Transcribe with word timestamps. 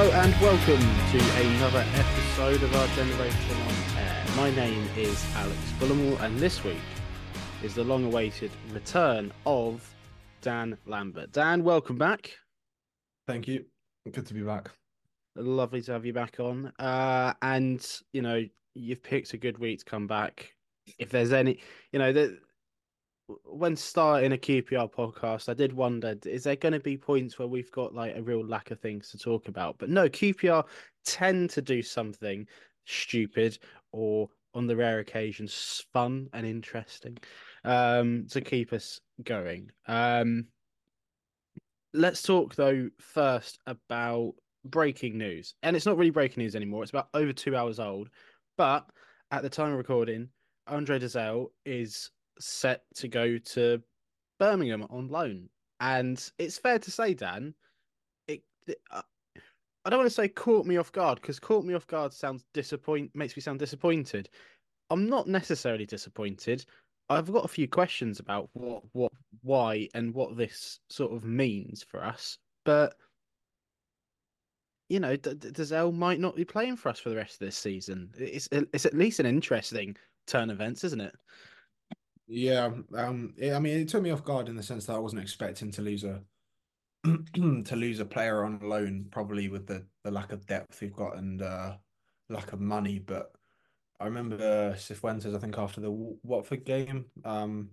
Hello 0.00 0.12
and 0.12 0.32
welcome 0.40 0.80
to 1.10 1.40
another 1.40 1.84
episode 1.94 2.62
of 2.62 2.72
our 2.76 2.86
Generation 2.94 3.56
on 3.62 3.98
Air. 3.98 4.24
My 4.36 4.48
name 4.52 4.88
is 4.96 5.26
Alex 5.34 5.58
Bullimore, 5.80 6.20
and 6.20 6.38
this 6.38 6.62
week 6.62 6.76
is 7.64 7.74
the 7.74 7.82
long 7.82 8.04
awaited 8.04 8.52
return 8.70 9.32
of 9.44 9.92
Dan 10.40 10.78
Lambert. 10.86 11.32
Dan, 11.32 11.64
welcome 11.64 11.98
back. 11.98 12.30
Thank 13.26 13.48
you. 13.48 13.64
Good 14.12 14.24
to 14.26 14.34
be 14.34 14.42
back. 14.42 14.70
Lovely 15.34 15.82
to 15.82 15.90
have 15.94 16.06
you 16.06 16.12
back 16.12 16.38
on. 16.38 16.72
Uh, 16.78 17.34
and, 17.42 17.84
you 18.12 18.22
know, 18.22 18.44
you've 18.74 19.02
picked 19.02 19.32
a 19.32 19.36
good 19.36 19.58
week 19.58 19.80
to 19.80 19.84
come 19.84 20.06
back. 20.06 20.54
If 21.00 21.10
there's 21.10 21.32
any, 21.32 21.58
you 21.90 21.98
know, 21.98 22.12
that 22.12 22.38
when 23.44 23.76
starting 23.76 24.32
a 24.32 24.36
QPR 24.36 24.92
podcast, 24.92 25.48
I 25.48 25.54
did 25.54 25.72
wonder: 25.72 26.16
is 26.24 26.44
there 26.44 26.56
going 26.56 26.72
to 26.72 26.80
be 26.80 26.96
points 26.96 27.38
where 27.38 27.48
we've 27.48 27.70
got 27.72 27.94
like 27.94 28.16
a 28.16 28.22
real 28.22 28.44
lack 28.44 28.70
of 28.70 28.80
things 28.80 29.10
to 29.10 29.18
talk 29.18 29.48
about? 29.48 29.78
But 29.78 29.90
no, 29.90 30.08
QPR 30.08 30.64
tend 31.04 31.50
to 31.50 31.62
do 31.62 31.82
something 31.82 32.46
stupid 32.84 33.58
or, 33.92 34.28
on 34.54 34.66
the 34.66 34.76
rare 34.76 35.00
occasions, 35.00 35.84
fun 35.92 36.28
and 36.32 36.46
interesting 36.46 37.18
um, 37.64 38.26
to 38.30 38.40
keep 38.40 38.72
us 38.72 39.00
going. 39.22 39.70
Um, 39.86 40.46
let's 41.92 42.22
talk 42.22 42.54
though 42.54 42.88
first 42.98 43.58
about 43.66 44.34
breaking 44.64 45.18
news, 45.18 45.54
and 45.62 45.76
it's 45.76 45.86
not 45.86 45.98
really 45.98 46.10
breaking 46.10 46.42
news 46.42 46.56
anymore. 46.56 46.82
It's 46.82 46.90
about 46.90 47.08
over 47.14 47.32
two 47.32 47.56
hours 47.56 47.78
old, 47.78 48.08
but 48.56 48.88
at 49.30 49.42
the 49.42 49.50
time 49.50 49.72
of 49.72 49.78
recording, 49.78 50.30
Andre 50.66 50.98
Dozzell 50.98 51.46
is 51.66 52.10
set 52.40 52.82
to 52.96 53.08
go 53.08 53.38
to 53.38 53.82
Birmingham 54.38 54.86
on 54.90 55.08
loan. 55.08 55.48
And 55.80 56.22
it's 56.38 56.58
fair 56.58 56.78
to 56.78 56.90
say, 56.90 57.14
Dan, 57.14 57.54
it, 58.26 58.42
it 58.66 58.80
uh, 58.90 59.02
I 59.84 59.90
don't 59.90 60.00
want 60.00 60.10
to 60.10 60.14
say 60.14 60.28
caught 60.28 60.66
me 60.66 60.76
off 60.76 60.92
guard 60.92 61.20
because 61.20 61.38
caught 61.38 61.64
me 61.64 61.74
off 61.74 61.86
guard 61.86 62.12
sounds 62.12 62.44
disappoint 62.52 63.10
makes 63.14 63.36
me 63.36 63.42
sound 63.42 63.58
disappointed. 63.58 64.28
I'm 64.90 65.08
not 65.08 65.28
necessarily 65.28 65.86
disappointed. 65.86 66.64
I've 67.10 67.32
got 67.32 67.44
a 67.44 67.48
few 67.48 67.68
questions 67.68 68.20
about 68.20 68.50
what, 68.52 68.82
what, 68.92 69.12
why, 69.42 69.88
and 69.94 70.12
what 70.12 70.36
this 70.36 70.80
sort 70.90 71.12
of 71.12 71.24
means 71.24 71.82
for 71.82 72.04
us. 72.04 72.38
But 72.64 72.96
you 74.88 75.00
know, 75.00 75.16
D- 75.16 75.34
D- 75.34 75.50
Dozzell 75.50 75.94
might 75.94 76.20
not 76.20 76.36
be 76.36 76.44
playing 76.44 76.76
for 76.76 76.88
us 76.88 76.98
for 76.98 77.10
the 77.10 77.16
rest 77.16 77.34
of 77.34 77.46
this 77.46 77.56
season. 77.56 78.10
It's 78.18 78.48
it's 78.52 78.86
at 78.86 78.94
least 78.94 79.20
an 79.20 79.26
interesting 79.26 79.96
turn 80.26 80.50
of 80.50 80.56
events, 80.56 80.84
isn't 80.84 81.00
it? 81.00 81.14
Yeah, 82.28 82.70
um, 82.94 83.34
it, 83.38 83.52
I 83.54 83.58
mean, 83.58 83.78
it 83.78 83.88
took 83.88 84.02
me 84.02 84.10
off 84.10 84.22
guard 84.22 84.48
in 84.48 84.56
the 84.56 84.62
sense 84.62 84.84
that 84.86 84.96
I 84.96 84.98
wasn't 84.98 85.22
expecting 85.22 85.70
to 85.72 85.82
lose 85.82 86.04
a 86.04 86.22
to 87.04 87.76
lose 87.76 88.00
a 88.00 88.04
player 88.04 88.44
on 88.44 88.60
loan, 88.60 89.06
probably 89.10 89.48
with 89.48 89.66
the 89.66 89.86
the 90.04 90.10
lack 90.10 90.32
of 90.32 90.46
depth 90.46 90.80
we've 90.80 90.94
got 90.94 91.16
and 91.16 91.40
uh, 91.42 91.76
lack 92.28 92.52
of 92.52 92.60
money. 92.60 92.98
But 92.98 93.32
I 94.00 94.06
remember 94.06 94.74
Cifuentes, 94.74 95.34
I 95.34 95.38
think 95.38 95.58
after 95.58 95.80
the 95.80 95.92
Watford 95.92 96.64
game, 96.64 97.06
um, 97.24 97.70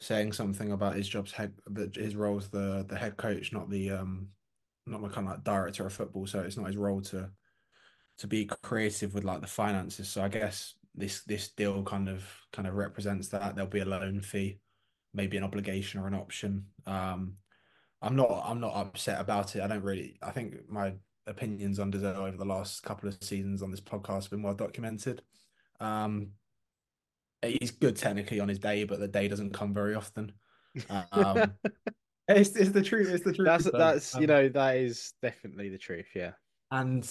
saying 0.00 0.32
something 0.32 0.72
about 0.72 0.96
his 0.96 1.08
job's 1.08 1.32
head, 1.32 1.54
his 1.94 2.16
role 2.16 2.38
as 2.38 2.50
the 2.50 2.84
the 2.88 2.96
head 2.98 3.16
coach, 3.16 3.52
not 3.52 3.70
the 3.70 3.92
um, 3.92 4.28
not 4.86 5.02
the 5.02 5.08
kind 5.08 5.28
of 5.28 5.34
like 5.34 5.44
director 5.44 5.86
of 5.86 5.92
football. 5.92 6.26
So 6.26 6.40
it's 6.40 6.56
not 6.56 6.66
his 6.66 6.76
role 6.76 7.02
to 7.02 7.30
to 8.18 8.26
be 8.26 8.46
creative 8.62 9.14
with 9.14 9.24
like 9.24 9.40
the 9.40 9.46
finances. 9.46 10.08
So 10.08 10.22
I 10.22 10.28
guess 10.28 10.74
this 10.94 11.22
this 11.24 11.50
deal 11.50 11.82
kind 11.82 12.08
of 12.08 12.24
kind 12.52 12.68
of 12.68 12.74
represents 12.74 13.28
that. 13.28 13.54
There'll 13.54 13.70
be 13.70 13.80
a 13.80 13.84
loan 13.84 14.20
fee, 14.20 14.58
maybe 15.14 15.36
an 15.36 15.44
obligation 15.44 16.00
or 16.00 16.06
an 16.06 16.14
option. 16.14 16.66
Um, 16.86 17.34
I'm 18.00 18.16
not 18.16 18.42
I'm 18.44 18.60
not 18.60 18.74
upset 18.74 19.20
about 19.20 19.56
it. 19.56 19.62
I 19.62 19.68
don't 19.68 19.82
really. 19.82 20.18
I 20.22 20.30
think 20.30 20.68
my 20.68 20.94
opinions 21.26 21.78
on 21.78 21.92
Dozzell 21.92 22.16
over 22.16 22.36
the 22.36 22.44
last 22.44 22.82
couple 22.82 23.08
of 23.08 23.16
seasons 23.22 23.62
on 23.62 23.70
this 23.70 23.80
podcast 23.80 24.22
have 24.22 24.30
been 24.30 24.42
well 24.42 24.54
documented. 24.54 25.22
Um, 25.80 26.30
he's 27.42 27.70
good 27.70 27.96
technically 27.96 28.40
on 28.40 28.48
his 28.48 28.58
day, 28.58 28.84
but 28.84 29.00
the 29.00 29.08
day 29.08 29.28
doesn't 29.28 29.52
come 29.52 29.72
very 29.72 29.94
often. 29.94 30.32
Um, 31.12 31.52
it's, 32.28 32.56
it's 32.56 32.70
the 32.70 32.82
truth. 32.82 33.08
It's 33.08 33.24
the 33.24 33.32
truth. 33.32 33.46
That's 33.46 33.70
that's 33.70 34.14
um, 34.14 34.20
you 34.20 34.26
know 34.26 34.48
that 34.48 34.76
is 34.76 35.14
definitely 35.22 35.68
the 35.68 35.78
truth. 35.78 36.06
Yeah, 36.14 36.32
and 36.70 37.08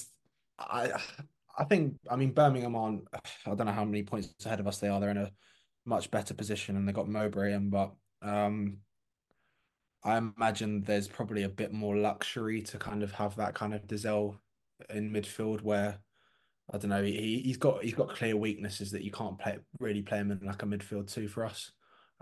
I 0.59 0.91
I 1.57 1.63
think 1.63 1.95
I 2.09 2.15
mean 2.15 2.31
Birmingham 2.31 2.75
on 2.75 3.03
I 3.45 3.55
don't 3.55 3.65
know 3.65 3.71
how 3.71 3.85
many 3.85 4.03
points 4.03 4.33
ahead 4.45 4.59
of 4.59 4.67
us 4.67 4.79
they 4.79 4.87
are. 4.87 4.99
They're 4.99 5.09
in 5.09 5.17
a 5.17 5.31
much 5.85 6.11
better 6.11 6.33
position 6.33 6.75
and 6.75 6.87
they 6.87 6.93
got 6.93 7.07
Mowbray 7.09 7.53
in, 7.53 7.69
but 7.69 7.91
um, 8.21 8.77
I 10.03 10.17
imagine 10.17 10.81
there's 10.81 11.07
probably 11.07 11.43
a 11.43 11.49
bit 11.49 11.73
more 11.73 11.95
luxury 11.97 12.61
to 12.63 12.77
kind 12.77 13.03
of 13.03 13.11
have 13.13 13.35
that 13.37 13.55
kind 13.55 13.73
of 13.73 13.87
Dozzell 13.87 14.37
in 14.89 15.11
midfield 15.11 15.61
where 15.61 15.99
I 16.73 16.77
don't 16.77 16.89
know 16.89 17.03
he 17.03 17.41
he's 17.43 17.57
got 17.57 17.83
he's 17.83 17.93
got 17.93 18.15
clear 18.15 18.35
weaknesses 18.37 18.91
that 18.91 19.03
you 19.03 19.11
can't 19.11 19.37
play 19.37 19.59
really 19.79 20.01
play 20.01 20.19
him 20.19 20.31
in 20.31 20.39
like 20.45 20.63
a 20.63 20.65
midfield 20.65 21.11
two 21.11 21.27
for 21.27 21.45
us. 21.45 21.71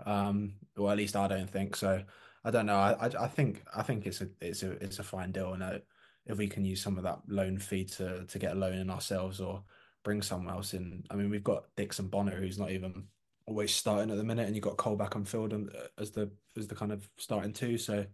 Um, 0.04 0.54
or 0.78 0.90
at 0.90 0.96
least 0.96 1.16
I 1.16 1.28
don't 1.28 1.50
think 1.50 1.76
so. 1.76 2.02
I 2.42 2.50
don't 2.50 2.66
know. 2.66 2.78
I, 2.78 2.92
I, 2.92 3.24
I 3.24 3.28
think 3.28 3.62
I 3.74 3.82
think 3.82 4.06
it's 4.06 4.22
a 4.22 4.28
it's 4.40 4.62
a 4.62 4.72
it's 4.82 4.98
a 4.98 5.04
fine 5.04 5.32
deal 5.32 5.52
and. 5.52 5.62
I, 5.64 5.80
if 6.26 6.38
we 6.38 6.48
can 6.48 6.64
use 6.64 6.82
some 6.82 6.96
of 6.96 7.04
that 7.04 7.20
loan 7.28 7.58
fee 7.58 7.84
to 7.84 8.24
to 8.24 8.38
get 8.38 8.52
a 8.52 8.58
loan 8.58 8.74
in 8.74 8.90
ourselves 8.90 9.40
or 9.40 9.62
bring 10.04 10.22
someone 10.22 10.54
else 10.54 10.74
in. 10.74 11.04
I 11.10 11.14
mean, 11.14 11.30
we've 11.30 11.44
got 11.44 11.64
Dixon 11.76 12.08
Bonner 12.08 12.36
who's 12.36 12.58
not 12.58 12.70
even 12.70 13.04
always 13.46 13.74
starting 13.74 14.10
at 14.10 14.16
the 14.16 14.24
minute, 14.24 14.46
and 14.46 14.54
you've 14.54 14.64
got 14.64 14.76
Colback 14.76 15.16
on 15.16 15.24
field 15.24 15.52
and 15.52 15.68
uh, 15.70 15.88
as 15.98 16.10
the 16.10 16.30
as 16.56 16.68
the 16.68 16.74
kind 16.74 16.92
of 16.92 17.08
starting 17.18 17.52
two. 17.52 17.78
So 17.78 18.06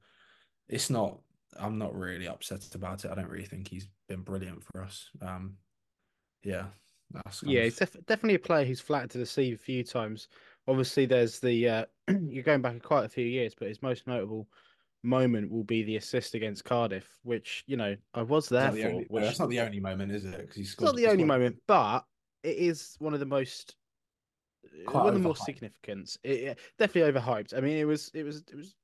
it's 0.68 0.90
not. 0.90 1.18
I'm 1.58 1.78
not 1.78 1.94
really 1.94 2.28
upset 2.28 2.74
about 2.74 3.04
it. 3.04 3.10
I 3.10 3.14
don't 3.14 3.30
really 3.30 3.46
think 3.46 3.68
he's 3.68 3.88
been 4.08 4.20
brilliant 4.20 4.62
for 4.62 4.82
us. 4.82 5.08
Um, 5.22 5.54
yeah, 6.42 6.66
yeah, 7.42 7.60
of... 7.60 7.64
he's 7.64 7.76
def- 7.76 8.06
definitely 8.06 8.34
a 8.34 8.40
player 8.40 8.64
who's 8.64 8.80
flattered 8.80 9.10
to 9.10 9.18
the 9.18 9.26
sea 9.26 9.52
a 9.52 9.56
few 9.56 9.84
times. 9.84 10.28
Obviously, 10.68 11.06
there's 11.06 11.38
the 11.40 11.68
uh, 11.68 11.84
you're 12.28 12.42
going 12.42 12.62
back 12.62 12.82
quite 12.82 13.04
a 13.04 13.08
few 13.08 13.24
years, 13.24 13.54
but 13.58 13.68
his 13.68 13.82
most 13.82 14.06
notable 14.06 14.48
moment 15.06 15.50
will 15.50 15.64
be 15.64 15.82
the 15.82 15.96
assist 15.96 16.34
against 16.34 16.64
Cardiff, 16.64 17.08
which 17.22 17.64
you 17.66 17.76
know 17.76 17.96
I 18.14 18.22
was 18.22 18.48
there 18.48 18.70
for. 18.70 18.86
only, 18.88 19.06
which, 19.08 19.24
that's 19.24 19.38
not 19.38 19.48
the 19.48 19.60
only 19.60 19.80
moment, 19.80 20.12
is 20.12 20.24
it? 20.24 20.38
Because 20.38 20.56
it's 20.58 20.80
not 20.80 20.96
the 20.96 21.06
only 21.06 21.24
moment, 21.24 21.56
but 21.66 22.04
it 22.42 22.56
is 22.56 22.96
one 22.98 23.14
of 23.14 23.20
the 23.20 23.26
most 23.26 23.74
Quite 24.86 25.04
one 25.04 25.08
of 25.08 25.14
the 25.14 25.20
more 25.20 25.36
significant. 25.36 26.16
It, 26.22 26.30
it, 26.30 26.58
definitely 26.78 27.12
overhyped. 27.12 27.56
I 27.56 27.60
mean, 27.60 27.76
it 27.76 27.84
was 27.84 28.10
it 28.14 28.24
was 28.24 28.42
it 28.50 28.56
was 28.56 28.74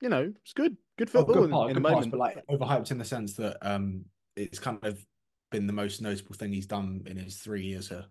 you 0.00 0.08
know 0.08 0.32
it's 0.42 0.52
good 0.52 0.76
good 0.98 1.08
oh, 1.08 1.12
football 1.12 1.36
oh, 1.36 1.40
good 1.42 1.50
part, 1.50 1.70
in, 1.70 1.76
in 1.76 1.82
the 1.82 1.88
moment, 1.88 2.10
but 2.10 2.20
like 2.20 2.46
overhyped 2.48 2.90
in 2.90 2.98
the 2.98 3.04
sense 3.04 3.34
that 3.34 3.56
um 3.62 4.04
it's 4.36 4.58
kind 4.58 4.78
of 4.82 5.04
been 5.50 5.66
the 5.66 5.72
most 5.72 6.02
notable 6.02 6.34
thing 6.34 6.52
he's 6.52 6.66
done 6.66 7.02
in 7.06 7.16
his 7.16 7.36
three 7.36 7.62
years 7.62 7.88
here. 7.88 8.04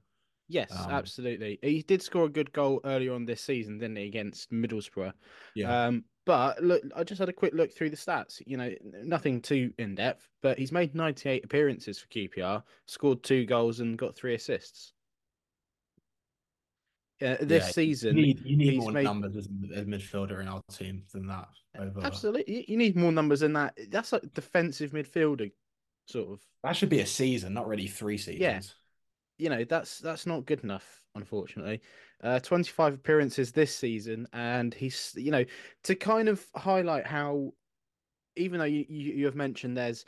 Yes, 0.48 0.72
um, 0.72 0.92
absolutely. 0.92 1.60
He 1.62 1.82
did 1.82 2.02
score 2.02 2.26
a 2.26 2.30
good 2.30 2.52
goal 2.54 2.80
earlier 2.86 3.14
on 3.14 3.26
this 3.26 3.42
season, 3.42 3.80
didn't 3.80 3.98
he, 3.98 4.06
against 4.06 4.52
Middlesbrough? 4.52 5.14
Yeah. 5.56 5.86
Um, 5.86 6.06
but 6.26 6.62
look, 6.64 6.84
I 6.96 7.04
just 7.04 7.20
had 7.20 7.30
a 7.30 7.34
quick 7.34 7.54
look 7.54 7.72
through 7.72 7.92
the 7.92 7.98
stats. 7.98 8.42
You 8.46 8.58
know, 8.58 8.74
nothing 9.04 9.42
too 9.42 9.72
in 9.78 9.96
depth, 9.96 10.28
but 10.42 10.58
he's 10.58 10.72
made 10.72 10.96
98 10.96 11.46
appearances 11.46 12.00
for 12.00 12.08
QPR, 12.08 12.64
scored 12.88 13.24
two 13.24 13.46
goals, 13.46 13.80
and 13.80 13.98
got 13.98 14.16
three 14.16 14.34
assists. 14.34 14.94
Uh, 17.22 17.38
this 17.40 17.66
yeah, 17.68 17.72
season, 17.72 18.18
you 18.18 18.24
need, 18.24 18.42
you 18.46 18.58
need 18.58 18.80
more 18.80 18.92
made... 18.92 19.04
numbers 19.04 19.38
as 19.38 19.46
a 19.46 19.84
midfielder 19.84 20.42
in 20.42 20.50
our 20.50 20.62
team 20.70 21.04
than 21.14 21.28
that. 21.28 21.48
Over... 21.80 22.02
Absolutely, 22.04 22.66
you 22.68 22.76
need 22.76 22.98
more 22.98 23.12
numbers 23.12 23.40
than 23.40 23.54
that. 23.54 23.78
That's 23.90 24.12
like 24.12 24.34
defensive 24.34 24.92
midfielder, 24.92 25.50
sort 26.08 26.32
of. 26.32 26.42
That 26.64 26.76
should 26.76 26.90
be 26.90 27.00
a 27.00 27.06
season, 27.06 27.54
not 27.54 27.68
really 27.68 27.88
three 27.88 28.18
seasons. 28.18 28.42
Yeah, 28.42 28.60
you 29.38 29.50
know 29.50 29.64
that's 29.64 30.00
that's 30.00 30.26
not 30.26 30.46
good 30.46 30.66
enough, 30.66 31.05
unfortunately. 31.16 31.82
Uh, 32.24 32.40
25 32.40 32.94
appearances 32.94 33.52
this 33.52 33.76
season, 33.76 34.28
and 34.34 34.74
he's 34.74 35.14
you 35.16 35.32
know 35.32 35.46
to 35.84 35.96
kind 35.96 36.30
of 36.30 36.46
highlight 36.56 37.06
how, 37.06 37.54
even 38.36 38.60
though 38.60 38.66
you 38.66 38.86
you, 38.88 39.14
you 39.14 39.26
have 39.26 39.36
mentioned 39.36 39.76
there's 39.76 40.06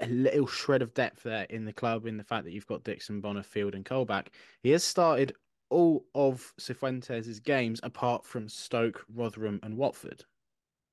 a 0.00 0.06
little 0.06 0.46
shred 0.46 0.82
of 0.82 0.94
depth 0.94 1.22
there 1.22 1.46
in 1.50 1.64
the 1.64 1.72
club 1.72 2.06
in 2.06 2.16
the 2.16 2.24
fact 2.24 2.44
that 2.44 2.52
you've 2.52 2.66
got 2.66 2.84
Dixon, 2.84 3.20
Bonnerfield, 3.20 3.74
and 3.74 3.84
Colback, 3.84 4.28
he 4.62 4.70
has 4.70 4.84
started 4.84 5.34
all 5.70 6.04
of 6.14 6.52
Cifuentes' 6.60 7.42
games 7.42 7.80
apart 7.82 8.24
from 8.24 8.48
Stoke, 8.48 9.04
Rotherham, 9.12 9.58
and 9.62 9.76
Watford. 9.76 10.24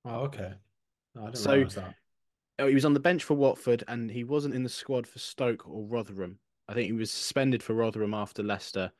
Oh, 0.05 0.21
okay. 0.21 0.53
No, 1.15 1.23
I 1.23 1.25
didn't 1.25 1.37
so, 1.37 1.53
realize 1.53 1.75
that. 1.75 1.95
Oh, 2.59 2.67
he 2.67 2.73
was 2.73 2.85
on 2.85 2.93
the 2.93 2.99
bench 2.99 3.23
for 3.23 3.35
Watford, 3.35 3.83
and 3.87 4.09
he 4.09 4.23
wasn't 4.23 4.55
in 4.55 4.63
the 4.63 4.69
squad 4.69 5.05
for 5.07 5.19
Stoke 5.19 5.67
or 5.67 5.85
Rotherham. 5.85 6.39
I 6.67 6.73
think 6.73 6.87
he 6.87 6.93
was 6.93 7.11
suspended 7.11 7.61
for 7.61 7.73
Rotherham 7.73 8.13
after 8.13 8.43
Leicester. 8.43 8.91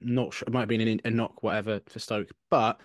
Not 0.00 0.34
sure, 0.34 0.46
it 0.46 0.52
might 0.52 0.60
have 0.60 0.68
been 0.68 1.00
a 1.04 1.10
knock, 1.10 1.42
whatever, 1.42 1.80
for 1.86 1.98
Stoke. 1.98 2.30
But, 2.50 2.80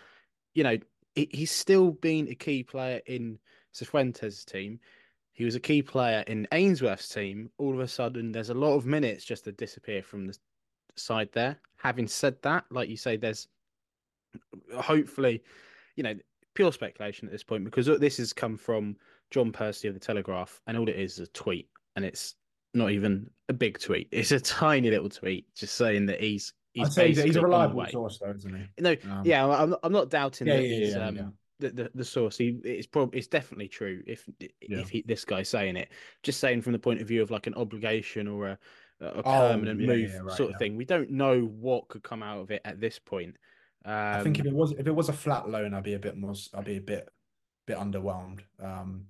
you 0.53 0.63
know, 0.63 0.77
he, 1.15 1.29
he's 1.31 1.51
still 1.51 1.91
been 1.91 2.27
a 2.29 2.35
key 2.35 2.63
player 2.63 3.01
in 3.07 3.39
Cifuentes' 3.73 4.45
team. 4.45 4.79
He 5.33 5.45
was 5.45 5.55
a 5.55 5.59
key 5.59 5.81
player 5.81 6.23
in 6.27 6.47
Ainsworth's 6.51 7.09
team. 7.09 7.49
All 7.57 7.73
of 7.73 7.79
a 7.79 7.87
sudden, 7.87 8.31
there's 8.31 8.49
a 8.49 8.55
lot 8.55 8.75
of 8.75 8.85
minutes 8.85 9.23
just 9.23 9.43
to 9.45 9.51
disappear 9.51 10.01
from 10.01 10.27
the 10.27 10.37
side 10.95 11.29
there. 11.33 11.59
Having 11.77 12.07
said 12.07 12.41
that, 12.41 12.65
like 12.71 12.89
you 12.89 12.97
say, 12.97 13.17
there's 13.17 13.47
hopefully, 14.75 15.43
you 15.95 16.03
know, 16.03 16.15
pure 16.55 16.71
speculation 16.71 17.27
at 17.27 17.31
this 17.31 17.43
point 17.43 17.63
because 17.63 17.85
this 17.85 18.17
has 18.17 18.33
come 18.33 18.57
from 18.57 18.95
John 19.29 19.51
Percy 19.51 19.87
of 19.87 19.93
the 19.93 19.99
Telegraph, 19.99 20.59
and 20.65 20.77
all 20.77 20.89
it 20.89 20.95
is 20.95 21.13
is 21.13 21.27
a 21.27 21.31
tweet 21.31 21.69
and 21.95 22.05
it's 22.05 22.35
not 22.73 22.91
even 22.91 23.29
a 23.49 23.53
big 23.53 23.79
tweet. 23.79 24.07
It's 24.11 24.31
a 24.31 24.39
tiny 24.39 24.89
little 24.89 25.09
tweet 25.09 25.53
just 25.55 25.75
saying 25.75 26.05
that 26.05 26.21
he's 26.21 26.53
I'd 26.79 26.93
say 26.93 27.07
he's, 27.09 27.21
he's 27.21 27.35
a 27.35 27.41
reliable 27.41 27.85
source, 27.85 28.19
though, 28.19 28.31
isn't 28.31 28.55
he? 28.55 28.83
No, 28.83 28.95
Um, 29.09 29.23
yeah, 29.23 29.45
I'm 29.47 29.69
not, 29.71 29.79
I'm 29.83 29.91
not 29.91 30.09
doubting 30.09 30.47
Yeah, 30.47 30.53
that 30.53 30.63
yeah, 30.63 30.77
he's 30.77 30.95
yeah, 30.95 30.97
um 30.97 31.15
yeah. 31.15 31.29
The, 31.59 31.69
the 31.71 31.91
the 31.95 32.05
source. 32.05 32.37
He 32.37 32.59
it's 32.63 32.85
probably 32.87 33.17
it's 33.17 33.27
definitely 33.27 33.67
true 33.67 34.03
if 34.05 34.29
if 34.39 34.89
he, 34.89 35.01
this 35.07 35.25
guy's 35.25 35.49
saying 35.49 35.75
it. 35.75 35.89
Just 36.21 36.39
saying 36.39 36.61
from 36.61 36.73
the 36.73 36.79
point 36.79 37.01
of 37.01 37.07
view 37.07 37.21
of 37.23 37.31
like 37.31 37.47
an 37.47 37.55
obligation 37.55 38.27
or 38.27 38.47
a 38.49 38.59
a 38.99 39.23
Oh, 39.23 39.47
permanent 39.47 39.79
yeah, 39.79 39.85
move 39.87 40.11
right, 40.21 40.35
sort 40.37 40.51
of 40.51 40.57
thing. 40.57 40.75
We 40.75 40.85
don't 40.85 41.11
know 41.11 41.41
what 41.45 41.87
could 41.87 42.03
come 42.03 42.23
out 42.23 42.39
of 42.39 42.51
it 42.51 42.61
at 42.65 42.79
this 42.79 42.99
point. 42.99 43.35
Um, 43.85 43.93
I 43.93 44.17
think 44.17 44.39
if 44.39 44.45
it 44.45 44.53
was 44.53 44.71
if 44.71 44.87
it 44.87 44.91
was 44.91 45.09
a 45.09 45.13
flat 45.13 45.49
loan, 45.49 45.73
I'd 45.73 45.83
be 45.83 45.93
a 45.93 45.99
bit 45.99 46.17
more. 46.17 46.33
I'd 46.53 46.65
be 46.65 46.77
a 46.77 46.81
bit 46.81 47.09
bit 47.65 47.77
underwhelmed. 47.77 48.41
Um, 48.59 49.07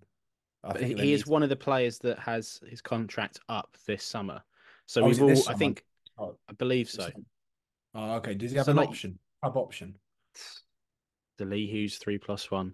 I 0.63 0.73
but 0.73 0.81
think 0.81 0.89
he, 0.89 0.95
they 0.95 1.05
he 1.05 1.07
need 1.07 1.13
is 1.13 1.27
one 1.27 1.43
of 1.43 1.49
the 1.49 1.55
players 1.55 1.99
that 1.99 2.19
has 2.19 2.59
his 2.67 2.81
contract 2.81 3.39
up 3.49 3.77
this 3.85 4.03
summer. 4.03 4.43
So 4.85 5.01
Oh, 5.01 5.07
we've 5.07 5.21
all, 5.21 5.47
I 5.47 5.53
think, 5.53 5.83
Oh, 6.17 6.35
I 6.49 6.53
believe 6.53 6.89
so. 6.89 7.11
Oh, 7.97 8.11
okay. 8.17 8.35
Does 8.35 8.51
he 8.51 8.57
have 8.57 8.65
So, 8.67 8.71
an 8.71 8.77
like- 8.77 8.89
option? 8.89 9.19
Club 9.41 9.57
option? 9.57 9.95
The 11.37 11.45
Lee 11.45 11.69
Hoos 11.69 11.97
three 11.97 12.17
plus 12.17 12.49
one. 12.49 12.73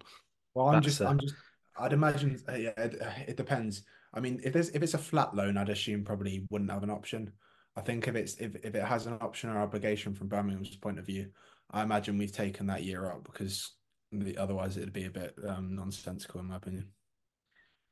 Well, 0.54 0.68
I'm 0.68 0.74
That's 0.74 0.86
just, 0.86 1.00
a- 1.00 1.08
I'm 1.08 1.18
just, 1.18 1.34
I'd 1.78 1.92
imagine, 1.92 2.40
uh, 2.48 2.54
yeah, 2.54 2.70
it, 2.76 3.02
it 3.28 3.36
depends. 3.36 3.82
I 4.12 4.20
mean, 4.20 4.40
if 4.44 4.52
there's, 4.52 4.68
if 4.70 4.82
it's 4.82 4.94
a 4.94 4.98
flat 4.98 5.34
loan, 5.34 5.56
I'd 5.56 5.68
assume 5.68 6.04
probably 6.04 6.46
wouldn't 6.50 6.70
have 6.70 6.82
an 6.84 6.90
option. 6.90 7.32
I 7.76 7.80
think 7.80 8.06
if 8.06 8.14
it's, 8.14 8.34
if, 8.36 8.54
if 8.64 8.74
it 8.74 8.84
has 8.84 9.06
an 9.06 9.14
option 9.20 9.50
or 9.50 9.58
obligation 9.58 10.14
from 10.14 10.28
Birmingham's 10.28 10.76
point 10.76 10.98
of 10.98 11.06
view, 11.06 11.30
I 11.72 11.82
imagine 11.82 12.16
we've 12.16 12.30
taken 12.32 12.66
that 12.68 12.84
year 12.84 13.10
up 13.10 13.24
because 13.24 13.72
the, 14.12 14.36
otherwise 14.38 14.76
it'd 14.76 14.92
be 14.92 15.06
a 15.06 15.10
bit 15.10 15.34
um, 15.48 15.74
nonsensical 15.74 16.40
in 16.40 16.46
my 16.46 16.56
opinion. 16.56 16.86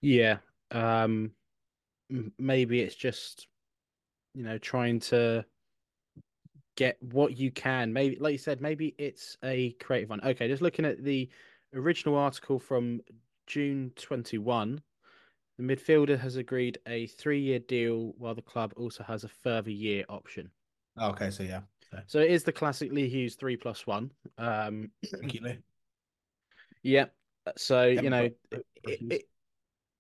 Yeah. 0.01 0.39
Um, 0.71 1.33
maybe 2.39 2.81
it's 2.81 2.95
just, 2.95 3.49
you 4.35 4.45
know, 4.45 4.59
trying 4.59 5.01
to 5.01 5.45
get 6.77 6.97
what 7.01 7.37
you 7.37 7.51
can. 7.51 7.93
Maybe, 7.93 8.17
like 8.19 8.33
you 8.33 8.39
said, 8.39 8.61
maybe 8.61 8.95
it's 8.99 9.37
a 9.45 9.73
creative 9.73 10.11
one. 10.11 10.21
Okay, 10.25 10.49
just 10.49 10.63
looking 10.63 10.85
at 10.85 11.03
the 11.03 11.29
original 11.75 12.17
article 12.17 12.59
from 12.59 13.01
June 13.47 13.93
21, 13.97 14.81
the 15.59 15.63
midfielder 15.63 16.19
has 16.19 16.37
agreed 16.37 16.79
a 16.87 17.07
three-year 17.07 17.61
deal 17.61 18.15
while 18.19 18.35
the 18.35 18.43
club 18.43 18.73
also 18.77 19.03
has 19.05 19.25
a 19.25 19.29
further 19.29 19.71
year 19.71 20.05
option. 20.09 20.51
Okay, 21.01 21.31
so 21.31 21.43
yeah, 21.43 21.61
So 22.07 22.19
it 22.19 22.31
is 22.31 22.45
the 22.45 22.53
classic 22.53 22.93
Lee 22.93 23.09
Hoos 23.09 23.35
three 23.35 23.57
plus 23.57 23.87
one. 23.87 24.11
Um, 24.39 24.91
thank 25.07 25.35
you, 25.35 25.41
Lee. 25.43 25.59
yeah. 26.83 27.07
So 27.57 27.85
you 27.87 28.11
know, 28.11 28.31
it, 28.51 28.67
it, 28.85 29.25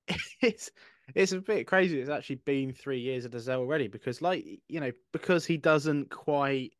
it's 0.40 0.70
it's 1.14 1.32
a 1.32 1.40
bit 1.40 1.66
crazy. 1.66 2.00
It's 2.00 2.10
actually 2.10 2.36
been 2.36 2.72
three 2.72 3.00
years 3.00 3.24
of 3.24 3.32
Dozzell 3.32 3.58
already 3.58 3.88
because, 3.88 4.22
like, 4.22 4.44
you 4.68 4.80
know, 4.80 4.92
because 5.12 5.44
he 5.46 5.56
doesn't 5.56 6.10
quite. 6.10 6.72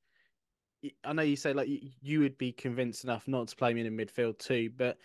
I 1.05 1.12
know 1.12 1.23
you 1.23 1.37
say 1.37 1.52
like 1.52 1.69
you- 2.00 2.20
would 2.20 2.38
be 2.38 2.52
convinced 2.52 3.05
enough 3.05 3.29
not 3.29 3.49
to 3.49 3.56
play 3.56 3.70
him 3.70 3.79
in 3.79 3.87
a 3.87 3.90
midfield 3.90 4.38
too, 4.38 4.70
but 4.76 4.99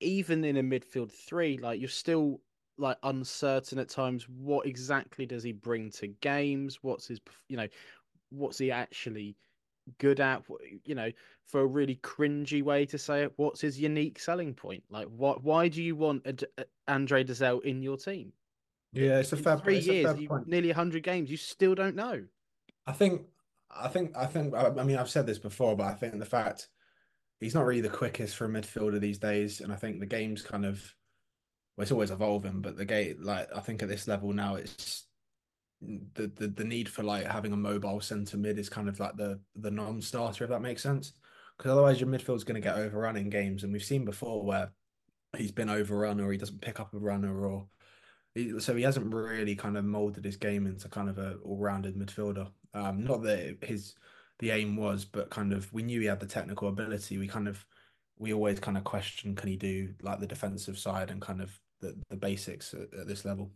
even 0.00 0.44
in 0.44 0.56
a 0.58 0.62
midfield 0.62 1.12
three, 1.12 1.58
like 1.58 1.80
you're 1.80 1.88
still 1.88 2.40
like 2.78 2.98
uncertain 3.02 3.78
at 3.78 3.88
times. 3.88 4.28
What 4.28 4.66
exactly 4.66 5.26
does 5.26 5.42
he 5.42 5.52
bring 5.52 5.90
to 5.92 6.08
games? 6.08 6.78
What's 6.82 7.08
his, 7.08 7.20
you 7.48 7.56
know, 7.56 7.68
what's 8.30 8.58
he 8.58 8.70
actually 8.72 9.36
good 9.98 10.20
at? 10.20 10.44
You 10.84 10.94
know, 10.96 11.10
for 11.46 11.62
a 11.62 11.66
really 11.66 11.96
cringy 11.96 12.62
way 12.62 12.86
to 12.86 12.98
say 12.98 13.24
it, 13.24 13.32
what's 13.36 13.60
his 13.60 13.80
unique 13.80 14.18
selling 14.20 14.54
point? 14.54 14.84
Like, 14.90 15.08
what? 15.08 15.44
Why 15.44 15.68
do 15.68 15.82
you 15.82 15.96
want 15.96 16.26
a, 16.26 16.36
a 16.58 16.66
Andre 16.88 17.24
Dozzell 17.24 17.62
in 17.64 17.82
your 17.82 17.96
team? 17.98 18.32
Yeah, 18.92 19.18
it's 19.18 19.32
a 19.32 19.36
fair 19.36 19.58
three 19.58 19.78
it's 19.78 19.88
a 19.88 19.94
years, 19.94 20.06
fair 20.06 20.26
point. 20.26 20.48
nearly 20.48 20.72
hundred 20.72 21.02
games, 21.02 21.30
you 21.30 21.36
still 21.36 21.74
don't 21.74 21.96
know. 21.96 22.24
I 22.86 22.92
think, 22.92 23.22
I 23.70 23.88
think, 23.88 24.16
I 24.16 24.26
think. 24.26 24.54
I 24.54 24.70
mean, 24.82 24.96
I've 24.96 25.10
said 25.10 25.26
this 25.26 25.38
before, 25.38 25.76
but 25.76 25.86
I 25.86 25.94
think 25.94 26.18
the 26.18 26.24
fact 26.24 26.68
he's 27.40 27.54
not 27.54 27.66
really 27.66 27.80
the 27.80 27.88
quickest 27.88 28.36
for 28.36 28.46
a 28.46 28.48
midfielder 28.48 29.00
these 29.00 29.18
days, 29.18 29.60
and 29.60 29.72
I 29.72 29.76
think 29.76 30.00
the 30.00 30.06
game's 30.06 30.42
kind 30.42 30.64
of, 30.66 30.94
well, 31.76 31.82
it's 31.82 31.92
always 31.92 32.10
evolving, 32.10 32.60
but 32.60 32.76
the 32.76 32.84
game, 32.84 33.18
like, 33.22 33.48
I 33.54 33.60
think 33.60 33.82
at 33.82 33.88
this 33.88 34.08
level 34.08 34.32
now, 34.32 34.56
it's 34.56 35.06
the 35.80 36.26
the 36.36 36.48
the 36.48 36.64
need 36.64 36.88
for 36.88 37.02
like 37.02 37.24
having 37.26 37.52
a 37.52 37.56
mobile 37.56 38.00
centre 38.00 38.36
mid 38.36 38.58
is 38.58 38.68
kind 38.68 38.88
of 38.88 39.00
like 39.00 39.16
the 39.16 39.40
the 39.56 39.70
non-starter, 39.70 40.44
if 40.44 40.50
that 40.50 40.60
makes 40.60 40.82
sense. 40.82 41.12
Because 41.56 41.72
otherwise, 41.72 42.00
your 42.00 42.08
midfield's 42.08 42.44
going 42.44 42.60
to 42.60 42.66
get 42.66 42.76
overrun 42.76 43.16
in 43.16 43.30
games, 43.30 43.62
and 43.62 43.72
we've 43.72 43.84
seen 43.84 44.04
before 44.04 44.42
where 44.44 44.72
he's 45.36 45.52
been 45.52 45.70
overrun 45.70 46.20
or 46.20 46.32
he 46.32 46.38
doesn't 46.38 46.60
pick 46.60 46.80
up 46.80 46.92
a 46.92 46.98
runner 46.98 47.46
or 47.46 47.66
so 48.58 48.76
he 48.76 48.82
hasn't 48.82 49.12
really 49.12 49.54
kind 49.56 49.76
of 49.76 49.84
molded 49.84 50.24
his 50.24 50.36
game 50.36 50.66
into 50.66 50.88
kind 50.88 51.08
of 51.08 51.18
a 51.18 51.34
all-rounded 51.44 51.96
midfielder. 51.96 52.48
Um, 52.74 53.04
not 53.04 53.22
that 53.22 53.58
his 53.62 53.94
the 54.38 54.50
aim 54.50 54.76
was, 54.76 55.04
but 55.04 55.30
kind 55.30 55.52
of 55.52 55.72
we 55.72 55.82
knew 55.82 56.00
he 56.00 56.06
had 56.06 56.20
the 56.20 56.26
technical 56.26 56.68
ability. 56.68 57.18
We 57.18 57.28
kind 57.28 57.48
of 57.48 57.64
we 58.18 58.32
always 58.32 58.60
kind 58.60 58.76
of 58.76 58.84
question 58.84 59.34
can 59.34 59.48
he 59.48 59.56
do 59.56 59.94
like 60.02 60.20
the 60.20 60.26
defensive 60.26 60.78
side 60.78 61.10
and 61.10 61.20
kind 61.20 61.40
of 61.40 61.58
the, 61.80 61.96
the 62.10 62.16
basics 62.16 62.74
at, 62.74 63.00
at 63.00 63.08
this 63.08 63.24
level. 63.24 63.50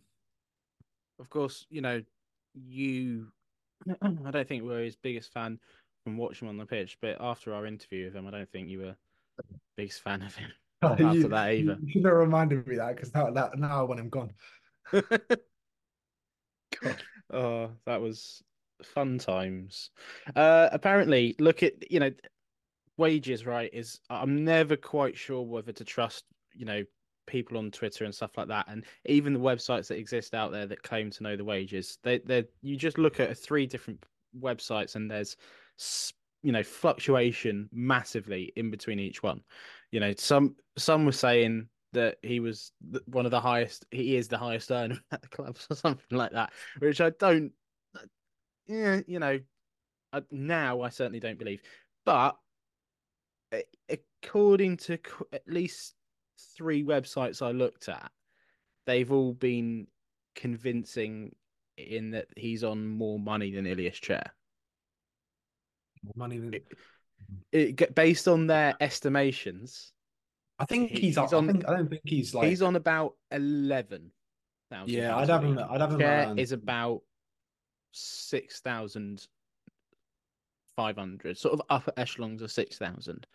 Of 1.19 1.29
course, 1.29 1.65
you 1.69 1.81
know, 1.81 2.01
you. 2.53 3.27
I 4.01 4.31
don't 4.31 4.47
think 4.47 4.63
we're 4.63 4.83
his 4.83 4.95
biggest 4.95 5.31
fan 5.33 5.59
from 6.03 6.17
watching 6.17 6.47
him 6.47 6.55
on 6.55 6.57
the 6.57 6.65
pitch, 6.65 6.97
but 7.01 7.17
after 7.19 7.53
our 7.53 7.65
interview 7.65 8.05
with 8.05 8.15
him, 8.15 8.27
I 8.27 8.31
don't 8.31 8.51
think 8.51 8.69
you 8.69 8.79
were 8.79 8.95
biggest 9.77 10.01
fan 10.01 10.21
of 10.21 10.35
him. 10.35 10.51
After 10.81 11.13
You- 11.13 11.27
that 11.29 11.53
either. 11.53 11.77
You 11.81 11.91
shouldn't 11.91 12.13
reminded 12.13 12.67
me 12.67 12.75
that 12.75 12.95
because 12.95 13.13
now, 13.13 13.27
now, 13.27 13.49
now 13.55 13.79
I 13.79 13.83
want 13.83 13.99
him 13.99 14.09
gone. 14.09 14.31
Oh, 17.31 17.71
that 17.85 18.01
was 18.01 18.43
fun 18.83 19.17
times. 19.17 19.89
Uh, 20.35 20.69
apparently, 20.71 21.35
look 21.39 21.63
at 21.63 21.91
you 21.91 21.99
know, 21.99 22.11
wages. 22.97 23.45
Right, 23.45 23.69
is 23.73 23.99
I'm 24.09 24.43
never 24.43 24.75
quite 24.75 25.17
sure 25.17 25.41
whether 25.41 25.71
to 25.73 25.83
trust 25.83 26.25
you 26.53 26.65
know 26.65 26.83
people 27.27 27.57
on 27.57 27.71
Twitter 27.71 28.05
and 28.05 28.13
stuff 28.13 28.37
like 28.37 28.47
that, 28.49 28.67
and 28.69 28.85
even 29.05 29.33
the 29.33 29.39
websites 29.39 29.87
that 29.87 29.97
exist 29.97 30.33
out 30.33 30.51
there 30.51 30.67
that 30.67 30.83
claim 30.83 31.09
to 31.11 31.23
know 31.23 31.35
the 31.35 31.43
wages. 31.43 31.97
They 32.03 32.19
they 32.19 32.45
you 32.61 32.77
just 32.77 32.97
look 32.97 33.19
at 33.19 33.37
three 33.37 33.65
different 33.65 34.03
websites 34.39 34.95
and 34.95 35.09
there's 35.09 35.35
you 36.43 36.51
know 36.51 36.63
fluctuation 36.63 37.69
massively 37.71 38.53
in 38.55 38.69
between 38.69 38.99
each 38.99 39.23
one. 39.23 39.41
You 39.91 39.99
know, 39.99 40.13
some 40.17 40.55
some 40.77 41.05
were 41.05 41.11
saying 41.11 41.69
that 41.95 42.17
he 42.21 42.39
was 42.39 42.71
one 43.07 43.25
of 43.25 43.31
the 43.31 43.41
highest. 43.41 43.85
He 43.91 44.15
is 44.15 44.27
the 44.27 44.37
highest 44.37 44.71
earner 44.71 44.99
at 45.11 45.21
the 45.21 45.27
club, 45.27 45.57
or 45.69 45.75
something 45.75 46.17
like 46.17 46.31
that. 46.31 46.53
Which 46.79 47.01
I 47.01 47.09
don't. 47.09 47.51
Yeah, 48.67 49.01
you 49.05 49.19
know, 49.19 49.39
I, 50.13 50.21
now 50.31 50.81
I 50.81 50.89
certainly 50.89 51.19
don't 51.19 51.37
believe. 51.37 51.61
But 52.05 52.35
according 53.89 54.77
to 54.77 54.99
at 55.33 55.47
least 55.47 55.93
three 56.57 56.83
websites 56.83 57.41
I 57.41 57.51
looked 57.51 57.89
at, 57.89 58.11
they've 58.85 59.11
all 59.11 59.33
been 59.33 59.87
convincing 60.35 61.35
in 61.77 62.11
that 62.11 62.27
he's 62.35 62.63
on 62.63 62.87
more 62.87 63.19
money 63.19 63.51
than 63.51 63.65
Ilias 63.65 63.97
Chair. 63.99 64.23
More 66.03 66.13
money 66.15 66.37
than 66.37 66.53
It, 67.51 67.75
g- 67.75 67.87
based 67.93 68.27
on 68.27 68.47
their 68.47 68.75
estimations, 68.79 69.91
I 70.59 70.65
think 70.65 70.89
He- 70.91 70.95
he's, 70.95 71.17
he's 71.17 71.33
I 71.33 71.37
on- 71.37 71.47
think 71.47 71.67
I 71.67 71.75
don't 71.75 71.89
think 71.89 72.01
he's 72.05 72.33
like 72.33 72.47
he's 72.47 72.61
on 72.61 72.75
about 72.75 73.15
eleven 73.31 74.11
thousand. 74.69 74.93
Yeah, 74.93 75.15
I'd 75.17 75.29
have 75.29 75.43
him. 75.43 75.57
I'd 75.59 75.81
have 75.81 75.91
him 75.91 75.99
Chair 75.99 76.23
around. 76.27 76.39
is 76.39 76.51
about 76.51 77.01
six 77.91 78.61
thousand 78.61 79.27
five 80.75 80.97
hundred, 80.97 81.37
sort 81.37 81.53
of 81.53 81.61
upper 81.69 81.91
echelons 81.97 82.41
of 82.41 82.51
six 82.51 82.77
thousand. 82.77 83.27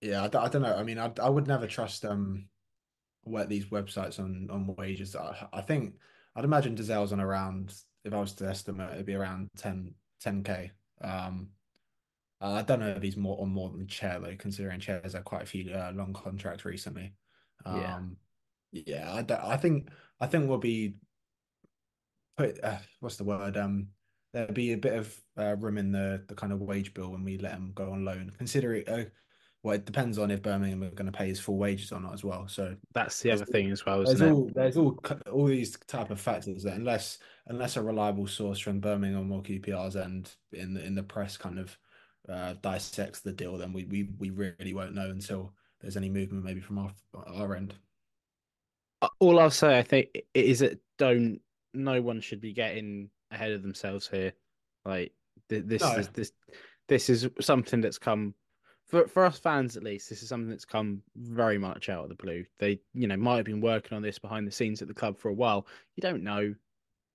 Yeah, 0.00 0.24
I, 0.24 0.28
don't- 0.28 0.44
I 0.44 0.48
don't 0.48 0.62
know. 0.62 0.74
I 0.76 0.82
mean, 0.82 0.98
I 0.98 1.10
I 1.22 1.28
would 1.28 1.46
never 1.48 1.66
trust 1.66 2.04
um 2.04 2.48
what 3.22 3.48
these 3.48 3.66
websites 3.66 4.20
on 4.20 4.48
on 4.50 4.74
wages. 4.76 5.16
I, 5.16 5.48
I 5.52 5.60
think 5.60 5.94
I'd 6.36 6.44
imagine 6.44 6.76
Dozzell's 6.76 7.12
on 7.12 7.20
around. 7.20 7.74
If 8.04 8.12
I 8.12 8.20
was 8.20 8.34
to 8.34 8.48
estimate, 8.48 8.92
it'd 8.92 9.06
be 9.06 9.14
around 9.16 9.48
10 9.56 9.92
k. 10.44 10.70
Um, 11.02 11.48
uh, 12.40 12.52
I 12.52 12.62
don't 12.62 12.80
know 12.80 12.88
if 12.90 13.02
he's 13.02 13.16
more 13.16 13.40
on 13.40 13.50
more 13.50 13.70
than 13.70 13.86
Chair 13.86 14.18
though, 14.20 14.34
considering 14.38 14.80
Chair 14.80 15.00
has 15.02 15.14
had 15.14 15.24
quite 15.24 15.42
a 15.42 15.46
few 15.46 15.72
uh, 15.72 15.92
long 15.94 16.12
contracts 16.12 16.64
recently. 16.64 17.14
Yeah. 17.64 17.96
Um, 17.96 18.16
yeah, 18.72 19.12
I, 19.12 19.22
don't- 19.22 19.42
I 19.42 19.56
think 19.56 19.88
I 20.20 20.26
think 20.26 20.48
we'll 20.48 20.58
be 20.58 20.96
put. 22.36 22.62
Uh, 22.62 22.78
what's 23.00 23.16
the 23.16 23.24
word? 23.24 23.56
Um, 23.56 23.88
there'll 24.32 24.52
be 24.52 24.72
a 24.72 24.76
bit 24.76 24.94
of 24.94 25.14
uh, 25.38 25.56
room 25.56 25.78
in 25.78 25.92
the 25.92 26.24
the 26.28 26.34
kind 26.34 26.52
of 26.52 26.60
wage 26.60 26.92
bill 26.94 27.10
when 27.12 27.24
we 27.24 27.38
let 27.38 27.52
him 27.52 27.72
go 27.74 27.90
on 27.92 28.04
loan. 28.04 28.32
Considering, 28.36 28.86
uh, 28.88 29.04
well, 29.62 29.74
it 29.74 29.86
depends 29.86 30.18
on 30.18 30.30
if 30.30 30.42
Birmingham 30.42 30.82
are 30.84 30.90
going 30.90 31.10
to 31.10 31.16
pay 31.16 31.28
his 31.28 31.40
full 31.40 31.56
wages 31.56 31.90
or 31.92 32.00
not 32.00 32.12
as 32.12 32.22
well. 32.22 32.46
So 32.48 32.76
That's 32.92 33.20
the 33.20 33.32
other 33.32 33.46
thing 33.46 33.70
as 33.70 33.84
well, 33.86 33.98
there's 33.98 34.10
isn't 34.14 34.28
it? 34.28 34.32
all 34.32 34.50
there's 34.54 34.76
all 34.76 34.98
all 35.32 35.46
these 35.46 35.76
type 35.88 36.10
of 36.10 36.20
factors 36.20 36.62
that 36.64 36.74
unless 36.74 37.18
unless 37.46 37.76
a 37.76 37.82
reliable 37.82 38.26
source 38.26 38.58
from 38.58 38.80
Birmingham 38.80 39.32
or 39.32 39.42
QPR's 39.42 39.96
end 39.96 40.34
in 40.52 40.74
the 40.74 40.84
in 40.84 40.94
the 40.94 41.02
press 41.02 41.36
kind 41.36 41.58
of 41.58 41.76
uh, 42.28 42.54
dissects 42.62 43.20
the 43.20 43.32
deal, 43.32 43.56
then 43.56 43.72
we 43.72 43.84
we 43.84 44.08
we 44.18 44.30
really 44.30 44.74
won't 44.74 44.94
know 44.94 45.10
until 45.10 45.52
there's 45.80 45.96
any 45.96 46.08
movement 46.10 46.44
maybe 46.44 46.60
from 46.60 46.78
our 46.78 46.92
our 47.26 47.54
end. 47.54 47.74
Uh, 49.02 49.08
All 49.18 49.38
I'll 49.40 49.50
say, 49.50 49.78
I 49.78 49.82
think, 49.82 50.08
is 50.34 50.60
that 50.60 50.78
don't 50.98 51.40
no 51.74 52.00
one 52.00 52.20
should 52.20 52.40
be 52.40 52.52
getting 52.52 53.10
ahead 53.30 53.52
of 53.52 53.62
themselves 53.62 54.08
here. 54.08 54.32
Like 54.84 55.12
th- 55.48 55.64
this 55.66 55.82
No. 55.82 55.92
is 55.96 56.08
this 56.08 56.32
this 56.88 57.10
is 57.10 57.28
something 57.40 57.80
that's 57.80 57.98
come 57.98 58.34
for 58.86 59.06
for 59.08 59.24
us 59.24 59.38
fans 59.38 59.76
at 59.76 59.82
least. 59.82 60.08
This 60.08 60.22
is 60.22 60.28
something 60.28 60.50
that's 60.50 60.64
come 60.64 61.02
very 61.16 61.58
much 61.58 61.88
out 61.88 62.04
of 62.04 62.08
the 62.08 62.14
blue. 62.14 62.44
They 62.58 62.80
you 62.94 63.06
know 63.06 63.16
might 63.16 63.36
have 63.36 63.44
been 63.44 63.60
working 63.60 63.96
on 63.96 64.02
this 64.02 64.18
behind 64.18 64.46
the 64.46 64.52
scenes 64.52 64.80
at 64.82 64.88
the 64.88 64.94
club 64.94 65.18
for 65.18 65.28
a 65.28 65.34
while. 65.34 65.66
You 65.96 66.00
don't 66.00 66.22
know. 66.22 66.54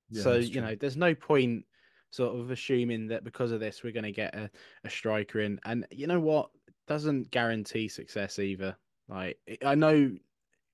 Yeah, 0.10 0.24
so 0.24 0.36
you 0.36 0.60
know, 0.62 0.75
there's 0.75 0.98
no 0.98 1.15
point 1.15 1.65
sort 2.12 2.38
of 2.39 2.51
assuming 2.51 3.08
that 3.08 3.24
because 3.24 3.51
of 3.51 3.60
this 3.60 3.84
we're 3.84 3.94
going 3.94 4.03
to 4.03 4.12
get 4.12 4.36
a, 4.36 4.50
a 4.84 4.89
striker 4.89 5.39
in. 5.41 5.60
And 5.65 5.86
you 5.91 6.08
know 6.08 6.20
what? 6.20 6.50
Doesn't 6.88 7.32
guarantee 7.32 7.88
success 7.88 8.38
either. 8.39 8.75
Like 9.08 9.38
I 9.65 9.75
know 9.75 10.12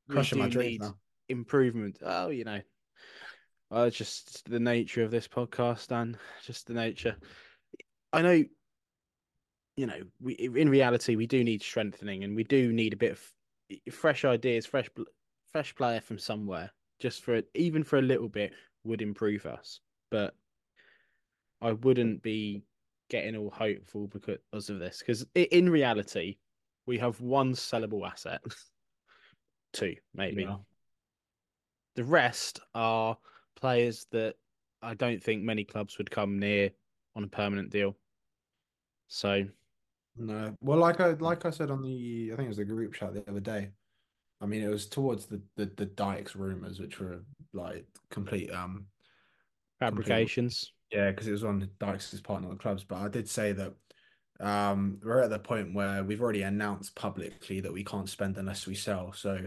Crushing 0.09 0.39
my 0.39 0.47
dreams 0.49 0.81
now. 0.81 0.95
improvement. 1.29 1.99
Oh, 2.01 2.29
you 2.29 2.43
know, 2.45 2.61
uh, 3.73 3.81
it's 3.81 3.97
just 3.97 4.49
the 4.49 4.59
nature 4.59 5.03
of 5.03 5.11
this 5.11 5.27
podcast, 5.27 5.87
Dan. 5.87 6.17
Just 6.45 6.67
the 6.67 6.73
nature. 6.73 7.15
I 8.13 8.21
know. 8.21 8.43
You 9.75 9.85
know, 9.85 10.01
we 10.19 10.33
in 10.33 10.69
reality 10.69 11.15
we 11.15 11.27
do 11.27 11.43
need 11.43 11.61
strengthening, 11.61 12.23
and 12.23 12.35
we 12.35 12.43
do 12.43 12.71
need 12.71 12.93
a 12.93 12.97
bit 12.97 13.11
of 13.11 13.93
fresh 13.93 14.25
ideas, 14.25 14.65
fresh, 14.65 14.89
fresh 15.51 15.75
player 15.75 16.01
from 16.01 16.17
somewhere. 16.17 16.71
Just 16.99 17.21
for 17.23 17.41
even 17.53 17.83
for 17.83 17.99
a 17.99 18.01
little 18.01 18.29
bit 18.29 18.53
would 18.83 19.01
improve 19.01 19.45
us, 19.45 19.81
but 20.09 20.33
I 21.61 21.73
wouldn't 21.73 22.21
be 22.21 22.63
getting 23.09 23.35
all 23.35 23.49
hopeful 23.49 24.07
because 24.07 24.69
of 24.69 24.79
this. 24.79 24.99
Because 24.99 25.25
in 25.35 25.69
reality, 25.69 26.37
we 26.85 26.97
have 26.99 27.19
one 27.21 27.53
sellable 27.53 28.07
asset, 28.09 28.41
two 29.73 29.95
maybe. 30.13 30.43
Yeah. 30.43 30.57
The 31.95 32.03
rest 32.03 32.59
are 32.75 33.17
players 33.55 34.05
that 34.11 34.35
I 34.81 34.93
don't 34.93 35.23
think 35.23 35.43
many 35.43 35.63
clubs 35.63 35.97
would 35.97 36.11
come 36.11 36.39
near 36.39 36.69
on 37.15 37.23
a 37.23 37.27
permanent 37.27 37.71
deal. 37.71 37.97
So 39.07 39.45
No. 40.15 40.55
Well, 40.61 40.77
like 40.77 40.99
I 40.99 41.11
like 41.13 41.45
I 41.45 41.49
said 41.49 41.71
on 41.71 41.81
the 41.81 42.31
I 42.33 42.35
think 42.35 42.45
it 42.45 42.49
was 42.49 42.57
the 42.57 42.65
group 42.65 42.93
chat 42.93 43.13
the 43.13 43.29
other 43.29 43.39
day. 43.39 43.71
I 44.39 44.45
mean, 44.45 44.61
it 44.61 44.69
was 44.69 44.85
towards 44.85 45.25
the 45.25 45.41
the, 45.55 45.65
the 45.77 45.85
Dykes 45.85 46.35
rumors, 46.35 46.79
which 46.79 46.99
were 46.99 47.23
like 47.53 47.85
complete 48.11 48.51
um 48.51 48.85
fabrications. 49.79 50.71
Yeah, 50.91 51.11
because 51.11 51.27
it 51.27 51.31
was 51.31 51.43
on 51.43 51.69
Dykes' 51.79 52.19
partner 52.21 52.49
the 52.49 52.55
clubs. 52.55 52.83
But 52.83 52.97
I 52.97 53.07
did 53.07 53.29
say 53.29 53.51
that 53.53 53.73
um 54.39 54.99
we're 55.03 55.21
at 55.23 55.31
the 55.31 55.39
point 55.39 55.73
where 55.73 56.03
we've 56.03 56.21
already 56.21 56.43
announced 56.43 56.95
publicly 56.95 57.59
that 57.59 57.73
we 57.73 57.83
can't 57.83 58.07
spend 58.09 58.37
unless 58.37 58.67
we 58.67 58.75
sell. 58.75 59.11
So 59.13 59.39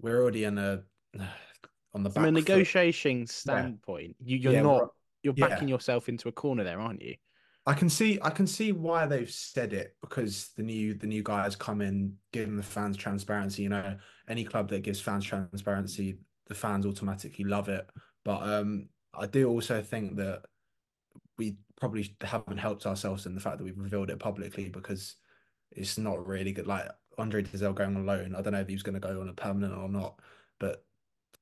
we're 0.00 0.20
already 0.20 0.44
in 0.44 0.58
a 0.58 0.82
on 1.94 2.02
the 2.02 2.10
back 2.10 2.24
From 2.24 2.24
a 2.24 2.28
foot. 2.28 2.40
negotiating 2.40 3.26
standpoint, 3.26 4.16
you, 4.20 4.36
you're 4.38 4.52
Yeah, 4.52 4.62
not 4.62 4.90
you're 5.22 5.34
yeah. 5.34 5.48
backing 5.48 5.68
yourself 5.68 6.08
into 6.08 6.28
a 6.28 6.32
corner 6.32 6.64
there, 6.64 6.80
aren't 6.80 7.02
you? 7.02 7.16
I 7.64 7.74
can 7.74 7.88
see 7.88 8.18
I 8.22 8.30
can 8.30 8.46
see 8.46 8.72
why 8.72 9.06
they've 9.06 9.30
said 9.30 9.72
it 9.72 9.96
because 10.00 10.50
the 10.56 10.62
new 10.64 10.94
the 10.94 11.06
new 11.06 11.22
guys 11.22 11.54
come 11.54 11.80
in 11.80 12.16
giving 12.32 12.56
the 12.56 12.62
fans 12.62 12.96
transparency. 12.96 13.62
You 13.62 13.68
know, 13.68 13.96
any 14.28 14.44
club 14.44 14.68
that 14.70 14.82
gives 14.82 15.00
fans 15.00 15.24
transparency, 15.24 16.18
the 16.48 16.54
fans 16.54 16.86
automatically 16.86 17.44
love 17.44 17.68
it. 17.68 17.88
But 18.24 18.42
um, 18.42 18.88
I 19.14 19.26
do 19.26 19.48
also 19.48 19.80
think 19.80 20.16
that 20.16 20.42
we 21.38 21.56
probably 21.80 22.14
haven't 22.20 22.58
helped 22.58 22.86
ourselves 22.86 23.26
in 23.26 23.34
the 23.34 23.40
fact 23.40 23.58
that 23.58 23.64
we've 23.64 23.78
revealed 23.78 24.10
it 24.10 24.18
publicly 24.18 24.68
because 24.68 25.16
it's 25.70 25.98
not 25.98 26.26
really 26.26 26.52
good. 26.52 26.66
Like 26.66 26.88
Andre 27.18 27.42
Dozzell 27.42 27.74
going 27.74 27.96
on 27.96 28.06
loan, 28.06 28.34
I 28.34 28.42
don't 28.42 28.52
know 28.52 28.60
if 28.60 28.68
he's 28.68 28.82
going 28.82 28.94
to 28.94 29.00
go 29.00 29.20
on 29.20 29.28
a 29.28 29.34
permanent 29.34 29.74
or 29.74 29.88
not, 29.88 30.20
but 30.60 30.84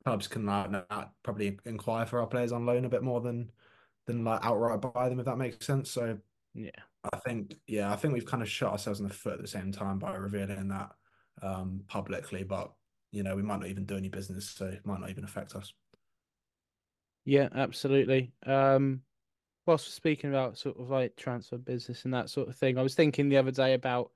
clubs 0.04 0.28
can 0.28 0.46
like 0.46 0.74
probably 1.22 1.58
inquire 1.64 2.06
for 2.06 2.20
our 2.20 2.26
players 2.26 2.52
on 2.52 2.66
loan 2.66 2.84
a 2.84 2.88
bit 2.88 3.02
more 3.02 3.20
than 3.20 3.50
than 4.06 4.24
like 4.24 4.44
outright 4.44 4.80
buy 4.80 5.08
them 5.08 5.20
if 5.20 5.26
that 5.26 5.36
makes 5.36 5.66
sense. 5.66 5.90
So 5.90 6.18
Yeah. 6.54 6.70
I 7.12 7.18
think 7.18 7.56
yeah, 7.66 7.92
I 7.92 7.96
think 7.96 8.14
we've 8.14 8.26
kind 8.26 8.42
of 8.42 8.48
shot 8.48 8.72
ourselves 8.72 9.00
in 9.00 9.08
the 9.08 9.14
foot 9.14 9.34
at 9.34 9.40
the 9.40 9.46
same 9.48 9.72
time 9.72 9.98
by 9.98 10.14
revealing 10.14 10.68
that 10.68 10.92
um 11.42 11.84
publicly, 11.88 12.44
but 12.44 12.72
you 13.12 13.22
know, 13.22 13.34
we 13.34 13.42
might 13.42 13.60
not 13.60 13.68
even 13.68 13.86
do 13.86 13.96
any 13.96 14.08
business, 14.08 14.48
so 14.48 14.66
it 14.66 14.86
might 14.86 15.00
not 15.00 15.10
even 15.10 15.24
affect 15.24 15.54
us. 15.56 15.72
Yeah, 17.24 17.48
absolutely. 17.54 18.32
Um, 18.46 19.02
whilst 19.70 19.86
we're 19.86 19.92
speaking 19.92 20.30
about 20.30 20.58
sort 20.58 20.76
of 20.80 20.90
like 20.90 21.14
transfer 21.14 21.56
business 21.56 22.04
and 22.04 22.12
that 22.12 22.28
sort 22.28 22.48
of 22.48 22.56
thing, 22.56 22.76
I 22.76 22.82
was 22.82 22.96
thinking 22.96 23.28
the 23.28 23.36
other 23.36 23.52
day 23.52 23.74
about 23.74 24.10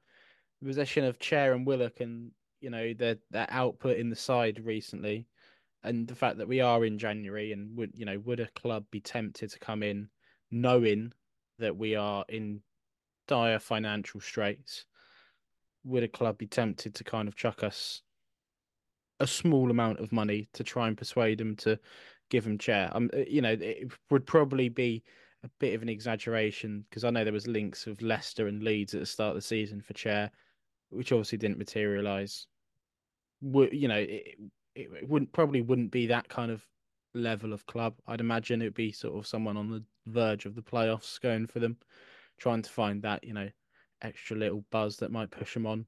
the 0.61 0.67
possession 0.67 1.05
of 1.05 1.21
Chair 1.21 1.53
and 1.53 1.65
Willock 1.65 2.01
and 2.01 2.33
you 2.61 2.71
know 2.71 2.93
their 2.93 3.19
their 3.31 3.47
output 3.51 3.99
in 3.99 4.11
the 4.11 4.17
side 4.17 4.61
recently, 4.65 5.29
and 5.85 6.09
the 6.09 6.17
fact 6.17 6.39
that 6.39 6.49
we 6.49 6.61
are 6.61 6.85
in 6.85 6.99
January 6.99 7.53
and 7.53 7.77
would 7.77 7.93
you 7.95 8.05
know 8.05 8.19
would 8.25 8.41
a 8.41 8.49
club 8.57 8.85
be 8.91 8.99
tempted 8.99 9.49
to 9.49 9.59
come 9.61 9.85
in 9.85 10.09
knowing 10.51 11.13
that 11.61 11.77
we 11.77 11.95
are 11.95 12.25
in 12.29 12.61
dire 13.29 13.61
financial 13.61 14.21
straits? 14.21 14.87
Would 15.85 16.03
a 16.03 16.09
club 16.09 16.37
be 16.37 16.49
tempted 16.49 16.97
to 16.97 17.05
kind 17.05 17.29
of 17.29 17.37
chuck 17.37 17.63
us 17.63 18.03
a 19.21 19.27
small 19.29 19.71
amount 19.71 20.01
of 20.01 20.11
money 20.11 20.49
to 20.55 20.65
try 20.65 20.89
and 20.89 20.99
persuade 20.99 21.39
them 21.39 21.55
to 21.57 21.79
give 22.29 22.45
him 22.45 22.59
chair? 22.59 22.91
Um, 22.93 23.09
you 23.29 23.41
know, 23.41 23.53
it 23.53 23.93
would 24.11 24.27
probably 24.27 24.69
be 24.69 25.05
a 25.45 25.51
bit 25.61 25.75
of 25.75 25.83
an 25.83 25.89
exaggeration 25.89 26.85
because 26.89 27.05
I 27.05 27.11
know 27.11 27.23
there 27.23 27.33
was 27.33 27.47
links 27.47 27.87
of 27.87 28.01
Leicester 28.01 28.49
and 28.49 28.63
Leeds 28.63 28.95
at 28.95 29.01
the 29.01 29.07
start 29.07 29.31
of 29.31 29.37
the 29.37 29.43
season 29.43 29.81
for 29.81 29.93
chair, 29.93 30.31
which 30.91 31.13
obviously 31.13 31.39
didn't 31.39 31.59
materialize. 31.59 32.47
Would 33.43 33.73
you 33.73 33.89
know? 33.89 33.99
It, 33.99 34.39
it 34.75 35.09
wouldn't 35.09 35.33
probably 35.33 35.61
wouldn't 35.61 35.93
be 35.93 36.07
that 36.09 36.29
kind 36.29 36.51
of 36.51 36.67
level 37.15 37.53
of 37.53 37.67
club. 37.67 37.95
I'd 38.09 38.21
imagine 38.21 38.61
it'd 38.61 38.75
be 38.75 38.91
sort 38.91 39.17
of 39.17 39.27
someone 39.27 39.57
on 39.57 39.71
the 39.71 39.85
verge 40.07 40.47
of 40.47 40.55
the 40.55 40.63
playoffs 40.63 41.21
going 41.21 41.47
for 41.47 41.61
them, 41.61 41.77
trying 42.39 42.63
to 42.63 42.71
find 42.71 43.03
that 43.03 43.23
you 43.23 43.35
know 43.35 43.49
extra 44.03 44.37
little 44.37 44.65
buzz 44.71 44.97
that 44.97 45.13
might 45.13 45.31
push 45.31 45.55
them 45.55 45.67
on. 45.67 45.87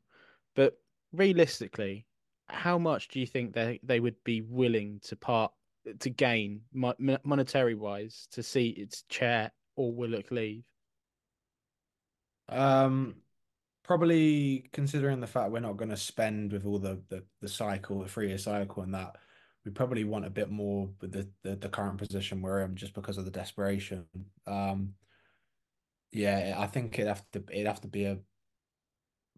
But 0.55 0.75
realistically, 1.13 2.07
how 2.49 2.79
much 2.79 3.09
do 3.09 3.21
you 3.21 3.27
think 3.27 3.55
they 3.55 3.81
they 3.83 4.01
would 4.01 4.23
be 4.23 4.43
willing 4.43 5.01
to 5.05 5.17
part 5.17 5.53
to 6.01 6.11
gain 6.11 6.63
monetary 6.73 7.75
wise 7.75 8.29
to 8.33 8.43
see 8.43 8.69
its 8.69 9.03
chair 9.09 9.51
or 9.77 9.93
Willock 9.93 10.31
leave? 10.31 10.65
Um 12.49 13.17
probably 13.83 14.69
considering 14.73 15.21
the 15.21 15.27
fact 15.27 15.53
we're 15.53 15.61
not 15.61 15.77
going 15.77 15.91
to 15.91 15.97
spend 15.97 16.53
with 16.53 16.67
all 16.67 16.79
the 16.79 17.01
the, 17.09 17.25
the 17.41 17.49
cycle, 17.49 18.01
the 18.03 18.09
three 18.09 18.29
year 18.29 18.39
cycle 18.39 18.83
and 18.83 18.95
that 18.95 19.17
we 19.65 19.71
probably 19.71 20.05
want 20.05 20.27
a 20.27 20.31
bit 20.31 20.51
more 20.51 20.91
with 21.01 21.13
the, 21.13 21.29
the 21.43 21.57
the 21.57 21.69
current 21.69 21.99
position 21.99 22.43
we're 22.43 22.61
in 22.63 22.77
just 22.77 22.95
because 22.95 23.19
of 23.19 23.25
the 23.25 23.31
desperation. 23.31 24.07
Um 24.47 24.95
yeah, 26.13 26.55
I 26.59 26.67
think 26.67 26.99
it'd 26.99 27.09
have 27.09 27.25
to 27.33 27.45
it'd 27.51 27.67
have 27.67 27.81
to 27.83 27.89
be 27.89 28.05
a 28.05 28.19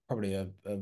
probably 0.06 0.34
a, 0.34 0.48
a 0.64 0.78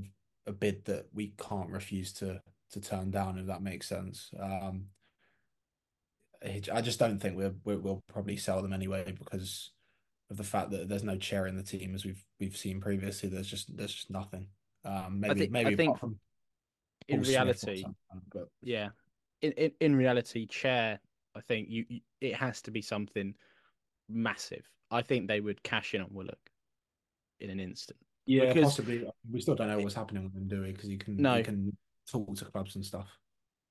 a 0.47 0.53
bid 0.53 0.85
that 0.85 1.07
we 1.13 1.35
can't 1.39 1.71
refuse 1.71 2.13
to 2.15 2.41
to 2.73 2.81
turn 2.81 3.11
down 3.11 3.39
if 3.39 3.47
that 3.47 3.63
makes 3.63 3.89
sense. 3.89 4.31
Um, 4.41 4.87
I 6.73 6.81
just 6.81 6.99
don't 6.99 7.19
think 7.19 7.37
we're, 7.37 7.55
we 7.65 7.77
will 7.77 8.03
probably 8.09 8.37
sell 8.37 8.63
them 8.63 8.73
anyway 8.73 9.15
because 9.19 9.73
of 10.31 10.37
the 10.37 10.45
fact 10.45 10.71
that 10.71 10.89
there's 10.89 11.05
no 11.05 11.17
chair 11.17 11.47
in 11.47 11.57
the 11.57 11.63
team 11.63 11.95
as 11.95 12.05
we've 12.05 12.25
we've 12.41 12.57
seen 12.57 12.81
previously. 12.81 13.29
There's 13.29 13.47
just 13.49 13.77
there's 13.77 13.95
just 13.95 14.11
nothing. 14.11 14.49
Um, 14.85 15.21
maybe 15.21 15.41
think- 15.41 15.51
I 15.57 15.63
maybe 15.63 15.77
think 15.77 15.91
apart 15.91 16.01
from 16.01 16.19
In 17.09 17.21
Paul 17.23 17.29
reality, 17.31 17.85
but 18.33 18.49
yeah, 18.63 18.89
in, 19.43 19.53
in 19.53 19.71
in 19.81 19.97
reality, 19.97 20.47
chair. 20.47 21.01
I 21.35 21.41
think 21.43 21.69
you, 21.69 21.85
you 21.89 22.01
it 22.21 22.35
has 22.35 22.63
to 22.63 22.71
be 22.71 22.81
something 22.83 23.35
massive. 24.09 24.65
I 24.91 25.03
think 25.03 25.29
they 25.29 25.41
would 25.41 25.63
cash 25.63 25.95
in 25.95 26.01
on 26.01 26.09
Willock 26.11 26.39
in 27.41 27.51
an 27.51 27.61
instant. 27.61 27.99
yeah, 28.27 28.47
because- 28.47 28.65
possibly. 28.65 29.07
We 29.31 29.41
still 29.41 29.55
don't 29.55 29.69
know 29.69 29.79
what's 29.79 29.95
happening 29.95 30.25
with 30.25 30.35
him, 30.35 30.49
do 30.49 30.63
we? 30.63 30.73
Because 30.73 30.89
he 30.89 30.97
can 30.97 31.17
No. 31.19 31.37
he 31.37 31.43
can 31.43 31.77
talk 32.11 32.35
to 32.37 32.45
clubs 32.47 32.75
and 32.77 32.85
stuff. 32.85 33.09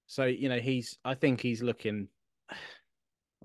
So 0.07 0.25
you 0.25 0.48
know 0.50 0.60
he's. 0.60 0.98
I 1.03 1.15
think 1.15 1.41
he's 1.41 1.62
looking. 1.63 2.07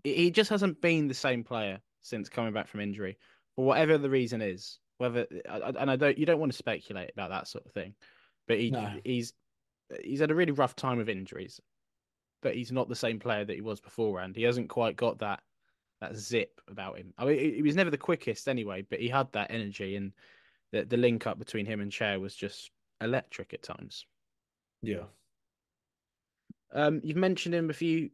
He 0.02 0.30
just 0.30 0.48
hasn't 0.48 0.80
been 0.80 1.08
the 1.08 1.14
same 1.14 1.44
player 1.44 1.78
since 2.00 2.30
coming 2.30 2.54
back 2.54 2.68
from 2.68 2.80
injury, 2.80 3.18
for 3.54 3.66
whatever 3.66 3.98
the 3.98 4.08
reason 4.08 4.40
is. 4.40 4.78
Whether 4.96 5.26
and 5.44 5.90
I 5.90 5.96
don't, 5.96 6.16
you 6.16 6.24
don't 6.24 6.40
want 6.40 6.52
to 6.52 6.56
speculate 6.58 7.10
about 7.12 7.28
that 7.28 7.48
sort 7.48 7.66
of 7.66 7.72
thing, 7.72 7.94
but 8.48 8.58
he 8.58 8.70
No. 8.70 8.98
he's 9.04 9.34
he's 10.02 10.20
had 10.20 10.30
a 10.30 10.34
really 10.34 10.52
rough 10.52 10.74
time 10.74 11.00
of 11.00 11.10
injuries, 11.10 11.60
but 12.40 12.54
he's 12.54 12.72
not 12.72 12.88
the 12.88 12.96
same 12.96 13.18
player 13.18 13.44
that 13.44 13.54
he 13.54 13.60
was 13.60 13.80
beforehand. 13.80 14.36
He 14.36 14.42
hasn't 14.44 14.70
quite 14.70 14.96
got 14.96 15.18
that 15.18 15.42
that 16.00 16.16
zip 16.16 16.60
about 16.68 16.96
him. 16.96 17.12
I 17.18 17.26
mean, 17.26 17.38
he 17.38 17.54
he 17.56 17.62
was 17.62 17.76
never 17.76 17.90
the 17.90 17.98
quickest 17.98 18.48
anyway, 18.48 18.82
but 18.88 19.00
he 19.00 19.08
had 19.08 19.30
that 19.32 19.50
energy, 19.50 19.96
and 19.96 20.12
the 20.72 20.84
the 20.84 20.96
link 20.96 21.26
up 21.26 21.38
between 21.38 21.66
him 21.66 21.80
and 21.80 21.92
Chair 21.92 22.18
was 22.20 22.34
just 22.34 22.70
electric 23.02 23.52
at 23.52 23.62
times. 23.62 24.06
Yeah. 24.82 25.04
Um, 26.72 27.00
you've 27.02 27.16
mentioned 27.16 27.54
him 27.54 27.68
a 27.68 27.74
few 27.74 28.10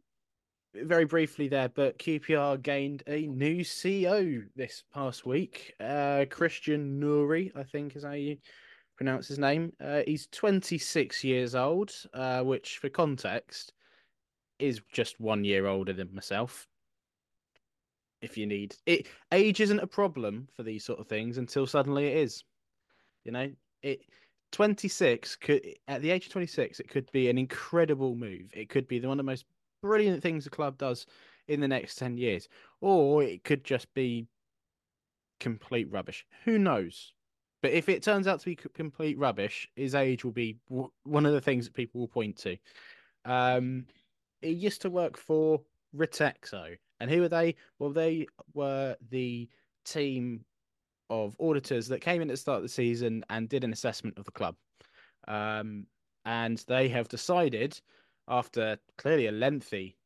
very 0.84 1.04
briefly 1.04 1.48
there, 1.48 1.68
but 1.68 1.98
QPR 1.98 2.62
gained 2.62 3.02
a 3.06 3.26
new 3.26 3.60
CEO 3.60 4.44
this 4.54 4.84
past 4.92 5.26
week. 5.26 5.74
Uh, 5.80 6.24
Christian 6.30 6.98
Nourry, 6.98 7.52
I 7.56 7.62
think 7.62 7.96
is 7.96 8.04
how 8.04 8.12
you 8.12 8.36
pronounce 8.96 9.28
his 9.28 9.38
name. 9.38 9.72
Uh, 9.82 10.02
he's 10.06 10.26
26 10.28 11.24
years 11.24 11.54
old, 11.54 11.92
uh, 12.14 12.42
which, 12.42 12.78
for 12.78 12.88
context, 12.88 13.72
is 14.58 14.80
just 14.92 15.20
one 15.20 15.44
year 15.44 15.66
older 15.66 15.92
than 15.92 16.14
myself. 16.14 16.66
If 18.22 18.38
you 18.38 18.46
need 18.46 18.74
it, 18.86 19.06
age 19.30 19.60
isn't 19.60 19.80
a 19.80 19.86
problem 19.86 20.48
for 20.56 20.62
these 20.62 20.84
sort 20.84 20.98
of 20.98 21.06
things 21.06 21.38
until 21.38 21.66
suddenly 21.66 22.06
it 22.06 22.16
is. 22.16 22.44
You 23.24 23.32
know, 23.32 23.50
it 23.82 24.00
26 24.52 25.36
could 25.36 25.62
at 25.86 26.00
the 26.00 26.10
age 26.10 26.26
of 26.26 26.32
26 26.32 26.80
it 26.80 26.88
could 26.88 27.10
be 27.12 27.28
an 27.28 27.36
incredible 27.36 28.14
move. 28.14 28.50
It 28.54 28.70
could 28.70 28.88
be 28.88 28.98
the 28.98 29.08
one 29.08 29.20
of 29.20 29.24
the 29.26 29.30
most 29.30 29.44
brilliant 29.82 30.22
things 30.22 30.44
the 30.44 30.50
club 30.50 30.78
does 30.78 31.06
in 31.48 31.60
the 31.60 31.68
next 31.68 31.96
10 31.96 32.16
years, 32.16 32.48
or 32.80 33.22
it 33.22 33.44
could 33.44 33.64
just 33.64 33.92
be 33.94 34.26
complete 35.40 35.90
rubbish. 35.90 36.26
Who 36.44 36.58
knows? 36.58 37.12
But 37.62 37.72
if 37.72 37.88
it 37.88 38.02
turns 38.02 38.26
out 38.26 38.40
to 38.40 38.46
be 38.46 38.56
complete 38.56 39.18
rubbish, 39.18 39.68
his 39.76 39.94
age 39.94 40.24
will 40.24 40.32
be 40.32 40.58
one 40.68 41.26
of 41.26 41.32
the 41.32 41.40
things 41.40 41.64
that 41.64 41.74
people 41.74 42.00
will 42.00 42.08
point 42.08 42.36
to. 42.38 42.56
Um, 43.24 43.86
he 44.40 44.50
used 44.50 44.82
to 44.82 44.90
work 44.90 45.16
for 45.16 45.62
Retexo. 45.96 46.76
And 47.00 47.10
who 47.10 47.22
are 47.24 47.28
they? 47.28 47.56
Well, 47.78 47.90
they 47.90 48.26
were 48.54 48.96
the 49.10 49.48
team 49.84 50.44
of 51.10 51.36
auditors 51.40 51.88
that 51.88 52.00
came 52.00 52.22
in 52.22 52.30
at 52.30 52.34
the 52.34 52.38
start 52.38 52.58
of 52.58 52.62
the 52.62 52.68
season 52.68 53.24
and 53.30 53.48
did 53.48 53.64
an 53.64 53.72
assessment 53.72 54.18
of 54.18 54.24
the 54.24 54.32
club. 54.32 54.56
Um, 55.28 55.86
and 56.24 56.62
they 56.66 56.88
have 56.88 57.08
decided, 57.08 57.80
after 58.28 58.78
clearly 58.98 59.26
a 59.26 59.32
lengthy 59.32 59.96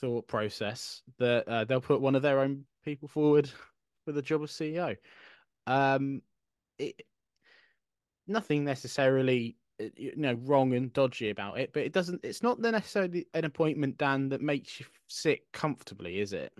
thought 0.00 0.26
process, 0.26 1.02
that 1.18 1.48
uh, 1.48 1.64
they'll 1.64 1.80
put 1.80 2.00
one 2.00 2.14
of 2.14 2.22
their 2.22 2.40
own 2.40 2.64
people 2.84 3.08
forward 3.08 3.50
for 4.04 4.12
the 4.12 4.22
job 4.22 4.42
of 4.42 4.50
CEO. 4.50 4.96
Um, 5.66 6.22
it, 6.78 7.02
nothing 8.26 8.64
necessarily 8.64 9.56
uh, 9.80 9.86
you 9.96 10.14
know 10.16 10.34
wrong 10.44 10.74
and 10.74 10.92
dodgy 10.92 11.30
about 11.30 11.58
it, 11.58 11.72
but 11.72 11.82
it 11.82 11.92
doesn't. 11.92 12.24
It's 12.24 12.42
not 12.42 12.60
necessarily 12.60 13.26
an 13.34 13.44
appointment, 13.44 13.98
Dan, 13.98 14.28
that 14.30 14.40
makes 14.40 14.80
you 14.80 14.86
sit 15.08 15.40
comfortably, 15.52 16.20
is 16.20 16.32
it? 16.32 16.52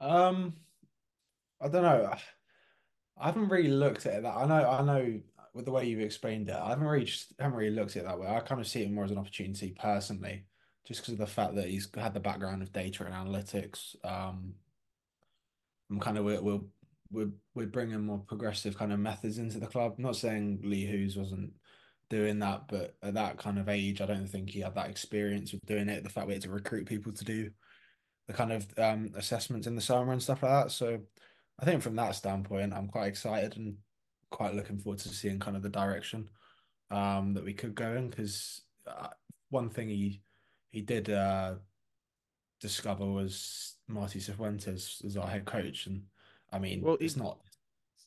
Um, 0.00 0.54
I 1.60 1.68
don't 1.68 1.82
know. 1.82 2.10
I 3.18 3.26
haven't 3.26 3.48
really 3.48 3.70
looked 3.70 4.06
at 4.06 4.14
it 4.14 4.22
that. 4.22 4.36
I 4.36 4.46
know. 4.46 4.68
I 4.68 4.82
know 4.82 5.20
with 5.56 5.64
the 5.64 5.72
way 5.72 5.86
you've 5.86 6.00
explained 6.00 6.48
it, 6.48 6.54
I 6.54 6.68
haven't 6.68 6.86
really 6.86 7.06
just, 7.06 7.32
haven't 7.38 7.56
really 7.56 7.74
looked 7.74 7.96
at 7.96 8.02
it 8.02 8.06
that 8.06 8.20
way. 8.20 8.28
I 8.28 8.40
kind 8.40 8.60
of 8.60 8.68
see 8.68 8.82
it 8.82 8.92
more 8.92 9.04
as 9.04 9.10
an 9.10 9.18
opportunity 9.18 9.74
personally, 9.80 10.44
just 10.86 11.00
because 11.00 11.14
of 11.14 11.18
the 11.18 11.26
fact 11.26 11.54
that 11.56 11.68
he's 11.68 11.88
had 11.96 12.14
the 12.14 12.20
background 12.20 12.62
of 12.62 12.72
data 12.72 13.04
and 13.04 13.14
analytics. 13.14 13.96
Um, 14.04 14.54
I'm 15.90 15.98
kind 15.98 16.18
of 16.18 16.24
we're 16.24 16.60
we're 17.10 17.30
we're 17.54 17.66
bringing 17.66 18.04
more 18.04 18.18
progressive 18.18 18.76
kind 18.76 18.92
of 18.92 19.00
methods 19.00 19.38
into 19.38 19.58
the 19.58 19.66
club. 19.66 19.94
I'm 19.96 20.04
not 20.04 20.16
saying 20.16 20.60
Lee 20.62 20.84
Hoos 20.84 21.16
wasn't 21.16 21.52
doing 22.10 22.38
that, 22.40 22.68
but 22.68 22.94
at 23.02 23.14
that 23.14 23.38
kind 23.38 23.58
of 23.58 23.68
age, 23.68 24.00
I 24.00 24.06
don't 24.06 24.28
think 24.28 24.50
he 24.50 24.60
had 24.60 24.74
that 24.74 24.90
experience 24.90 25.52
of 25.54 25.60
doing 25.66 25.88
it. 25.88 26.04
The 26.04 26.10
fact 26.10 26.26
we 26.26 26.34
had 26.34 26.42
to 26.42 26.50
recruit 26.50 26.86
people 26.86 27.12
to 27.12 27.24
do 27.24 27.50
the 28.26 28.34
kind 28.34 28.52
of 28.52 28.66
um, 28.78 29.12
assessments 29.16 29.66
in 29.66 29.74
the 29.74 29.80
summer 29.80 30.12
and 30.12 30.22
stuff 30.22 30.42
like 30.42 30.52
that. 30.52 30.70
So 30.72 31.00
I 31.58 31.64
think 31.64 31.82
from 31.82 31.96
that 31.96 32.14
standpoint, 32.14 32.74
I'm 32.74 32.88
quite 32.88 33.06
excited 33.06 33.56
and 33.56 33.76
quite 34.30 34.54
looking 34.54 34.78
forward 34.78 34.98
to 35.00 35.08
seeing 35.08 35.38
kind 35.38 35.56
of 35.56 35.62
the 35.62 35.68
direction 35.68 36.28
um, 36.90 37.34
that 37.34 37.44
we 37.44 37.52
could 37.52 37.74
go 37.74 37.92
in. 37.94 38.08
Because 38.08 38.62
uh, 38.86 39.08
one 39.50 39.70
thing 39.70 39.88
he 39.88 40.22
he 40.70 40.80
did 40.80 41.10
uh, 41.10 41.54
discover 42.60 43.04
was 43.04 43.76
Marty 43.88 44.18
Cifuentes 44.18 45.04
as 45.04 45.16
our 45.16 45.28
head 45.28 45.44
coach, 45.44 45.86
and 45.86 46.02
I 46.52 46.58
mean, 46.58 46.82
well, 46.82 46.96
it's 47.00 47.16
not 47.16 47.38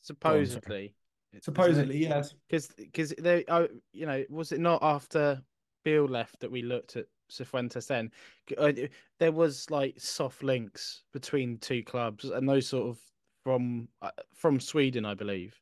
supposedly. 0.02 0.94
Supposedly, 1.40 1.98
yes. 1.98 2.34
Because 2.48 2.68
because 2.76 3.14
they, 3.18 3.44
oh, 3.48 3.68
you 3.92 4.06
know, 4.06 4.24
was 4.28 4.50
it 4.52 4.60
not 4.60 4.80
after 4.82 5.40
Beale 5.84 6.06
left 6.06 6.40
that 6.40 6.50
we 6.50 6.62
looked 6.62 6.96
at 6.96 7.06
Cifuentes 7.30 7.86
then? 7.86 8.10
Uh, 8.58 8.72
there 9.20 9.30
was 9.30 9.70
like 9.70 9.94
soft 9.98 10.42
links 10.42 11.04
between 11.12 11.58
two 11.58 11.84
clubs, 11.84 12.24
and 12.24 12.48
those 12.48 12.66
sort 12.66 12.88
of 12.88 12.98
from 13.44 13.88
uh, 14.02 14.10
from 14.34 14.58
Sweden, 14.58 15.04
I 15.04 15.14
believe. 15.14 15.58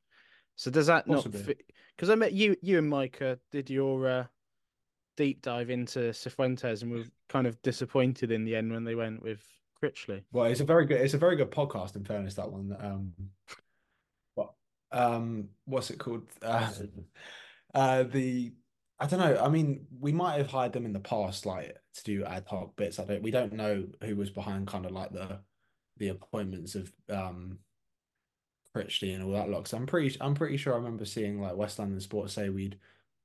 So 0.59 0.73
does 0.73 0.88
that 0.88 1.07
Possibly. 1.07 1.38
not 1.38 1.47
fit? 1.47 1.73
Because 1.97 2.11
I 2.11 2.16
met 2.16 2.33
you, 2.33 2.57
you 2.61 2.79
and 2.79 2.90
Micah 2.90 3.38
did 3.53 3.71
your 3.71 4.09
uh, 4.09 4.25
deep 5.16 5.40
dive 5.40 5.71
into 5.71 6.11
Cifuentes, 6.11 6.83
and 6.83 6.90
we 6.90 6.99
were 6.99 7.07
kind 7.29 7.47
of 7.47 7.62
disappointed 7.62 8.33
in 8.33 8.44
the 8.44 8.57
end 8.57 8.73
when 8.73 8.85
they 8.85 8.97
went 8.97 9.23
with 9.23 9.40
Critchley. 9.81 10.25
Well, 10.33 10.47
it's 10.47 10.61
a 10.61 10.64
very 10.64 10.85
good, 10.85 11.01
it's 11.01 11.14
a 11.14 11.18
very 11.18 11.37
good 11.37 11.53
podcast. 11.53 11.94
In 11.94 12.05
fairness, 12.05 12.35
that 12.35 12.51
one. 12.51 12.77
Um, 12.79 13.12
um 14.90 15.51
what's 15.66 15.90
it 15.90 15.99
called 15.99 16.23
uh, 16.42 16.71
uh 17.75 18.03
the 18.05 18.51
I 19.01 19.07
don't 19.07 19.21
know. 19.21 19.40
I 19.40 19.49
mean, 19.49 19.87
we 20.01 20.11
might 20.11 20.38
have 20.38 20.51
hired 20.51 20.73
them 20.73 20.85
in 20.85 20.92
the 20.92 20.99
past, 20.99 21.47
like 21.47 21.77
to 21.94 22.03
do 22.03 22.25
ad 22.25 22.47
hoc 22.49 22.75
bits. 22.75 22.99
I 22.99 23.05
don't. 23.05 23.23
We 23.23 23.31
don't 23.31 23.53
know 23.53 23.87
who 24.03 24.16
was 24.16 24.31
behind 24.31 24.66
kind 24.66 24.85
of 24.85 24.90
like 24.90 25.12
the 25.12 25.38
the 25.99 26.09
appointments 26.09 26.75
of 26.75 26.92
um 27.09 27.61
Critchley 28.78 29.14
and 29.14 29.24
all 29.24 29.32
that 29.32 29.48
lot. 29.48 29.72
I'm 29.72 29.86
pretty. 29.86 30.16
I'm 30.20 30.34
pretty 30.34 30.56
sure 30.56 30.74
I 30.74 30.76
remember 30.76 31.04
seeing 31.04 31.40
like 31.40 31.56
West 31.56 31.78
London 31.78 32.00
Sports 32.00 32.34
say 32.34 32.48
we'd 32.48 32.78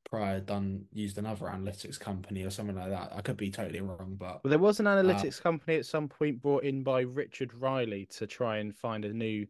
prior 0.09 0.39
done 0.39 0.85
used 0.91 1.17
another 1.17 1.45
analytics 1.45 1.99
company 1.99 2.43
or 2.43 2.49
something 2.49 2.75
like 2.75 2.89
that. 2.89 3.13
I 3.15 3.21
could 3.21 3.37
be 3.37 3.49
totally 3.49 3.81
wrong, 3.81 4.15
but 4.19 4.43
well, 4.43 4.49
there 4.49 4.59
was 4.59 4.79
an 4.79 4.85
analytics 4.85 5.39
uh, 5.39 5.43
company 5.43 5.77
at 5.77 5.85
some 5.85 6.07
point 6.07 6.41
brought 6.41 6.63
in 6.63 6.83
by 6.83 7.01
Richard 7.01 7.53
Riley 7.53 8.05
to 8.07 8.27
try 8.27 8.57
and 8.57 8.75
find 8.75 9.05
a 9.05 9.13
new 9.13 9.47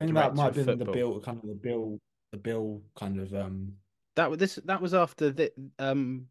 I 0.00 0.04
think 0.04 0.14
that 0.16 0.34
might 0.34 0.54
have 0.54 0.66
been 0.66 0.78
the 0.78 0.84
bill, 0.84 1.20
kind 1.20 1.38
of 1.42 1.48
the 1.48 1.54
bill, 1.54 2.00
the 2.32 2.38
bill 2.38 2.82
kind 2.96 3.20
of. 3.20 3.34
um 3.34 3.74
That 4.16 4.38
this 4.38 4.56
that 4.64 4.80
was 4.80 4.94
after 4.94 5.30
the 5.30 5.52
um 5.78 6.26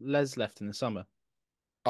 Les 0.00 0.36
left 0.36 0.60
in 0.60 0.66
the 0.66 0.74
summer. 0.74 1.04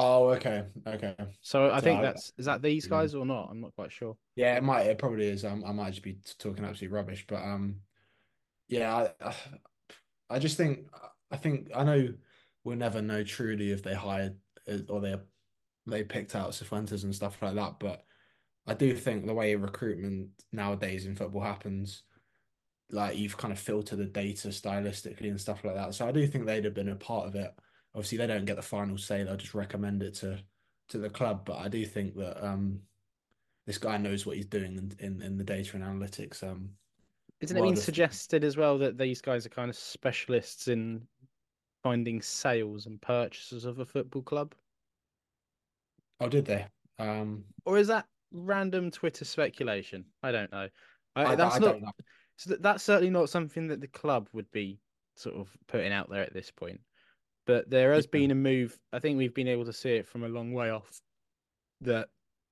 Oh, 0.01 0.29
okay, 0.29 0.65
okay. 0.87 1.15
So 1.41 1.69
I 1.69 1.79
so 1.79 1.81
think 1.81 1.99
I, 1.99 2.03
that's 2.03 2.31
is 2.37 2.45
that 2.45 2.61
these 2.61 2.87
guys 2.87 3.15
or 3.15 3.25
not? 3.25 3.49
I'm 3.51 3.59
not 3.59 3.75
quite 3.75 3.91
sure. 3.91 4.15
Yeah, 4.35 4.55
it 4.55 4.63
might. 4.63 4.83
It 4.83 4.97
probably 4.97 5.27
is. 5.27 5.43
Um, 5.43 5.63
I 5.65 5.73
might 5.73 5.91
just 5.91 6.03
be 6.03 6.17
talking 6.37 6.63
absolute 6.63 6.91
rubbish, 6.91 7.25
but 7.27 7.43
um, 7.43 7.81
yeah, 8.69 9.09
I, 9.19 9.35
I 10.29 10.39
just 10.39 10.55
think 10.55 10.87
I 11.31 11.37
think 11.37 11.69
I 11.75 11.83
know 11.83 12.13
we'll 12.63 12.77
never 12.77 13.01
know 13.01 13.23
truly 13.23 13.71
if 13.71 13.83
they 13.83 13.93
hired 13.93 14.37
or 14.87 15.01
they 15.01 15.15
they 15.85 16.03
picked 16.03 16.35
out 16.35 16.51
Cifuentes 16.51 17.03
and 17.03 17.13
stuff 17.13 17.41
like 17.41 17.55
that, 17.55 17.79
but 17.79 18.05
I 18.67 18.75
do 18.75 18.95
think 18.95 19.25
the 19.25 19.33
way 19.33 19.55
recruitment 19.55 20.29
nowadays 20.51 21.07
in 21.07 21.15
football 21.15 21.41
happens, 21.41 22.03
like 22.91 23.17
you've 23.17 23.37
kind 23.37 23.51
of 23.51 23.59
filtered 23.59 23.99
the 23.99 24.05
data 24.05 24.49
stylistically 24.49 25.29
and 25.29 25.41
stuff 25.41 25.63
like 25.63 25.75
that. 25.75 25.95
So 25.95 26.07
I 26.07 26.11
do 26.11 26.25
think 26.27 26.45
they'd 26.45 26.65
have 26.65 26.73
been 26.73 26.89
a 26.89 26.95
part 26.95 27.27
of 27.27 27.35
it. 27.35 27.51
Obviously, 27.99 28.17
they 28.17 28.27
don't 28.27 28.45
get 28.45 28.55
the 28.55 28.61
final 28.61 28.97
say; 28.97 29.23
they'll 29.23 29.35
just 29.35 29.53
recommend 29.53 30.01
it 30.03 30.15
to 30.15 30.39
to 30.89 30.97
the 30.97 31.09
club. 31.09 31.43
But 31.43 31.57
I 31.57 31.67
do 31.67 31.85
think 31.85 32.15
that 32.15 32.45
um, 32.45 32.79
this 33.67 33.77
guy 33.77 33.97
knows 33.97 34.25
what 34.25 34.37
he's 34.37 34.45
doing 34.45 34.77
in 34.77 34.93
in, 35.05 35.21
in 35.21 35.37
the 35.37 35.43
data 35.43 35.75
and 35.75 35.83
analytics. 35.83 36.41
Um, 36.41 36.69
Isn't 37.41 37.57
it 37.57 37.61
being 37.61 37.75
suggested 37.75 38.43
as 38.45 38.55
well 38.55 38.77
that 38.77 38.97
these 38.97 39.21
guys 39.21 39.45
are 39.45 39.49
kind 39.49 39.69
of 39.69 39.75
specialists 39.75 40.69
in 40.69 41.01
finding 41.83 42.21
sales 42.21 42.85
and 42.85 43.01
purchases 43.01 43.65
of 43.65 43.79
a 43.79 43.85
football 43.85 44.21
club? 44.21 44.55
Oh, 46.21 46.29
did 46.29 46.45
they? 46.45 46.65
Um, 46.99 47.43
or 47.65 47.77
is 47.77 47.87
that 47.87 48.05
random 48.31 48.91
Twitter 48.91 49.25
speculation. 49.25 50.05
I 50.23 50.31
don't 50.31 50.51
know. 50.51 50.69
I, 51.15 51.25
I 51.25 51.35
that's 51.35 51.55
I 51.55 51.59
not. 51.59 51.77
So 52.37 52.55
that's 52.59 52.83
certainly 52.83 53.09
not 53.09 53.29
something 53.29 53.67
that 53.67 53.81
the 53.81 53.87
club 53.87 54.29
would 54.31 54.49
be 54.51 54.79
sort 55.15 55.35
of 55.35 55.49
putting 55.67 55.91
out 55.91 56.09
there 56.09 56.23
at 56.23 56.33
this 56.33 56.51
point. 56.51 56.79
But 57.49 57.67
there 57.67 57.93
has 57.93 58.05
been 58.05 58.29
a 58.29 58.35
move. 58.35 58.77
I 58.93 58.99
think 58.99 59.17
we've 59.17 59.33
been 59.33 59.47
able 59.47 59.65
to 59.65 59.73
see 59.73 59.93
it 59.93 60.05
from 60.05 60.23
a 60.23 60.27
long 60.27 60.53
way 60.53 60.69
off. 60.69 61.01
That 61.81 62.09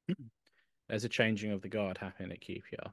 there's 0.89 1.03
a 1.03 1.09
changing 1.09 1.51
of 1.51 1.61
the 1.61 1.69
guard 1.69 1.99
happening 1.99 2.31
at 2.31 2.41
QPR, 2.41 2.91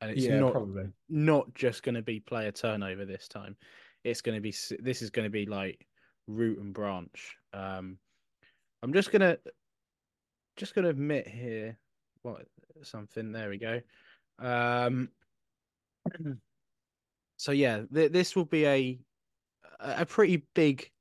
and 0.00 0.12
it's 0.12 0.22
yeah, 0.22 0.38
not 0.38 0.52
probably. 0.52 0.84
not 1.08 1.52
just 1.56 1.82
going 1.82 1.96
to 1.96 2.02
be 2.02 2.20
player 2.20 2.52
turnover 2.52 3.04
this 3.04 3.26
time. 3.26 3.56
It's 4.04 4.20
going 4.20 4.36
to 4.36 4.40
be 4.40 4.54
this 4.78 5.02
is 5.02 5.10
going 5.10 5.24
to 5.24 5.30
be 5.30 5.44
like 5.44 5.84
root 6.28 6.60
and 6.60 6.72
branch. 6.72 7.34
Um, 7.52 7.98
I'm 8.84 8.92
just 8.92 9.10
gonna 9.10 9.36
just 10.56 10.76
gonna 10.76 10.90
admit 10.90 11.26
here 11.26 11.76
what 12.22 12.46
something. 12.82 13.32
There 13.32 13.48
we 13.48 13.58
go. 13.58 13.80
Um, 14.38 15.08
so 17.38 17.50
yeah, 17.50 17.80
th- 17.92 18.12
this 18.12 18.36
will 18.36 18.44
be 18.44 18.66
a 18.66 19.00
a 19.80 20.06
pretty 20.06 20.44
big 20.54 20.92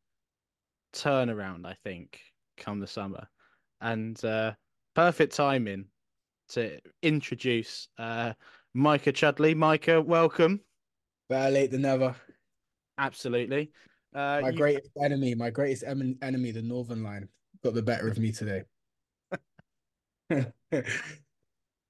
turnaround, 0.93 1.65
I 1.65 1.75
think, 1.83 2.19
come 2.57 2.79
the 2.79 2.87
summer, 2.87 3.27
and 3.81 4.23
uh, 4.23 4.53
perfect 4.95 5.35
timing 5.35 5.85
to 6.49 6.79
introduce 7.01 7.87
uh, 7.97 8.33
Micah 8.73 9.11
Chudley. 9.11 9.55
Micah, 9.55 10.01
welcome. 10.01 10.61
Better 11.29 11.51
late 11.51 11.71
than 11.71 11.83
never. 11.83 12.15
Absolutely. 12.97 13.71
Uh, 14.13 14.39
my 14.41 14.49
you... 14.49 14.57
greatest 14.57 14.91
enemy, 15.01 15.35
my 15.35 15.49
greatest 15.49 15.83
enemy, 15.83 16.51
the 16.51 16.61
Northern 16.61 17.03
Line, 17.03 17.27
got 17.63 17.73
the 17.73 17.81
better 17.81 18.07
of 18.07 18.17
me 18.17 18.31
today. 18.31 18.63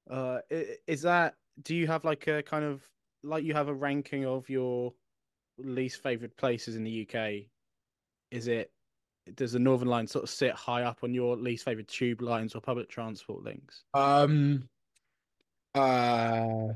uh, 0.10 0.40
is 0.88 1.02
that? 1.02 1.36
Do 1.64 1.76
you 1.76 1.88
have 1.88 2.06
like 2.06 2.28
a 2.28 2.44
kind 2.44 2.64
of 2.64 2.82
like 3.24 3.44
you 3.44 3.54
have 3.54 3.68
a 3.68 3.74
ranking 3.74 4.26
of 4.26 4.50
your 4.50 4.94
least 5.58 6.02
favorite 6.04 6.36
places 6.38 6.76
in 6.76 6.84
the 6.84 7.08
UK? 7.08 7.48
Is 8.32 8.48
it 8.48 8.72
does 9.36 9.54
the 9.54 9.60
Northern 9.60 9.88
Line 9.88 10.08
sort 10.08 10.24
of 10.24 10.30
sit 10.30 10.54
high 10.54 10.84
up 10.84 11.00
on 11.04 11.14
your 11.14 11.36
least 11.38 11.66
favorite 11.66 11.88
tube 11.88 12.22
lines 12.22 12.56
or 12.56 12.62
public 12.62 12.90
transport 12.90 13.44
links? 13.44 13.84
Um, 13.94 14.68
uh, 15.74 16.68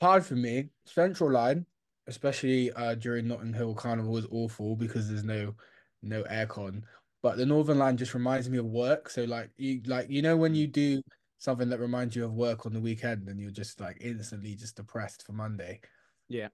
hard 0.00 0.24
for 0.24 0.34
me. 0.34 0.68
Central 0.86 1.30
line, 1.30 1.66
especially 2.06 2.72
uh 2.72 2.94
during 2.94 3.28
Notting 3.28 3.54
Hill 3.54 3.74
Carnival, 3.74 4.16
is 4.16 4.26
awful 4.30 4.76
because 4.76 5.08
there's 5.08 5.24
no 5.24 5.54
no 6.02 6.22
aircon. 6.24 6.82
But 7.22 7.38
the 7.38 7.46
Northern 7.46 7.78
Line 7.78 7.96
just 7.96 8.14
reminds 8.14 8.50
me 8.50 8.58
of 8.58 8.66
work. 8.66 9.08
So 9.08 9.24
like 9.24 9.50
you 9.56 9.80
like 9.86 10.10
you 10.10 10.22
know 10.22 10.36
when 10.36 10.54
you 10.54 10.66
do 10.66 11.02
something 11.38 11.68
that 11.68 11.80
reminds 11.80 12.16
you 12.16 12.24
of 12.24 12.32
work 12.32 12.64
on 12.66 12.72
the 12.72 12.80
weekend 12.80 13.28
and 13.28 13.38
you're 13.40 13.50
just 13.50 13.80
like 13.80 13.98
instantly 14.00 14.54
just 14.54 14.76
depressed 14.76 15.24
for 15.24 15.32
Monday. 15.32 15.80
Yeah. 16.28 16.48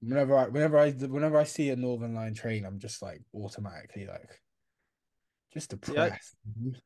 Whenever 0.00 0.36
I 0.36 0.48
whenever 0.48 0.78
I 0.78 0.90
whenever 0.92 1.38
I 1.38 1.44
see 1.44 1.70
a 1.70 1.76
Northern 1.76 2.14
Line 2.14 2.34
train, 2.34 2.64
I'm 2.64 2.78
just 2.78 3.02
like 3.02 3.20
automatically 3.34 4.06
like 4.06 4.40
just 5.52 5.70
See, 5.84 5.96
I- 5.96 6.04
depressed. 6.04 6.36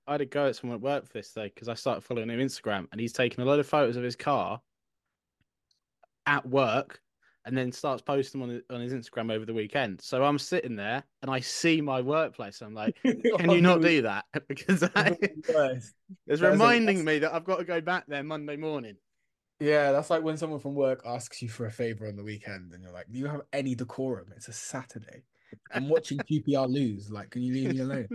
I 0.06 0.12
had 0.12 0.20
a 0.20 0.26
go 0.26 0.46
at 0.46 0.56
someone 0.56 0.76
at 0.76 0.82
work 0.82 1.06
for 1.06 1.12
this 1.14 1.32
though 1.32 1.44
because 1.44 1.68
I 1.68 1.74
started 1.74 2.02
following 2.02 2.30
him 2.30 2.38
on 2.40 2.46
Instagram 2.46 2.86
and 2.92 3.00
he's 3.00 3.12
taking 3.12 3.42
a 3.42 3.46
lot 3.46 3.58
of 3.58 3.66
photos 3.66 3.96
of 3.96 4.02
his 4.02 4.16
car 4.16 4.60
at 6.26 6.46
work 6.48 7.00
and 7.46 7.56
then 7.56 7.70
starts 7.72 8.00
posting 8.00 8.40
them 8.40 8.48
on 8.48 8.54
his, 8.54 8.62
on 8.70 8.80
his 8.80 8.92
Instagram 8.94 9.30
over 9.30 9.44
the 9.44 9.52
weekend. 9.52 10.00
So 10.00 10.24
I'm 10.24 10.38
sitting 10.38 10.76
there 10.76 11.04
and 11.20 11.30
I 11.30 11.40
see 11.40 11.80
my 11.82 12.00
workplace. 12.00 12.62
I'm 12.62 12.74
like, 12.74 12.96
can 13.02 13.50
you 13.50 13.60
not 13.60 13.82
do 13.82 14.02
that? 14.02 14.24
because 14.48 14.82
I, 14.96 15.16
it's 16.26 16.40
reminding 16.40 17.04
me 17.04 17.18
that 17.18 17.34
I've 17.34 17.44
got 17.44 17.58
to 17.58 17.64
go 17.64 17.80
back 17.80 18.04
there 18.08 18.22
Monday 18.22 18.56
morning. 18.56 18.96
Yeah, 19.60 19.92
that's 19.92 20.10
like 20.10 20.22
when 20.22 20.36
someone 20.36 20.58
from 20.58 20.74
work 20.74 21.02
asks 21.06 21.40
you 21.42 21.48
for 21.48 21.66
a 21.66 21.70
favor 21.70 22.08
on 22.08 22.16
the 22.16 22.24
weekend 22.24 22.72
and 22.72 22.82
you're 22.82 22.92
like, 22.92 23.06
Do 23.12 23.18
you 23.18 23.26
have 23.26 23.42
any 23.52 23.74
decorum? 23.74 24.32
It's 24.34 24.48
a 24.48 24.52
Saturday. 24.52 25.24
I'm 25.72 25.88
watching 25.88 26.18
QPR 26.18 26.68
lose. 26.70 27.10
Like, 27.10 27.30
can 27.30 27.42
you 27.42 27.52
leave 27.52 27.74
me 27.74 27.80
alone? 27.80 28.08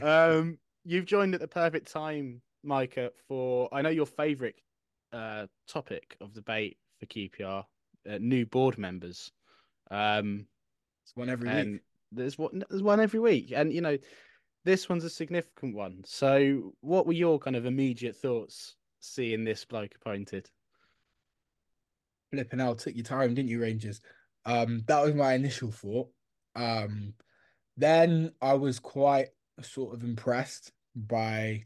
um, 0.02 0.58
you've 0.84 1.06
joined 1.06 1.34
at 1.34 1.40
the 1.40 1.48
perfect 1.48 1.90
time, 1.90 2.40
Micah, 2.62 3.10
for 3.28 3.68
I 3.72 3.82
know 3.82 3.90
your 3.90 4.06
favourite 4.06 4.56
uh, 5.12 5.46
topic 5.68 6.16
of 6.20 6.32
debate 6.32 6.78
for 7.00 7.06
QPR, 7.06 7.64
uh, 8.10 8.18
new 8.20 8.46
board 8.46 8.78
members. 8.78 9.32
Um, 9.90 10.46
It's 11.04 11.16
one 11.16 11.28
every 11.30 11.48
week. 11.48 11.80
there's 12.12 12.38
one 12.38 12.64
there's 12.68 12.82
one 12.82 13.00
every 13.00 13.20
week, 13.20 13.52
and 13.54 13.72
you 13.72 13.80
know 13.80 13.98
this 14.64 14.88
one's 14.88 15.04
a 15.04 15.10
significant 15.10 15.74
one. 15.74 16.02
So, 16.04 16.74
what 16.80 17.06
were 17.06 17.12
your 17.12 17.38
kind 17.38 17.56
of 17.56 17.66
immediate 17.66 18.16
thoughts 18.16 18.74
seeing 19.00 19.44
this 19.44 19.64
bloke 19.64 19.94
appointed? 19.94 20.50
Flipping 22.32 22.60
out, 22.60 22.78
took 22.78 22.96
your 22.96 23.04
time, 23.04 23.34
didn't 23.34 23.48
you, 23.48 23.60
Rangers? 23.60 24.00
Um, 24.46 24.82
that 24.86 25.04
was 25.04 25.14
my 25.14 25.34
initial 25.34 25.70
thought. 25.70 26.08
Um, 26.54 27.12
then 27.76 28.32
I 28.40 28.54
was 28.54 28.78
quite 28.78 29.28
sort 29.60 29.94
of 29.94 30.02
impressed 30.02 30.72
by 30.94 31.64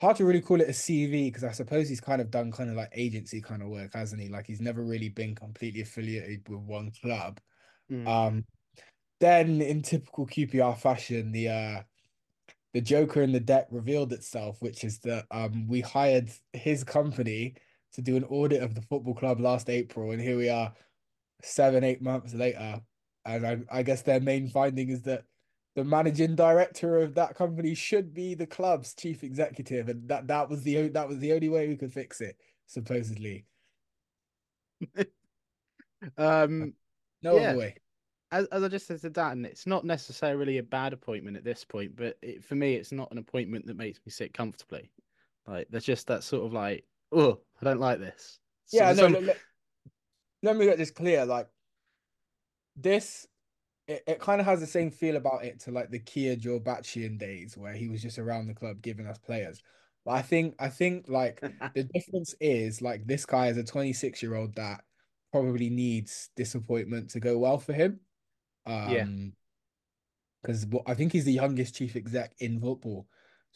hard 0.00 0.16
to 0.16 0.24
really 0.24 0.40
call 0.40 0.60
it 0.60 0.68
a 0.68 0.72
CV 0.72 1.26
because 1.26 1.44
I 1.44 1.52
suppose 1.52 1.88
he's 1.88 2.00
kind 2.00 2.20
of 2.20 2.30
done 2.30 2.50
kind 2.50 2.70
of 2.70 2.76
like 2.76 2.90
agency 2.94 3.40
kind 3.40 3.62
of 3.62 3.68
work, 3.68 3.92
hasn't 3.94 4.20
he? 4.20 4.28
Like 4.28 4.46
he's 4.46 4.60
never 4.60 4.82
really 4.82 5.10
been 5.10 5.34
completely 5.34 5.82
affiliated 5.82 6.48
with 6.48 6.60
one 6.60 6.90
club. 7.02 7.38
Mm. 7.90 8.08
Um, 8.08 8.44
then 9.20 9.60
in 9.60 9.82
typical 9.82 10.26
QPR 10.26 10.76
fashion, 10.78 11.32
the 11.32 11.48
uh 11.48 11.82
the 12.72 12.80
Joker 12.80 13.20
in 13.22 13.32
the 13.32 13.40
deck 13.40 13.66
revealed 13.70 14.12
itself, 14.12 14.56
which 14.62 14.84
is 14.84 14.98
that 15.00 15.26
um 15.30 15.68
we 15.68 15.82
hired 15.82 16.30
his 16.52 16.82
company 16.82 17.54
to 17.92 18.00
do 18.00 18.16
an 18.16 18.24
audit 18.24 18.62
of 18.62 18.74
the 18.74 18.82
football 18.82 19.14
club 19.14 19.40
last 19.40 19.68
April, 19.68 20.12
and 20.12 20.20
here 20.20 20.38
we 20.38 20.48
are, 20.48 20.72
seven, 21.42 21.84
eight 21.84 22.02
months 22.02 22.34
later. 22.34 22.80
And 23.24 23.46
I, 23.46 23.58
I 23.70 23.82
guess 23.82 24.02
their 24.02 24.20
main 24.20 24.48
finding 24.48 24.88
is 24.90 25.02
that 25.02 25.24
the 25.76 25.84
managing 25.84 26.34
director 26.34 26.98
of 26.98 27.14
that 27.14 27.34
company 27.36 27.74
should 27.74 28.12
be 28.12 28.34
the 28.34 28.46
club's 28.46 28.94
chief 28.94 29.22
executive, 29.22 29.88
and 29.88 30.08
that 30.08 30.26
that 30.28 30.48
was 30.48 30.62
the 30.62 30.88
that 30.88 31.08
was 31.08 31.18
the 31.18 31.32
only 31.32 31.48
way 31.48 31.68
we 31.68 31.76
could 31.76 31.92
fix 31.92 32.20
it, 32.20 32.36
supposedly. 32.66 33.44
um, 36.18 36.74
No 37.22 37.36
Yeah. 37.36 37.50
other 37.50 37.58
way. 37.58 37.74
as, 38.32 38.46
as 38.46 38.62
I 38.62 38.68
just 38.68 38.86
said 38.86 39.00
to 39.02 39.10
Dan, 39.10 39.44
it's 39.44 39.66
not 39.66 39.84
necessarily 39.84 40.58
a 40.58 40.62
bad 40.62 40.92
appointment 40.92 41.36
at 41.36 41.44
this 41.44 41.64
point, 41.64 41.96
but 41.96 42.16
it, 42.22 42.42
for 42.44 42.54
me, 42.54 42.74
it's 42.74 42.92
not 42.92 43.10
an 43.12 43.18
appointment 43.18 43.66
that 43.66 43.76
makes 43.76 44.00
me 44.04 44.10
sit 44.10 44.32
comfortably. 44.32 44.90
Like 45.46 45.68
there's 45.70 45.84
just 45.84 46.06
that 46.08 46.22
sort 46.24 46.46
of 46.46 46.52
like, 46.52 46.84
oh, 47.12 47.40
I 47.60 47.64
don't 47.64 47.80
like 47.80 47.98
this. 47.98 48.38
So 48.66 48.78
Yeah, 48.78 48.88
no, 48.92 49.02
some- 49.02 49.12
let, 49.14 49.24
let, 49.24 49.38
let 50.42 50.56
me 50.56 50.64
get 50.66 50.78
this 50.78 50.90
clear. 50.90 51.24
Like 51.24 51.48
this, 52.76 53.26
it, 53.86 54.02
it 54.06 54.20
kind 54.20 54.40
of 54.40 54.46
has 54.46 54.60
the 54.60 54.66
same 54.66 54.90
feel 54.90 55.16
about 55.16 55.44
it 55.44 55.60
to 55.60 55.70
like 55.70 55.90
the 55.90 55.98
Kia 55.98 56.36
Joorabchian 56.36 57.18
days 57.18 57.56
where 57.56 57.74
he 57.74 57.88
was 57.88 58.02
just 58.02 58.18
around 58.18 58.46
the 58.46 58.54
club 58.54 58.82
giving 58.82 59.06
us 59.06 59.18
players. 59.18 59.62
But 60.04 60.12
I 60.12 60.22
think 60.22 60.54
I 60.58 60.68
think 60.68 61.06
like 61.08 61.42
the 61.74 61.84
difference 61.84 62.34
is 62.40 62.80
like 62.80 63.06
this 63.06 63.26
guy 63.26 63.48
is 63.48 63.56
a 63.56 63.64
26 63.64 64.22
year 64.22 64.34
old 64.34 64.54
that 64.56 64.82
probably 65.32 65.70
needs 65.70 66.30
disappointment 66.36 67.10
to 67.10 67.20
go 67.20 67.38
well 67.38 67.58
for 67.58 67.72
him. 67.72 68.00
Um 68.66 68.92
Yeah. 68.92 69.06
because 70.42 70.66
I 70.86 70.94
think 70.94 71.12
he's 71.12 71.24
the 71.26 71.32
youngest 71.32 71.74
chief 71.74 71.96
exec 71.96 72.34
in 72.38 72.60
football. 72.60 73.06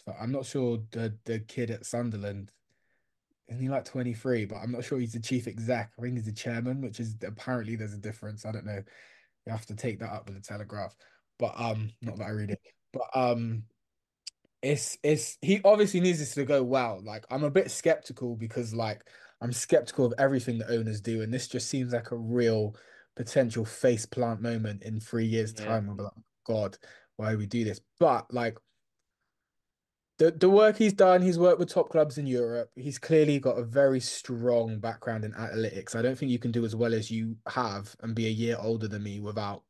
So 0.05 0.15
I'm 0.21 0.33
not 0.33 0.45
sure 0.45 0.79
the 0.91 1.17
the 1.25 1.39
kid 1.41 1.71
at 1.71 1.87
Sunderland 1.87 2.53
isn't 3.49 3.63
he 3.63 3.69
like 3.69 3.85
23, 3.85 4.47
but 4.47 4.57
I'm 4.57 4.73
not 4.73 4.85
sure 4.85 4.99
he's 4.99 5.13
the 5.13 5.21
chief 5.21 5.47
exec. 5.47 5.93
I 5.99 6.03
think 6.03 6.15
he's 6.15 6.25
the 6.25 6.33
chairman, 6.33 6.81
which 6.81 7.01
is 7.01 7.17
apparently 7.27 7.77
there's 7.77 7.95
a 7.95 7.99
difference. 7.99 8.47
I 8.47 8.53
don't 8.53 8.67
know. 8.67 8.83
You 9.47 9.53
have 9.53 9.67
to 9.67 9.77
take 9.77 9.99
that 10.01 10.13
up 10.13 10.27
with 10.27 10.37
the 10.37 10.43
Telegraph. 10.43 10.95
But 11.39 11.59
um 11.59 11.91
not 12.01 12.17
that 12.19 12.25
I 12.25 12.31
read 12.31 12.51
it. 12.51 12.61
But 12.93 13.09
um 13.15 13.65
it's 14.63 14.97
it's 15.03 15.37
he 15.43 15.61
obviously 15.65 16.01
needs 16.01 16.19
this 16.21 16.35
to 16.35 16.45
go 16.45 16.63
well. 16.63 17.01
Like 17.05 17.25
I'm 17.31 17.45
a 17.45 17.51
bit 17.51 17.71
skeptical 17.71 18.35
because 18.35 18.73
like 18.73 19.03
I'm 19.43 19.53
skeptical 19.53 20.07
of 20.07 20.15
everything 20.19 20.59
the 20.59 20.71
owners 20.71 21.01
do, 21.01 21.21
and 21.23 21.33
this 21.33 21.49
just 21.49 21.69
seems 21.69 21.93
like 21.93 22.13
a 22.13 22.17
real 22.17 22.75
potential 23.15 23.65
face 23.65 24.07
plant 24.07 24.41
moment 24.41 24.83
in 24.83 25.01
three 25.01 25.27
years' 25.27 25.53
Yeah. 25.53 25.67
time. 25.67 25.91
I'm 25.91 25.97
like, 25.99 26.13
God, 26.47 26.79
why 27.17 27.33
do 27.33 27.39
we 27.39 27.47
do 27.47 27.65
this? 27.65 27.81
But 28.01 28.33
like 28.33 28.59
the 30.19 30.31
the 30.31 30.49
work 30.49 30.77
he's 30.77 30.93
done, 30.93 31.23
he's 31.23 31.39
worked 31.39 31.59
with 31.59 31.69
top 31.69 31.91
clubs 31.91 32.19
in 32.19 32.27
Europe. 32.27 32.71
He's 32.77 32.99
clearly 32.99 33.39
got 33.39 33.59
a 33.59 33.65
very 33.65 34.01
strong 34.01 34.79
background 34.79 35.25
in 35.25 35.33
analytics. 35.33 35.97
I 35.97 36.03
don't 36.03 36.17
think 36.17 36.31
you 36.31 36.39
can 36.39 36.53
do 36.53 36.65
as 36.65 36.77
well 36.77 36.95
as 36.95 37.11
you 37.11 37.37
have 37.49 37.95
and 38.01 38.15
be 38.15 38.27
a 38.27 38.31
year 38.31 38.57
older 38.61 38.87
than 38.87 39.03
me 39.03 39.21
without, 39.21 39.63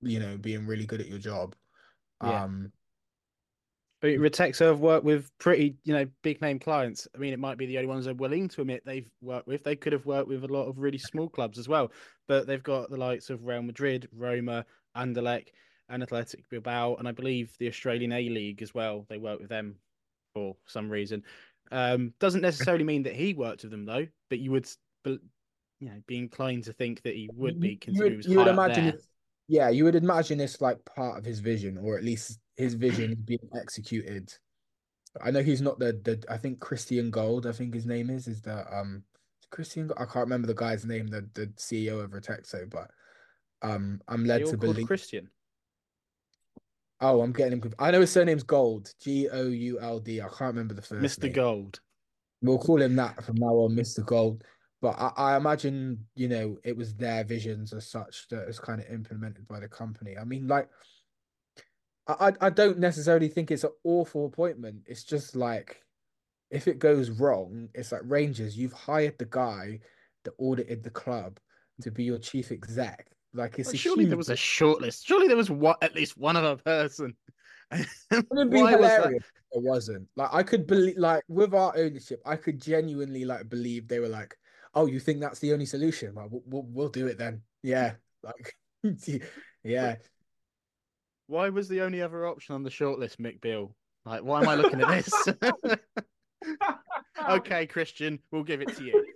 you 0.00 0.18
know, 0.18 0.38
being 0.38 0.66
really 0.66 0.86
good 0.86 1.00
at 1.00 1.08
your 1.08 1.18
job. 1.18 1.54
Yeah. 2.22 2.44
Um, 2.44 2.72
I 4.02 4.08
mean, 4.08 4.20
Retexo 4.20 4.66
have 4.66 4.80
worked 4.80 5.04
with 5.04 5.30
pretty, 5.38 5.76
you 5.84 5.94
know, 5.94 6.06
big 6.22 6.40
name 6.40 6.58
clients. 6.58 7.06
I 7.14 7.18
mean, 7.18 7.32
it 7.32 7.38
might 7.38 7.56
be 7.56 7.66
the 7.66 7.76
only 7.78 7.86
ones 7.86 8.06
they're 8.06 8.14
willing 8.14 8.48
to 8.48 8.62
admit 8.62 8.82
they've 8.84 9.08
worked 9.20 9.46
with. 9.46 9.62
They 9.62 9.76
could 9.76 9.92
have 9.92 10.06
worked 10.06 10.26
with 10.26 10.42
a 10.42 10.48
lot 10.48 10.66
of 10.66 10.78
really 10.78 10.98
small 10.98 11.28
clubs 11.28 11.56
as 11.56 11.68
well, 11.68 11.92
but 12.26 12.46
they've 12.46 12.62
got 12.62 12.90
the 12.90 12.96
likes 12.96 13.30
of 13.30 13.44
Real 13.44 13.62
Madrid, 13.62 14.08
Roma, 14.12 14.64
Anderlecht, 14.96 15.50
and 15.88 16.02
Athletic 16.02 16.48
Bilbao, 16.48 16.96
and 16.96 17.06
I 17.08 17.12
believe 17.12 17.54
the 17.58 17.68
Australian 17.68 18.12
A 18.12 18.28
League 18.28 18.62
as 18.62 18.74
well. 18.74 19.04
They 19.08 19.18
work 19.18 19.40
with 19.40 19.48
them 19.48 19.76
for 20.34 20.56
some 20.66 20.88
reason. 20.88 21.22
Um, 21.70 22.12
doesn't 22.18 22.40
necessarily 22.40 22.84
mean 22.84 23.02
that 23.04 23.14
he 23.14 23.34
worked 23.34 23.62
with 23.62 23.70
them 23.70 23.84
though, 23.84 24.06
but 24.30 24.38
you 24.38 24.50
would, 24.50 24.68
be- 25.04 25.18
you 25.80 25.88
know, 25.88 26.02
be 26.06 26.18
inclined 26.18 26.64
to 26.64 26.72
think 26.72 27.02
that 27.02 27.14
he 27.14 27.30
would 27.34 27.60
be 27.60 27.68
you 27.94 28.02
would, 28.02 28.24
you 28.32 28.38
would 28.38 28.46
imagine 28.54 28.84
this- 28.92 29.08
yeah, 29.48 29.68
you 29.68 29.84
would 29.84 29.96
imagine 29.96 30.38
this 30.38 30.60
like 30.60 30.82
part 30.84 31.18
of 31.18 31.24
his 31.24 31.40
vision, 31.40 31.76
or 31.76 31.98
at 31.98 32.04
least 32.04 32.38
his 32.56 32.74
vision 32.74 33.14
being 33.24 33.48
executed. 33.54 34.32
I 35.20 35.30
know 35.30 35.42
he's 35.42 35.60
not 35.60 35.78
the 35.78 35.92
the 35.92 36.24
I 36.28 36.38
think 36.38 36.60
Christian 36.60 37.10
Gold, 37.10 37.46
I 37.46 37.52
think 37.52 37.74
his 37.74 37.84
name 37.84 38.08
is, 38.08 38.28
is 38.28 38.40
the 38.40 38.64
um 38.74 39.02
Christian 39.50 39.90
I 39.96 40.04
can't 40.04 40.24
remember 40.24 40.46
the 40.46 40.54
guy's 40.54 40.86
name, 40.86 41.08
the 41.08 41.28
the 41.34 41.48
CEO 41.56 42.00
of 42.00 42.12
Retexo, 42.12 42.70
but 42.70 42.90
um 43.62 44.00
I'm 44.08 44.24
led 44.24 44.38
to 44.52 44.56
believe 44.56 44.86
Christian. 44.86 45.28
Oh, 47.02 47.20
I'm 47.20 47.32
getting 47.32 47.60
him 47.60 47.74
I 47.80 47.90
know 47.90 48.00
his 48.00 48.12
surname's 48.12 48.44
Gold, 48.44 48.94
G 49.00 49.28
O 49.28 49.48
U 49.48 49.80
L 49.80 49.98
D. 49.98 50.20
I 50.20 50.28
can't 50.28 50.54
remember 50.54 50.74
the 50.74 50.82
first 50.82 51.20
Mr. 51.20 51.24
name. 51.24 51.32
Gold. 51.32 51.80
We'll 52.40 52.58
call 52.58 52.80
him 52.80 52.96
that 52.96 53.22
from 53.24 53.36
now 53.36 53.54
on, 53.54 53.74
Mr. 53.74 54.04
Gold. 54.06 54.44
But 54.80 54.96
I, 54.98 55.12
I 55.16 55.36
imagine, 55.36 56.06
you 56.14 56.28
know, 56.28 56.58
it 56.64 56.76
was 56.76 56.94
their 56.94 57.24
visions 57.24 57.72
as 57.72 57.88
such 57.88 58.28
that 58.30 58.48
is 58.48 58.58
kind 58.58 58.80
of 58.80 58.88
implemented 58.88 59.46
by 59.48 59.60
the 59.60 59.68
company. 59.68 60.16
I 60.16 60.24
mean, 60.24 60.46
like, 60.46 60.68
I 62.06 62.32
I 62.40 62.50
don't 62.50 62.78
necessarily 62.78 63.28
think 63.28 63.50
it's 63.50 63.64
an 63.64 63.70
awful 63.84 64.26
appointment. 64.26 64.82
It's 64.86 65.04
just 65.04 65.34
like, 65.34 65.82
if 66.50 66.68
it 66.68 66.78
goes 66.78 67.10
wrong, 67.10 67.68
it's 67.74 67.90
like 67.90 68.02
Rangers, 68.04 68.56
you've 68.56 68.72
hired 68.72 69.18
the 69.18 69.26
guy 69.26 69.80
that 70.24 70.34
audited 70.38 70.84
the 70.84 70.90
club 70.90 71.38
to 71.80 71.90
be 71.90 72.04
your 72.04 72.18
chief 72.18 72.52
exec. 72.52 73.08
Like, 73.34 73.58
it's 73.58 73.68
Well, 73.68 73.76
surely 73.76 74.04
there 74.04 74.16
was 74.16 74.28
a 74.28 74.34
shortlist. 74.34 75.06
Surely 75.06 75.26
there 75.26 75.36
was 75.36 75.50
what 75.50 75.82
at 75.82 75.94
least 75.94 76.16
one 76.16 76.36
other 76.36 76.56
person. 76.56 77.14
It 78.10 78.26
would 78.30 78.50
be 78.50 78.60
Why 78.60 78.76
Was 78.76 79.22
it 79.52 79.62
wasn't. 79.62 80.06
Like 80.14 80.28
I 80.32 80.42
could 80.42 80.66
believe 80.66 80.98
like 80.98 81.22
with 81.28 81.54
our 81.54 81.72
ownership, 81.74 82.20
I 82.26 82.36
could 82.36 82.60
genuinely 82.60 83.24
like 83.24 83.48
believe 83.48 83.88
they 83.88 83.98
were 83.98 84.08
like, 84.08 84.36
Oh, 84.74 84.84
you 84.84 85.00
think 85.00 85.20
that's 85.20 85.38
the 85.38 85.54
only 85.54 85.64
solution? 85.64 86.14
Like, 86.14 86.30
we'll, 86.30 86.42
we'll 86.46 86.66
we'll 86.68 86.88
do 86.88 87.06
it 87.06 87.16
then. 87.16 87.40
Yeah. 87.62 87.92
Like 88.22 88.56
yeah. 89.64 89.96
Why 91.28 91.48
was 91.48 91.68
the 91.68 91.80
only 91.80 92.02
other 92.02 92.26
option 92.26 92.54
on 92.54 92.62
the 92.62 92.70
shortlist 92.70 93.16
Mick 93.16 93.40
Beale? 93.40 93.74
Like, 94.04 94.22
why 94.22 94.42
am 94.42 94.48
I 94.48 94.54
looking 94.56 94.82
at 94.82 94.88
this? 94.88 95.28
okay, 97.30 97.66
Christian, 97.66 98.18
we'll 98.30 98.42
give 98.42 98.60
it 98.60 98.76
to 98.76 98.84
you. 98.84 99.06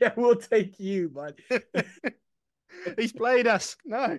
yeah, 0.00 0.12
we'll 0.16 0.36
take 0.36 0.80
you, 0.80 1.12
man. 1.14 2.12
He's 2.98 3.12
played 3.12 3.46
us. 3.46 3.76
No. 3.84 4.18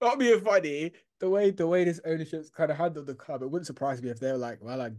Not 0.00 0.18
being 0.18 0.40
funny, 0.40 0.92
the 1.20 1.28
way 1.28 1.50
the 1.50 1.66
way 1.66 1.84
this 1.84 2.00
ownership's 2.04 2.50
kind 2.50 2.70
of 2.70 2.76
handled 2.76 3.06
the 3.06 3.14
club, 3.14 3.42
it 3.42 3.50
wouldn't 3.50 3.66
surprise 3.66 4.02
me 4.02 4.10
if 4.10 4.20
they 4.20 4.30
were 4.30 4.38
like, 4.38 4.58
"Well, 4.60 4.80
I 4.80 4.90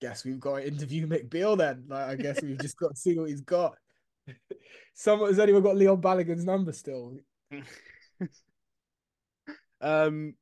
guess 0.00 0.24
we've 0.24 0.40
got 0.40 0.56
to 0.56 0.66
interview 0.68 1.06
Mick 1.06 1.30
Beale 1.30 1.56
then." 1.56 1.84
Like, 1.88 2.08
I 2.08 2.14
guess 2.16 2.42
we've 2.42 2.60
just 2.60 2.76
got 2.76 2.90
to 2.90 2.96
see 2.96 3.18
what 3.18 3.30
he's 3.30 3.40
got. 3.40 3.76
Someone 4.94 5.28
has 5.28 5.38
anyone 5.38 5.62
got 5.62 5.76
Leon 5.76 6.00
Balogun's 6.00 6.44
number 6.44 6.72
still? 6.72 7.16
um, 9.80 10.34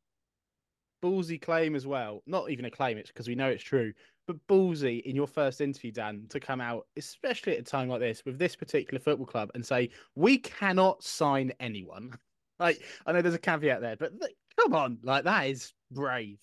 ballsy 1.03 1.41
claim 1.41 1.75
as 1.75 1.87
well. 1.87 2.23
Not 2.27 2.51
even 2.51 2.65
a 2.65 2.71
claim, 2.71 2.99
it's 2.99 3.11
because 3.11 3.29
we 3.29 3.35
know 3.35 3.49
it's 3.49 3.63
true. 3.63 3.93
But 4.27 4.47
ballsy 4.47 5.03
in 5.03 5.17
your 5.17 5.27
first 5.27 5.61
interview, 5.61 5.91
Dan, 5.91 6.27
to 6.31 6.39
come 6.39 6.61
out, 6.61 6.87
especially 6.97 7.55
at 7.55 7.61
a 7.61 7.65
time 7.65 7.89
like 7.89 8.01
this, 8.01 8.23
with 8.25 8.39
this 8.39 8.55
particular 8.55 9.01
football 9.01 9.27
club, 9.27 9.51
and 9.55 9.65
say 9.65 9.91
we 10.15 10.39
cannot 10.39 11.03
sign 11.03 11.53
anyone. 11.61 12.13
Like 12.61 12.81
I 13.05 13.11
know 13.11 13.23
there's 13.23 13.35
a 13.35 13.41
caveat 13.41 13.81
there, 13.81 13.97
but 13.97 14.13
come 14.57 14.73
on, 14.73 14.99
like 15.03 15.25
that 15.25 15.49
is 15.49 15.73
brave. 15.91 16.39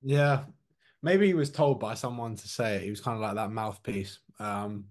Yeah, 0.00 0.44
maybe 1.02 1.26
he 1.26 1.34
was 1.34 1.50
told 1.50 1.80
by 1.80 1.94
someone 1.94 2.36
to 2.36 2.48
say 2.48 2.76
it. 2.76 2.82
He 2.82 2.90
was 2.90 3.00
kind 3.00 3.16
of 3.16 3.22
like 3.22 3.34
that 3.34 3.50
mouthpiece. 3.50 4.20
Um, 4.38 4.84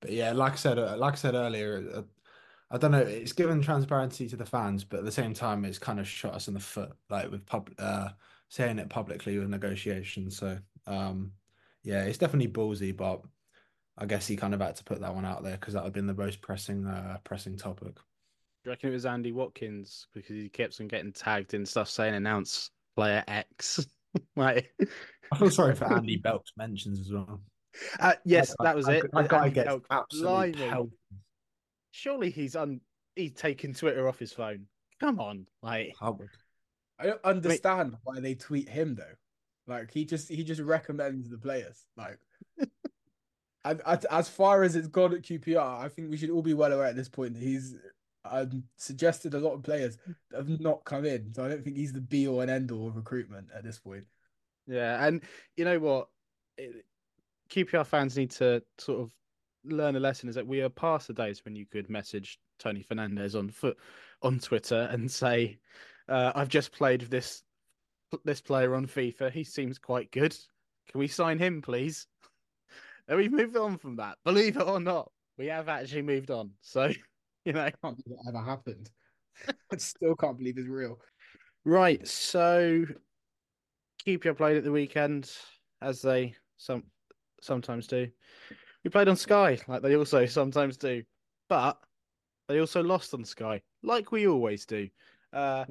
but 0.00 0.10
yeah, 0.10 0.32
like 0.32 0.54
I 0.54 0.56
said, 0.56 0.78
uh, 0.78 0.96
like 0.96 1.14
I 1.14 1.16
said 1.16 1.34
earlier, 1.34 1.84
uh, 1.94 2.02
I 2.70 2.78
don't 2.78 2.92
know. 2.92 2.98
It's 2.98 3.32
given 3.32 3.62
transparency 3.62 4.28
to 4.28 4.36
the 4.36 4.44
fans, 4.44 4.84
but 4.84 5.00
at 5.00 5.04
the 5.04 5.12
same 5.12 5.34
time, 5.34 5.64
it's 5.64 5.78
kind 5.78 5.98
of 5.98 6.06
shot 6.06 6.34
us 6.34 6.48
in 6.48 6.54
the 6.54 6.60
foot, 6.60 6.92
like 7.08 7.30
with 7.30 7.46
pub, 7.46 7.70
uh, 7.78 8.10
saying 8.48 8.78
it 8.78 8.90
publicly 8.90 9.38
with 9.38 9.48
negotiations. 9.48 10.36
So 10.36 10.58
um, 10.88 11.32
yeah, 11.84 12.04
it's 12.04 12.18
definitely 12.18 12.50
ballsy, 12.50 12.96
but 12.96 13.22
I 13.96 14.06
guess 14.06 14.26
he 14.26 14.36
kind 14.36 14.54
of 14.54 14.60
had 14.60 14.76
to 14.76 14.84
put 14.84 15.00
that 15.00 15.14
one 15.14 15.24
out 15.24 15.42
there 15.42 15.56
because 15.56 15.74
that 15.74 15.82
would 15.82 15.88
have 15.88 15.94
been 15.94 16.06
the 16.06 16.14
most 16.14 16.40
pressing, 16.40 16.86
uh, 16.86 17.18
pressing 17.24 17.56
topic. 17.56 17.94
Do 17.94 18.00
you 18.64 18.70
reckon 18.70 18.90
it 18.90 18.94
was 18.94 19.06
Andy 19.06 19.32
Watkins 19.32 20.06
because 20.14 20.36
he 20.36 20.48
kept 20.48 20.80
on 20.80 20.88
getting 20.88 21.12
tagged 21.12 21.54
in 21.54 21.64
stuff 21.64 21.88
saying 21.88 22.14
announce 22.14 22.70
player 22.96 23.22
X? 23.28 23.86
like, 24.36 24.72
I 25.32 25.38
feel 25.38 25.50
sorry 25.50 25.74
for 25.74 25.92
Andy 25.92 26.16
Belk's 26.16 26.52
mentions 26.56 27.00
as 27.00 27.12
well. 27.12 27.40
Uh, 28.00 28.14
yes, 28.24 28.54
that 28.60 28.74
was 28.74 28.88
I, 28.88 28.94
it. 28.94 29.06
I, 29.14 29.20
I 29.20 29.26
gotta 29.26 29.50
get 29.50 29.66
Belk, 29.66 29.86
absolutely 29.90 30.52
blimey. 30.52 30.90
Surely 31.90 32.30
he's 32.30 32.56
un 32.56 32.80
he's 33.14 33.32
taken 33.32 33.74
Twitter 33.74 34.08
off 34.08 34.18
his 34.18 34.32
phone. 34.32 34.66
Come 35.00 35.20
on, 35.20 35.46
like 35.62 35.94
I 36.00 36.10
would. 36.10 36.28
I 36.98 37.06
don't 37.06 37.24
understand 37.24 37.96
why 38.02 38.20
they 38.20 38.34
tweet 38.34 38.68
him 38.68 38.96
though. 38.96 39.04
Like 39.68 39.92
he 39.92 40.04
just 40.04 40.28
he 40.28 40.42
just 40.42 40.60
recommends 40.60 41.28
the 41.28 41.38
players. 41.38 41.84
Like 41.96 42.18
as, 43.64 43.78
as 43.86 44.04
as 44.06 44.28
far 44.28 44.62
as 44.62 44.74
it's 44.76 44.88
gone 44.88 45.12
at 45.14 45.22
QPR, 45.22 45.80
I 45.84 45.88
think 45.88 46.10
we 46.10 46.16
should 46.16 46.30
all 46.30 46.42
be 46.42 46.54
well 46.54 46.72
aware 46.72 46.86
at 46.86 46.96
this 46.96 47.08
point 47.08 47.34
that 47.34 47.42
he's 47.42 47.74
um, 48.24 48.64
suggested 48.76 49.34
a 49.34 49.38
lot 49.40 49.52
of 49.54 49.62
players 49.62 49.98
that 50.30 50.38
have 50.38 50.60
not 50.60 50.84
come 50.84 51.04
in. 51.04 51.32
So 51.34 51.44
I 51.44 51.48
don't 51.48 51.62
think 51.62 51.76
he's 51.76 51.92
the 51.92 52.00
be 52.00 52.26
all 52.26 52.40
and 52.40 52.50
end 52.50 52.70
all 52.70 52.88
of 52.88 52.96
recruitment 52.96 53.48
at 53.54 53.62
this 53.64 53.78
point. 53.78 54.04
yeah, 54.66 55.04
and 55.06 55.22
you 55.56 55.64
know 55.64 55.78
what, 55.78 56.08
It- 56.56 56.84
QPR 57.50 57.86
fans 57.86 58.16
need 58.16 58.30
to 58.32 58.62
sort 58.78 59.00
of 59.00 59.10
learn 59.64 59.96
a 59.96 60.00
lesson 60.00 60.28
is 60.28 60.34
that 60.34 60.46
we 60.46 60.60
are 60.60 60.68
past 60.68 61.08
the 61.08 61.14
days 61.14 61.44
when 61.44 61.56
you 61.56 61.64
could 61.66 61.88
message 61.90 62.38
Tony 62.58 62.84
Fernandes 62.84 63.38
on 63.38 63.48
foot 63.50 63.76
on 64.22 64.38
Twitter 64.38 64.88
and 64.90 65.10
say, 65.10 65.58
uh, 66.08 66.32
"I've 66.34 66.48
just 66.48 66.72
played 66.72 67.02
this 67.02 67.42
this 68.24 68.40
player 68.40 68.74
on 68.74 68.86
FIFA. 68.86 69.30
He 69.30 69.44
seems 69.44 69.78
quite 69.78 70.10
good. 70.10 70.36
Can 70.90 70.98
we 70.98 71.08
sign 71.08 71.38
him, 71.38 71.62
please?" 71.62 72.06
And 73.08 73.16
we've 73.16 73.32
moved 73.32 73.56
on 73.56 73.78
from 73.78 73.96
that. 73.96 74.18
Believe 74.22 74.58
it 74.58 74.68
or 74.68 74.78
not, 74.80 75.10
we 75.38 75.46
have 75.46 75.70
actually 75.70 76.02
moved 76.02 76.30
on. 76.30 76.50
So, 76.60 76.92
you 77.46 77.54
know, 77.54 77.62
I 77.62 77.72
can't 77.82 77.96
that 77.96 78.24
ever 78.28 78.44
happened. 78.44 78.90
I 79.72 79.76
still 79.78 80.14
can't 80.14 80.36
believe 80.36 80.58
it's 80.58 80.68
real. 80.68 81.00
right. 81.64 82.06
So, 82.06 82.84
QPR 84.04 84.36
played 84.36 84.58
at 84.58 84.64
the 84.64 84.72
weekend, 84.72 85.30
as 85.80 86.02
they 86.02 86.34
some 86.58 86.84
sometimes 87.40 87.86
do. 87.86 88.08
We 88.84 88.90
played 88.90 89.08
on 89.08 89.16
Sky, 89.16 89.58
like 89.68 89.82
they 89.82 89.96
also 89.96 90.26
sometimes 90.26 90.76
do, 90.76 91.02
but 91.48 91.78
they 92.48 92.60
also 92.60 92.82
lost 92.82 93.14
on 93.14 93.24
Sky, 93.24 93.62
like 93.82 94.12
we 94.12 94.26
always 94.26 94.66
do. 94.66 94.88
Uh, 95.32 95.64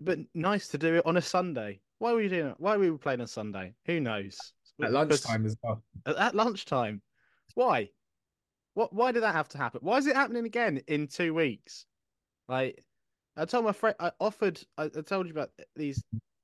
but 0.00 0.18
nice 0.34 0.68
to 0.68 0.78
do 0.78 0.96
it 0.96 1.06
on 1.06 1.16
a 1.16 1.22
Sunday. 1.22 1.80
Why 1.98 2.12
were 2.12 2.22
you 2.22 2.28
doing 2.28 2.46
it? 2.48 2.56
Why 2.58 2.76
were 2.76 2.90
we 2.92 2.98
playing 2.98 3.20
on 3.20 3.26
Sunday? 3.26 3.74
Who 3.86 4.00
knows? 4.00 4.38
At 4.82 4.92
lunchtime 4.92 5.46
as 5.46 5.56
well. 5.62 5.82
At, 6.06 6.16
at 6.16 6.34
lunchtime. 6.34 7.00
Why? 7.54 7.90
What? 8.74 8.92
Why 8.92 9.12
did 9.12 9.22
that 9.22 9.34
have 9.34 9.48
to 9.50 9.58
happen? 9.58 9.80
Why 9.82 9.98
is 9.98 10.06
it 10.06 10.16
happening 10.16 10.46
again 10.46 10.80
in 10.88 11.06
two 11.06 11.32
weeks? 11.32 11.86
Like, 12.48 12.84
I 13.36 13.44
told 13.44 13.64
my 13.64 13.72
friend, 13.72 13.94
I 14.00 14.10
offered. 14.20 14.60
I, 14.76 14.84
I 14.84 15.00
told 15.02 15.26
you 15.26 15.32
about 15.32 15.50
these 15.76 16.02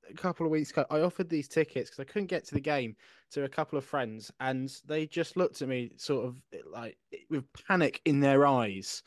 a 0.09 0.13
couple 0.13 0.45
of 0.45 0.51
weeks 0.51 0.71
ago. 0.71 0.85
I 0.89 1.01
offered 1.01 1.29
these 1.29 1.47
tickets 1.47 1.89
because 1.89 1.99
I 1.99 2.11
couldn't 2.11 2.27
get 2.27 2.45
to 2.45 2.53
the 2.53 2.61
game 2.61 2.95
to 3.31 3.43
a 3.43 3.49
couple 3.49 3.77
of 3.77 3.85
friends, 3.85 4.31
and 4.39 4.73
they 4.85 5.05
just 5.05 5.35
looked 5.35 5.61
at 5.61 5.67
me 5.67 5.91
sort 5.97 6.25
of 6.25 6.41
eh, 6.53 6.59
like 6.71 6.97
eh, 7.13 7.17
with 7.29 7.45
panic 7.67 8.01
in 8.05 8.21
their 8.21 8.45
eyes 8.45 9.03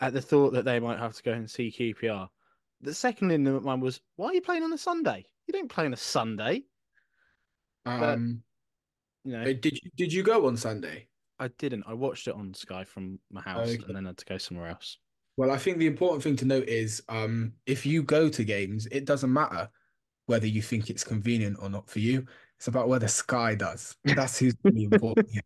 at 0.00 0.12
the 0.12 0.20
thought 0.20 0.52
that 0.52 0.66
they 0.66 0.78
might 0.78 0.98
have 0.98 1.14
to 1.14 1.22
go 1.22 1.32
and 1.32 1.50
see 1.50 1.72
QPR. 1.72 2.28
The 2.86 2.94
second 2.94 3.32
in 3.32 3.42
the 3.42 3.58
one 3.58 3.80
was, 3.80 4.00
"Why 4.14 4.28
are 4.28 4.34
you 4.34 4.40
playing 4.40 4.62
on 4.62 4.72
a 4.72 4.78
Sunday? 4.78 5.26
You 5.48 5.52
don't 5.52 5.68
play 5.68 5.86
on 5.86 5.92
a 5.92 5.96
Sunday." 5.96 6.62
Um, 7.84 8.44
You 9.24 9.32
know, 9.32 9.44
did 9.52 9.72
you 9.82 9.90
did 9.96 10.12
you 10.12 10.22
go 10.22 10.46
on 10.46 10.56
Sunday? 10.56 11.08
I 11.40 11.48
didn't. 11.48 11.82
I 11.88 11.94
watched 11.94 12.28
it 12.28 12.34
on 12.34 12.54
Sky 12.54 12.84
from 12.84 13.18
my 13.28 13.40
house 13.42 13.70
Okay. 13.70 13.82
and 13.88 13.96
then 13.96 14.06
I 14.06 14.10
had 14.10 14.18
to 14.18 14.24
go 14.24 14.38
somewhere 14.38 14.68
else. 14.68 14.98
Well, 15.36 15.50
I 15.50 15.58
think 15.58 15.78
the 15.78 15.88
important 15.88 16.22
thing 16.22 16.36
to 16.36 16.44
note 16.44 16.68
is 16.68 17.02
um, 17.08 17.54
if 17.66 17.84
you 17.84 18.04
go 18.04 18.28
to 18.28 18.44
games, 18.44 18.86
it 18.92 19.04
doesn't 19.04 19.32
matter 19.32 19.68
whether 20.26 20.46
you 20.46 20.62
think 20.62 20.88
it's 20.88 21.02
convenient 21.02 21.58
or 21.60 21.68
not 21.68 21.90
for 21.90 21.98
you. 21.98 22.24
It's 22.56 22.68
about 22.68 22.88
whether 22.88 23.08
Sky 23.08 23.56
does. 23.56 23.96
That's 24.04 24.38
who's 24.38 24.54
really 24.62 24.84
important. 24.92 25.28
here. 25.28 25.42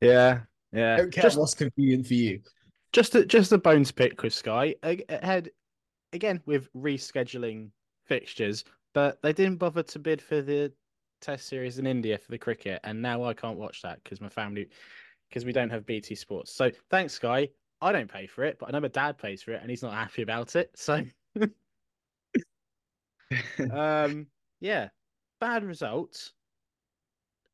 Yeah, 0.00 0.40
I 0.74 0.76
yeah. 0.76 0.96
don't 0.96 1.12
care 1.12 1.22
Just, 1.22 1.38
what's 1.38 1.54
convenient 1.54 2.08
for 2.08 2.14
you. 2.14 2.42
Just 2.92 3.14
a 3.14 3.24
just 3.24 3.52
a 3.52 3.58
bones 3.58 3.90
pick 3.90 4.22
with 4.22 4.34
Sky 4.34 4.74
ahead 4.82 5.50
again 6.12 6.40
with 6.46 6.72
rescheduling 6.74 7.70
fixtures, 8.04 8.64
but 8.92 9.20
they 9.22 9.32
didn't 9.32 9.56
bother 9.56 9.82
to 9.82 9.98
bid 9.98 10.20
for 10.20 10.42
the 10.42 10.72
Test 11.20 11.46
series 11.46 11.78
in 11.78 11.86
India 11.86 12.18
for 12.18 12.32
the 12.32 12.38
cricket, 12.38 12.80
and 12.82 13.00
now 13.00 13.22
I 13.22 13.32
can't 13.32 13.56
watch 13.56 13.80
that 13.82 14.02
because 14.02 14.20
my 14.20 14.28
family 14.28 14.68
because 15.28 15.44
we 15.44 15.52
don't 15.52 15.70
have 15.70 15.86
BT 15.86 16.16
Sports. 16.16 16.52
So 16.52 16.70
thanks, 16.90 17.14
Sky. 17.14 17.48
I 17.80 17.92
don't 17.92 18.10
pay 18.10 18.26
for 18.26 18.44
it, 18.44 18.58
but 18.58 18.68
I 18.68 18.72
know 18.72 18.80
my 18.80 18.88
dad 18.88 19.18
pays 19.18 19.40
for 19.42 19.52
it, 19.52 19.60
and 19.60 19.70
he's 19.70 19.82
not 19.84 19.94
happy 19.94 20.22
about 20.22 20.56
it. 20.56 20.72
So 20.74 21.02
um, 23.72 24.26
yeah, 24.60 24.88
bad 25.40 25.64
results, 25.64 26.32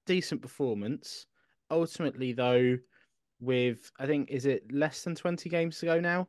decent 0.07 0.41
performance. 0.43 1.27
Ultimately, 1.71 2.33
though, 2.33 2.79
with 3.41 3.93
I 3.99 4.07
think 4.07 4.31
is 4.31 4.47
it 4.47 4.71
less 4.73 5.05
than 5.05 5.15
twenty 5.15 5.49
games 5.49 5.79
to 5.81 5.87
go 5.87 6.01
now? 6.01 6.29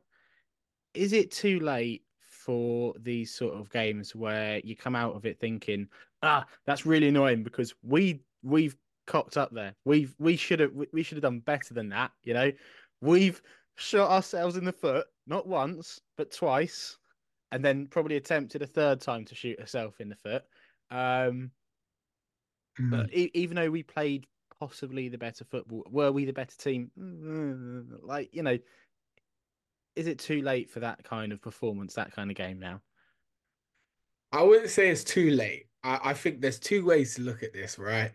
Is 0.93 1.13
it 1.13 1.31
too 1.31 1.59
late 1.59 2.05
for 2.19 2.95
these 2.99 3.33
sort 3.33 3.55
of 3.55 3.69
games 3.69 4.15
where 4.15 4.59
you 4.59 4.75
come 4.75 4.95
out 4.95 5.15
of 5.15 5.25
it 5.25 5.39
thinking, 5.39 5.89
ah, 6.23 6.47
that's 6.65 6.85
really 6.85 7.09
annoying 7.09 7.43
because 7.43 7.73
we 7.83 8.23
we've 8.43 8.77
cocked 9.07 9.37
up 9.37 9.51
there. 9.51 9.75
We've 9.85 10.15
we 10.19 10.35
should 10.35 10.59
have 10.59 10.73
we 10.93 11.03
should 11.03 11.17
have 11.17 11.23
done 11.23 11.39
better 11.41 11.73
than 11.73 11.89
that. 11.89 12.11
You 12.23 12.33
know, 12.33 12.51
we've 13.01 13.41
shot 13.75 14.11
ourselves 14.11 14.57
in 14.57 14.65
the 14.65 14.73
foot 14.73 15.07
not 15.25 15.47
once 15.47 16.01
but 16.17 16.31
twice 16.31 16.97
and 17.51 17.63
then 17.63 17.87
probably 17.87 18.17
attempted 18.17 18.61
a 18.61 18.67
third 18.67 18.99
time 19.01 19.25
to 19.25 19.35
shoot 19.35 19.59
herself 19.59 20.01
in 20.01 20.09
the 20.09 20.15
foot. 20.15 20.43
Um, 20.89 21.51
Hmm. 22.77 22.91
but 22.91 23.13
e- 23.13 23.31
even 23.33 23.55
though 23.55 23.69
we 23.71 23.83
played 23.83 24.27
possibly 24.59 25.09
the 25.09 25.17
better 25.17 25.45
football, 25.45 25.85
were 25.89 26.11
we 26.11 26.25
the 26.25 26.33
better 26.33 26.57
team? 26.57 26.91
Mm, 26.97 28.03
Like 28.03 28.29
you 28.33 28.43
know, 28.43 28.57
is 29.95 30.07
it 30.07 30.19
too 30.19 30.41
late 30.41 30.69
for 30.69 30.79
that 30.81 31.03
kind 31.03 31.31
of 31.31 31.41
performance, 31.41 31.93
that 31.95 32.11
kind 32.13 32.29
of 32.31 32.37
game 32.37 32.59
now? 32.59 32.81
I 34.31 34.43
wouldn't 34.43 34.69
say 34.69 34.89
it's 34.89 35.03
too 35.03 35.31
late. 35.31 35.67
I, 35.83 35.99
I 36.05 36.13
think 36.13 36.41
there's 36.41 36.59
two 36.59 36.85
ways 36.85 37.15
to 37.15 37.21
look 37.21 37.43
at 37.43 37.53
this, 37.53 37.79
right? 37.79 38.11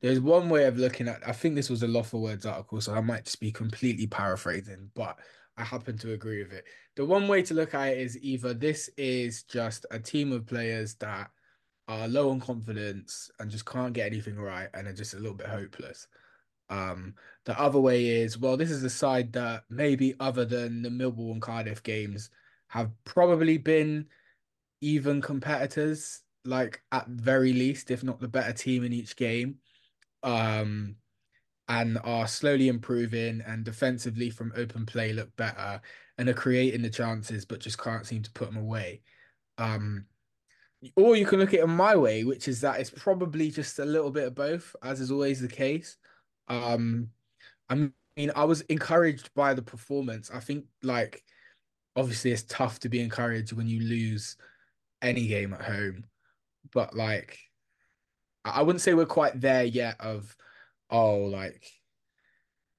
There's 0.00 0.20
one 0.20 0.48
way 0.48 0.64
of 0.64 0.78
looking 0.78 1.08
at 1.08 1.26
I 1.26 1.32
think 1.32 1.54
this 1.54 1.70
was 1.70 1.82
a 1.82 1.88
Loft 1.88 2.10
For 2.10 2.20
Words 2.20 2.46
article, 2.46 2.80
so 2.80 2.94
I 2.94 3.00
might 3.00 3.24
just 3.24 3.40
be 3.40 3.52
completely 3.52 4.06
paraphrasing, 4.06 4.90
but 4.94 5.18
I 5.56 5.64
happen 5.64 5.98
to 5.98 6.12
agree 6.12 6.42
with 6.42 6.52
it. 6.52 6.64
The 6.96 7.04
one 7.04 7.26
way 7.28 7.42
to 7.42 7.54
look 7.54 7.74
at 7.74 7.88
it 7.88 7.98
is 7.98 8.16
either 8.18 8.54
this 8.54 8.88
is 8.96 9.42
just 9.42 9.86
a 9.90 9.98
team 9.98 10.32
of 10.32 10.46
players 10.46 10.94
that 10.96 11.30
are 11.88 12.06
low 12.06 12.30
on 12.30 12.38
confidence 12.38 13.30
and 13.40 13.50
just 13.50 13.64
can't 13.66 13.94
get 13.94 14.06
anything 14.06 14.36
right 14.36 14.68
and 14.74 14.86
are 14.86 14.92
just 14.92 15.14
a 15.14 15.18
little 15.18 15.36
bit 15.36 15.48
hopeless. 15.48 16.06
Um, 16.70 17.14
the 17.46 17.58
other 17.58 17.80
way 17.80 18.06
is, 18.06 18.38
well, 18.38 18.56
this 18.56 18.70
is 18.70 18.84
a 18.84 18.90
side 18.90 19.32
that 19.32 19.64
maybe 19.70 20.14
other 20.20 20.44
than 20.44 20.82
the 20.82 20.90
Millwall 20.90 21.32
and 21.32 21.42
Cardiff 21.42 21.82
games 21.82 22.30
have 22.68 22.90
probably 23.04 23.56
been 23.56 24.06
even 24.82 25.22
competitors, 25.22 26.20
like 26.44 26.82
at 26.92 27.08
very 27.08 27.54
least, 27.54 27.90
if 27.90 28.04
not 28.04 28.20
the 28.20 28.28
better 28.28 28.52
team 28.52 28.84
in 28.84 28.92
each 28.92 29.16
game. 29.16 29.56
Um, 30.22 30.96
and 31.68 31.98
are 32.02 32.26
slowly 32.26 32.68
improving 32.68 33.42
and 33.46 33.64
defensively 33.64 34.30
from 34.30 34.52
open 34.56 34.86
play 34.86 35.12
look 35.12 35.34
better 35.36 35.80
and 36.16 36.28
are 36.28 36.34
creating 36.34 36.82
the 36.82 36.90
chances 36.90 37.44
but 37.44 37.60
just 37.60 37.78
can't 37.78 38.06
seem 38.06 38.22
to 38.22 38.30
put 38.32 38.48
them 38.48 38.56
away. 38.56 39.02
Um, 39.58 40.06
or 40.96 41.16
you 41.16 41.26
can 41.26 41.38
look 41.38 41.48
at 41.50 41.60
it 41.60 41.64
in 41.64 41.70
my 41.70 41.96
way, 41.96 42.24
which 42.24 42.48
is 42.48 42.60
that 42.60 42.80
it's 42.80 42.90
probably 42.90 43.50
just 43.50 43.78
a 43.78 43.84
little 43.84 44.10
bit 44.10 44.26
of 44.28 44.34
both, 44.34 44.74
as 44.82 45.00
is 45.00 45.10
always 45.10 45.40
the 45.40 45.48
case. 45.48 45.96
Um, 46.48 47.10
I 47.68 47.74
mean, 47.74 48.30
I 48.36 48.44
was 48.44 48.60
encouraged 48.62 49.34
by 49.34 49.54
the 49.54 49.62
performance. 49.62 50.30
I 50.32 50.40
think, 50.40 50.66
like, 50.82 51.22
obviously, 51.96 52.32
it's 52.32 52.44
tough 52.44 52.78
to 52.80 52.88
be 52.88 53.00
encouraged 53.00 53.52
when 53.52 53.66
you 53.66 53.80
lose 53.80 54.36
any 55.02 55.26
game 55.26 55.52
at 55.52 55.62
home, 55.62 56.04
but 56.72 56.94
like, 56.94 57.38
I 58.44 58.62
wouldn't 58.62 58.80
say 58.80 58.94
we're 58.94 59.06
quite 59.06 59.40
there 59.40 59.64
yet. 59.64 60.00
Of 60.00 60.34
oh, 60.90 61.18
like, 61.18 61.70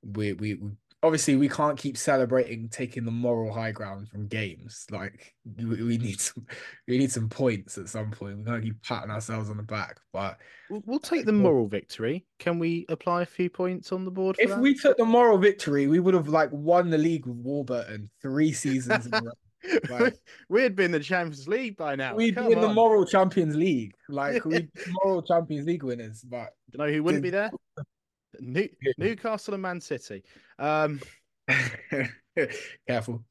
we, 0.04 0.34
we 0.34 0.60
obviously 1.02 1.36
we 1.36 1.48
can't 1.48 1.78
keep 1.78 1.98
celebrating 1.98 2.68
taking 2.70 3.06
the 3.06 3.12
moral 3.12 3.54
high 3.54 3.72
ground 3.72 4.10
from 4.10 4.28
games. 4.28 4.86
Like 4.92 5.34
we, 5.58 5.84
we 5.84 5.98
need 5.98 6.20
some 6.20 6.46
we 6.88 6.98
need 6.98 7.12
some 7.12 7.30
points 7.30 7.78
at 7.78 7.90
some 7.90 8.12
point. 8.12 8.38
We 8.38 8.44
can't 8.44 8.64
keep 8.64 8.82
patting 8.84 9.12
ourselves 9.12 9.50
on 9.50 9.58
the 9.58 9.64
back. 9.64 10.00
But 10.12 10.38
we'll, 10.70 10.84
we'll 10.86 11.00
take 11.00 11.26
the 11.26 11.32
moral 11.32 11.68
victory. 11.68 12.26
Can 12.40 12.60
we 12.60 12.86
apply 12.90 13.22
a 13.22 13.26
few 13.26 13.50
points 13.50 13.92
on 13.92 14.06
the 14.06 14.12
board? 14.12 14.36
if 14.40 14.50
that? 14.50 14.60
we 14.60 14.76
took 14.76 14.98
the 14.98 15.06
moral 15.06 15.38
victory, 15.38 15.88
we 15.88 16.00
would 16.00 16.14
have 16.14 16.28
like 16.28 16.50
won 16.52 16.90
the 16.90 16.98
league 16.98 17.26
with 17.26 17.38
Warburton 17.38 18.10
three 18.22 18.52
seasons 18.52 19.06
in 19.06 19.14
a 19.14 19.22
row. 19.22 19.32
Like, 19.90 20.18
We'd 20.48 20.78
be 20.78 20.86
in 20.86 20.92
the 20.92 21.02
Champions 21.02 21.46
League 21.46 21.76
by 21.76 21.94
now. 21.98 22.16
we'd 22.16 22.34
Come 22.34 22.48
be 22.48 22.54
in 22.54 22.62
the 22.62 22.74
moral 22.74 23.06
Champions 23.06 23.58
League. 23.58 23.94
Like 24.08 24.46
we 24.46 24.70
moral 25.04 25.22
Champions 25.22 25.68
League 25.68 25.84
winners. 25.84 26.22
But 26.22 26.54
you 26.72 26.80
know 26.80 26.90
who 26.90 27.04
wouldn't 27.04 27.24
be 27.24 27.30
there? 27.30 27.52
New- 28.40 28.70
Newcastle 28.98 29.54
and 29.54 29.64
Man 29.64 29.82
City. 29.82 30.24
Um, 30.58 31.00
careful. 32.88 33.24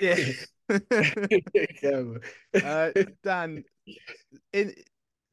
yeah. 0.00 0.16
careful. 1.80 2.18
uh, 2.62 2.90
Dan, 3.22 3.64
in 4.52 4.74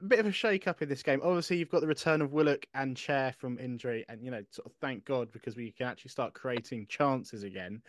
a 0.02 0.06
bit 0.06 0.20
of 0.20 0.26
a 0.26 0.32
shake 0.32 0.68
up 0.68 0.82
in 0.82 0.90
this 0.90 1.04
game. 1.04 1.22
Obviously, 1.24 1.58
you've 1.58 1.70
got 1.70 1.82
the 1.82 1.88
return 1.88 2.22
of 2.22 2.34
Willock 2.34 2.66
and 2.74 2.98
Chair 2.98 3.34
from 3.38 3.60
injury, 3.60 4.06
and 4.10 4.24
you 4.24 4.32
know, 4.32 4.42
sort 4.52 4.66
of 4.66 4.74
thank 4.82 5.06
God 5.06 5.32
because 5.32 5.56
we 5.56 5.72
can 5.72 5.88
actually 5.88 6.10
start 6.12 6.34
creating 6.34 6.88
chances 6.90 7.44
again. 7.44 7.82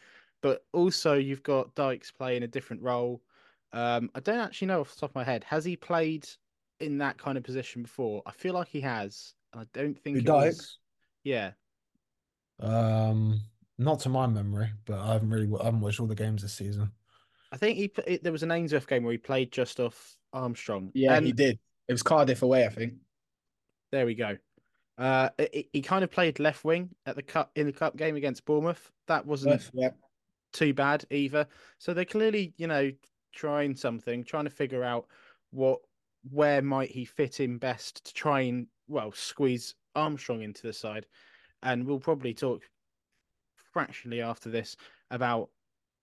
But 0.43 0.65
also, 0.73 1.15
you've 1.15 1.43
got 1.43 1.75
Dykes 1.75 2.11
playing 2.11 2.43
a 2.43 2.49
different 2.49 2.83
role. 2.83 3.23
Um, 3.73 4.11
I 4.15 4.21
don't 4.21 4.41
actually 4.41 4.69
know 4.69 4.81
off 4.81 4.93
the 4.95 5.01
top 5.01 5.11
of 5.11 5.15
my 5.15 5.25
head. 5.25 5.45
Has 5.45 5.65
he 5.65 5.77
played 5.77 6.29
in 6.81 6.99
that 6.99 7.17
kind 7.17 7.39
of 7.39 7.45
position 7.45 7.83
before? 7.83 8.23
I 8.27 8.33
feel 8.33 8.53
like 8.55 8.69
he 8.69 8.81
has. 8.83 9.35
I 9.55 9.65
don't 9.73 9.99
think 9.99 10.19
it 10.19 10.29
was- 10.29 10.57
Dykes? 10.57 10.79
Yeah, 11.25 11.53
Um, 12.61 13.41
not 13.79 14.01
to 14.01 14.09
my 14.09 14.27
memory, 14.27 14.71
but 14.85 14.99
I 14.99 15.13
haven't 15.15 15.31
really 15.31 15.49
I 15.61 15.65
haven't 15.65 15.81
watched 15.81 16.01
all 16.01 16.07
the 16.07 16.15
games 16.15 16.43
this 16.43 16.53
season. 16.55 16.91
I 17.51 17.57
think 17.57 17.77
he. 17.77 17.89
put- 17.89 18.09
It, 18.09 18.23
there 18.23 18.33
was 18.33 18.43
an 18.43 18.51
Ainsworth 18.51 18.87
game 18.89 19.03
where 19.05 19.13
he 19.13 19.19
played 19.19 19.53
just 19.53 19.79
off 19.81 20.17
Armstrong. 20.33 20.91
Yeah, 20.95 21.15
and 21.15 21.27
he 21.27 21.33
did. 21.33 21.59
It 21.89 21.93
was 21.93 22.03
Cardiff 22.03 22.43
away, 22.43 22.65
I 22.65 22.69
think. 22.71 22.95
There 23.91 24.07
we 24.07 24.15
go. 24.15 24.37
Uh, 24.99 25.31
he, 25.53 25.69
he 25.73 25.83
kind 25.83 26.05
of 26.05 26.11
played 26.11 26.39
left 26.39 26.65
wing 26.65 26.91
at 27.07 27.17
the 27.17 27.23
cup 27.23 27.51
in 27.57 27.67
the 27.67 27.73
cup 27.73 27.97
game 27.97 28.17
against 28.17 28.45
Bournemouth. 28.45 28.91
That 29.09 29.27
wasn't 29.27 29.69
Yeah. 29.75 29.91
too 30.53 30.73
bad 30.75 31.05
either. 31.11 31.47
So 31.79 31.93
they're 31.93 32.05
clearly, 32.05 32.55
you 32.57 32.67
know, 32.69 32.91
trying 33.35 33.75
something, 33.75 34.25
trying 34.25 34.45
to 34.45 34.51
figure 34.51 34.85
out 34.85 35.07
what 35.51 35.81
where 36.31 36.63
might 36.63 36.91
he 36.91 37.05
fit 37.05 37.41
in 37.41 37.59
best 37.59 38.07
to 38.07 38.15
try 38.15 38.43
and 38.43 38.67
well 38.87 39.13
squeeze 39.13 39.75
Armstrong 39.95 40.43
into 40.43 40.67
the 40.67 40.73
side. 40.73 41.07
And 41.63 41.87
we'll 41.87 42.01
probably 42.01 42.35
talk 42.35 42.63
fractionally 43.73 44.21
after 44.21 44.51
this 44.51 44.77
about 45.11 45.49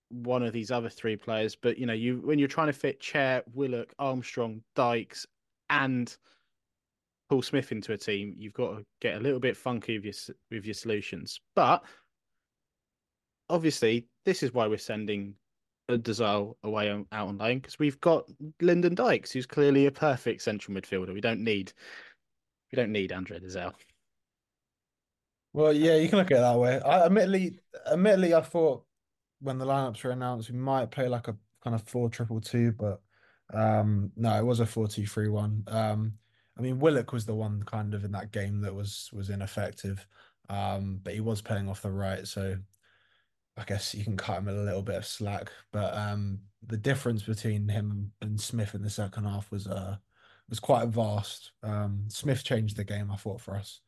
one 0.09 0.43
of 0.43 0.53
these 0.53 0.71
other 0.71 0.89
three 0.89 1.15
players. 1.15 1.55
But 1.55 1.77
you 1.77 1.85
know, 1.85 1.93
you 1.93 2.21
when 2.23 2.39
you're 2.39 2.47
trying 2.47 2.67
to 2.67 2.73
fit 2.73 2.99
Chair, 2.99 3.43
Willock, 3.53 3.93
Armstrong, 3.99 4.61
Dykes, 4.75 5.25
and 5.69 6.15
Paul 7.29 7.41
Smith 7.41 7.71
into 7.71 7.93
a 7.93 7.97
team, 7.97 8.33
you've 8.37 8.53
got 8.53 8.77
to 8.77 8.85
get 9.01 9.17
a 9.17 9.19
little 9.19 9.39
bit 9.39 9.55
funky 9.55 9.97
with 9.97 10.05
your 10.05 10.35
with 10.51 10.65
your 10.65 10.73
solutions. 10.73 11.39
But 11.55 11.83
obviously, 13.49 14.07
this 14.25 14.43
is 14.43 14.53
why 14.53 14.67
we're 14.67 14.77
sending 14.77 15.35
a 15.89 15.97
Dozzell 15.97 16.53
away 16.63 16.91
on, 16.91 17.05
out 17.11 17.29
on 17.29 17.37
loan 17.37 17.57
because 17.57 17.79
we've 17.79 17.99
got 17.99 18.29
Lyndon 18.61 18.95
Dykes, 18.95 19.31
who's 19.31 19.47
clearly 19.47 19.87
a 19.87 19.91
perfect 19.91 20.41
central 20.41 20.75
midfielder. 20.79 21.13
We 21.13 21.21
don't 21.21 21.43
need 21.43 21.73
we 22.71 22.75
don't 22.75 22.91
need 22.91 23.11
Andre 23.11 23.39
Dozzell. 23.39 23.73
Well, 25.53 25.73
yeah, 25.73 25.95
you 25.95 26.07
can 26.09 26.19
look 26.19 26.31
at 26.31 26.37
it 26.37 26.41
that 26.41 26.59
way. 26.59 26.79
I 26.79 27.05
admittedly, 27.05 27.59
admittedly, 27.91 28.33
I 28.33 28.41
thought 28.41 28.85
when 29.41 29.57
the 29.57 29.65
lineups 29.65 30.03
were 30.03 30.11
announced, 30.11 30.51
we 30.51 30.57
might 30.57 30.91
play 30.91 31.07
like 31.07 31.27
a 31.27 31.37
kind 31.63 31.75
of 31.75 31.83
four 31.83 32.09
triple 32.09 32.39
two, 32.39 32.71
but 32.71 33.01
um, 33.53 34.11
no, 34.15 34.37
it 34.37 34.45
was 34.45 34.59
a 34.59 34.65
four 34.65 34.87
two 34.87 35.07
three 35.07 35.29
one. 35.29 35.63
Um, 35.67 36.13
I 36.57 36.61
mean, 36.61 36.79
Willock 36.79 37.13
was 37.13 37.25
the 37.25 37.35
one 37.35 37.63
kind 37.63 37.93
of 37.93 38.03
in 38.03 38.11
that 38.11 38.31
game 38.31 38.61
that 38.61 38.75
was 38.75 39.09
was 39.11 39.29
ineffective, 39.29 40.05
um, 40.49 40.99
but 41.01 41.13
he 41.13 41.19
was 41.19 41.41
playing 41.41 41.67
off 41.67 41.81
the 41.81 41.91
right, 41.91 42.27
so 42.27 42.57
I 43.57 43.63
guess 43.63 43.95
you 43.95 44.03
can 44.03 44.17
cut 44.17 44.37
him 44.39 44.49
a 44.49 44.53
little 44.53 44.83
bit 44.83 44.95
of 44.97 45.05
slack. 45.05 45.51
But 45.71 45.95
um, 45.95 46.39
the 46.65 46.77
difference 46.77 47.23
between 47.23 47.67
him 47.67 48.11
and 48.21 48.39
Smith 48.39 48.75
in 48.75 48.83
the 48.83 48.89
second 48.89 49.23
half 49.25 49.49
was 49.51 49.67
uh 49.67 49.97
was 50.49 50.59
quite 50.59 50.87
vast. 50.89 51.51
Um, 51.63 52.05
Smith 52.07 52.43
changed 52.43 52.77
the 52.77 52.83
game, 52.83 53.11
I 53.11 53.15
thought, 53.15 53.41
for 53.41 53.55
us 53.55 53.81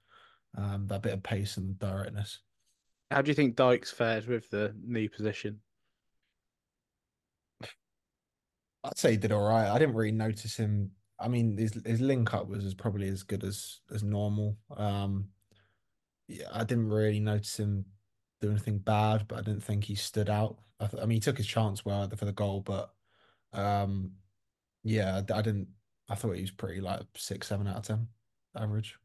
um, 0.57 0.87
that 0.87 1.01
bit 1.01 1.13
of 1.13 1.23
pace 1.23 1.57
and 1.57 1.77
directness. 1.79 2.39
How 3.09 3.21
do 3.21 3.29
you 3.29 3.35
think 3.35 3.55
Dykes 3.55 3.91
fared 3.91 4.27
with 4.27 4.49
the 4.49 4.73
knee 4.85 5.07
position? 5.07 5.59
I'd 8.83 8.97
say 8.97 9.11
he 9.11 9.17
did 9.17 9.31
all 9.31 9.47
right. 9.47 9.69
I 9.69 9.77
didn't 9.77 9.95
really 9.95 10.11
notice 10.11 10.55
him. 10.57 10.91
I 11.19 11.27
mean, 11.27 11.57
his 11.57 11.79
his 11.85 12.01
link 12.01 12.33
up 12.33 12.47
was 12.47 12.65
as 12.65 12.73
probably 12.73 13.07
as 13.09 13.23
good 13.23 13.43
as 13.43 13.81
as 13.93 14.01
normal. 14.01 14.57
Um, 14.75 15.27
yeah, 16.27 16.47
I 16.51 16.63
didn't 16.63 16.89
really 16.89 17.19
notice 17.19 17.59
him 17.59 17.85
do 18.39 18.49
anything 18.49 18.79
bad, 18.79 19.27
but 19.27 19.37
I 19.37 19.41
didn't 19.41 19.63
think 19.63 19.83
he 19.83 19.95
stood 19.95 20.29
out. 20.29 20.57
I, 20.79 20.87
th- 20.87 21.03
I 21.03 21.05
mean, 21.05 21.17
he 21.17 21.19
took 21.19 21.37
his 21.37 21.45
chance 21.45 21.85
well 21.85 22.09
for 22.09 22.25
the 22.25 22.31
goal, 22.31 22.61
but 22.61 22.91
um, 23.53 24.13
yeah, 24.83 25.21
I, 25.29 25.37
I 25.37 25.41
didn't. 25.41 25.67
I 26.11 26.15
thought 26.15 26.35
he 26.35 26.41
was 26.41 26.51
pretty 26.51 26.81
like 26.81 27.01
six, 27.15 27.47
seven 27.47 27.67
out 27.67 27.77
of 27.77 27.83
ten 27.83 28.07
average. 28.55 28.97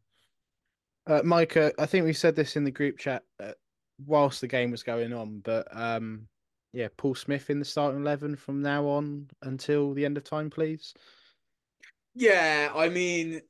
Uh, 1.07 1.23
Micah, 1.25 1.73
I 1.79 1.87
think 1.87 2.05
we 2.05 2.13
said 2.13 2.35
this 2.35 2.57
in 2.57 2.65
the 2.65 2.71
group 2.73 2.99
chat 2.99 3.23
uh, 3.39 3.53
whilst 4.05 4.41
the 4.41 4.49
game 4.49 4.73
was 4.73 4.83
going 4.83 5.13
on, 5.13 5.41
but 5.45 5.69
um, 5.71 6.27
yeah, 6.73 6.89
Paul 6.97 7.15
Smith 7.15 7.49
in 7.49 7.61
the 7.61 7.65
starting 7.65 8.01
eleven 8.01 8.35
from 8.35 8.61
now 8.61 8.87
on 8.87 9.29
until 9.43 9.95
the 9.95 10.05
end 10.05 10.17
of 10.17 10.25
time, 10.25 10.51
please. 10.51 10.95
Yeah, 12.17 12.73
I 12.75 12.89
mean, 12.89 13.41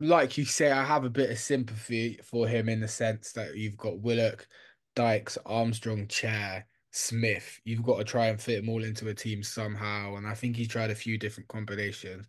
like 0.00 0.38
you 0.38 0.46
say, 0.46 0.70
I 0.70 0.82
have 0.82 1.04
a 1.04 1.10
bit 1.10 1.30
of 1.30 1.38
sympathy 1.38 2.20
for 2.24 2.48
him 2.48 2.70
in 2.70 2.80
the 2.80 2.88
sense 2.88 3.32
that 3.32 3.54
you've 3.54 3.76
got 3.76 4.00
Willock, 4.00 4.46
Dykes, 4.94 5.36
Armstrong, 5.44 6.08
Chair, 6.08 6.66
Smith. 6.90 7.60
You've 7.64 7.82
got 7.82 7.98
to 7.98 8.04
try 8.04 8.26
and 8.26 8.40
fit 8.40 8.56
them 8.56 8.68
all 8.68 8.82
into 8.82 9.08
a 9.08 9.14
team 9.14 9.42
somehow. 9.42 10.16
And 10.16 10.26
I 10.26 10.34
think 10.34 10.56
he 10.56 10.66
tried 10.66 10.90
a 10.90 10.94
few 10.94 11.18
different 11.18 11.48
combinations. 11.48 12.26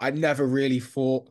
I 0.00 0.10
never 0.10 0.46
really 0.46 0.80
thought 0.80 1.28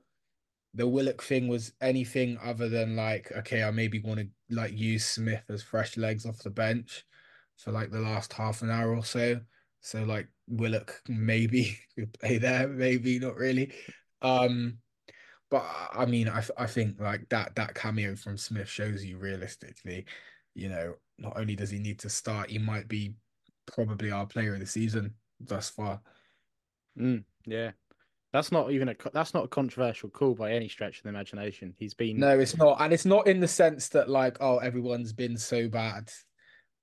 the 0.73 0.87
Willock 0.87 1.23
thing 1.23 1.47
was 1.47 1.71
anything 1.81 2.37
other 2.43 2.67
than 2.67 2.95
like, 2.95 3.31
okay, 3.31 3.63
I 3.63 3.71
maybe 3.71 3.99
want 3.99 4.19
to 4.19 4.27
like 4.49 4.77
use 4.77 5.05
Smith 5.05 5.43
as 5.49 5.63
fresh 5.63 5.97
legs 5.97 6.25
off 6.25 6.39
the 6.39 6.49
bench 6.49 7.05
for 7.57 7.71
like 7.71 7.91
the 7.91 7.99
last 7.99 8.33
half 8.33 8.61
an 8.61 8.69
hour 8.69 8.93
or 8.93 9.05
so. 9.05 9.39
So 9.81 10.03
like 10.03 10.27
Willock 10.47 11.01
maybe 11.07 11.77
could 11.95 12.13
play 12.19 12.37
there, 12.37 12.67
maybe 12.67 13.19
not 13.19 13.35
really. 13.35 13.73
Um, 14.21 14.79
but 15.49 15.63
I 15.93 16.05
mean, 16.05 16.27
I 16.27 16.43
I 16.57 16.65
think 16.65 16.99
like 16.99 17.29
that 17.29 17.55
that 17.55 17.75
cameo 17.75 18.15
from 18.15 18.37
Smith 18.37 18.67
shows 18.67 19.05
you 19.05 19.17
realistically, 19.17 20.05
you 20.55 20.69
know, 20.69 20.95
not 21.17 21.37
only 21.37 21.55
does 21.55 21.69
he 21.69 21.79
need 21.79 21.99
to 21.99 22.09
start, 22.09 22.49
he 22.49 22.57
might 22.57 22.87
be 22.87 23.13
probably 23.65 24.11
our 24.11 24.25
player 24.25 24.53
of 24.53 24.59
the 24.59 24.65
season 24.65 25.13
thus 25.39 25.69
far. 25.69 26.01
Mm, 26.99 27.23
yeah, 27.45 27.71
that's 28.33 28.51
not 28.51 28.71
even 28.71 28.89
a 28.89 28.95
that's 29.13 29.33
not 29.33 29.45
a 29.45 29.49
controversial 29.49 30.09
call 30.09 30.33
by 30.35 30.51
any 30.51 30.67
stretch 30.69 30.97
of 30.97 31.03
the 31.03 31.09
imagination. 31.09 31.73
He's 31.77 31.93
been 31.93 32.19
No, 32.19 32.37
it's 32.39 32.57
not, 32.57 32.81
and 32.81 32.93
it's 32.93 33.05
not 33.05 33.27
in 33.27 33.39
the 33.39 33.47
sense 33.47 33.89
that 33.89 34.09
like, 34.09 34.37
oh, 34.39 34.57
everyone's 34.57 35.13
been 35.13 35.37
so 35.37 35.67
bad 35.67 36.09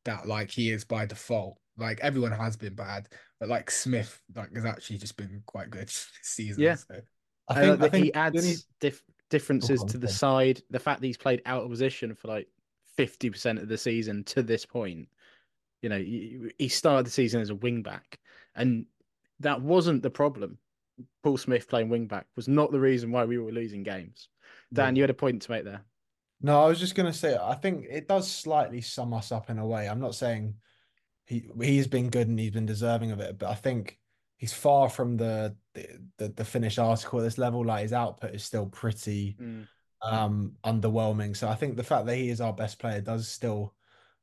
that 0.05 0.26
like 0.26 0.51
he 0.51 0.70
is 0.70 0.85
by 0.85 1.07
default. 1.07 1.59
Like 1.78 2.01
everyone 2.01 2.33
has 2.33 2.57
been 2.57 2.74
bad, 2.74 3.09
but 3.41 3.49
like 3.49 3.70
Smith 3.70 4.20
like 4.35 4.55
has 4.55 4.64
actually 4.66 4.99
just 4.99 5.16
been 5.16 5.43
quite 5.47 5.70
good 5.70 5.87
this 5.89 6.09
season. 6.22 6.62
Yeah. 6.62 6.74
So. 6.74 7.01
I 7.49 7.55
I 7.55 7.61
think, 7.61 7.80
know 7.80 7.87
I 7.87 7.89
think 7.89 8.05
he 8.05 8.14
adds 8.14 8.37
only- 8.39 8.57
dif- 8.80 9.03
differences 9.30 9.83
Oh, 9.83 9.87
to 9.89 9.99
the 9.99 10.09
side. 10.09 10.62
The 10.70 10.78
fact 10.78 11.01
that 11.01 11.07
he's 11.07 11.16
played 11.16 11.43
out 11.47 11.62
of 11.64 11.70
position 11.70 12.14
for 12.14 12.28
like 12.28 12.49
fifty 12.97 13.30
percent 13.30 13.59
of 13.59 13.68
the 13.68 13.78
season 13.78 14.24
to 14.24 14.43
this 14.43 14.64
point. 14.66 15.09
You 15.82 15.88
know, 15.88 15.99
he 15.99 16.68
started 16.68 17.07
the 17.07 17.11
season 17.11 17.40
as 17.40 17.51
a 17.51 17.55
wing 17.57 17.82
back, 17.82 18.18
and 18.55 18.86
that 19.40 19.61
wasn't 19.61 20.03
the 20.03 20.11
problem. 20.11 20.59
Paul 21.22 21.36
Smith 21.36 21.68
playing 21.68 21.88
wing 21.88 22.07
back 22.07 22.26
was 22.36 22.49
not 22.49 22.70
the 22.70 22.80
reason 22.80 23.11
why 23.11 23.24
we 23.24 23.38
were 23.38 23.51
losing 23.51 23.82
games. 23.82 24.28
Dan, 24.72 24.97
you 24.97 25.03
had 25.03 25.11
a 25.11 25.14
point 25.14 25.43
to 25.43 25.51
make 25.51 25.64
there. 25.64 25.82
No, 26.40 26.62
I 26.62 26.66
was 26.66 26.80
just 26.80 26.95
gonna 26.95 27.12
say 27.12 27.36
I 27.40 27.55
think 27.55 27.86
it 27.88 28.09
does 28.09 28.30
slightly 28.30 28.80
sum 28.80 29.14
us 29.14 29.32
up 29.32 29.51
in 29.51 29.59
a 29.59 29.66
way. 29.66 29.88
I'm 29.88 30.01
not 30.01 30.14
saying 30.14 30.55
he 31.24 31.49
he's 31.61 31.86
been 31.86 32.11
good 32.11 32.28
and 32.28 32.38
he's 32.38 32.51
been 32.51 32.66
deserving 32.66 33.12
of 33.12 33.20
it, 33.20 33.38
but 33.38 33.49
I 33.49 33.55
think 33.55 33.99
he's 34.36 34.53
far 34.53 34.88
from 34.88 35.16
the 35.16 35.57
the 35.74 36.28
the 36.28 36.45
finished 36.45 36.78
article 36.78 37.20
at 37.20 37.22
this 37.22 37.38
level. 37.38 37.64
Like 37.64 37.82
his 37.82 37.93
output 37.93 38.34
is 38.34 38.45
still 38.45 38.66
pretty 38.66 39.36
Mm. 39.40 39.66
Um 40.05 40.57
underwhelming. 40.65 41.37
So 41.37 41.49
I 41.49 41.55
think 41.55 41.77
the 41.77 41.85
fact 41.85 42.07
that 42.07 42.17
he 42.17 42.29
is 42.31 42.41
our 42.41 42.53
best 42.53 42.79
player 42.79 43.01
does 43.01 43.29
still 43.29 43.75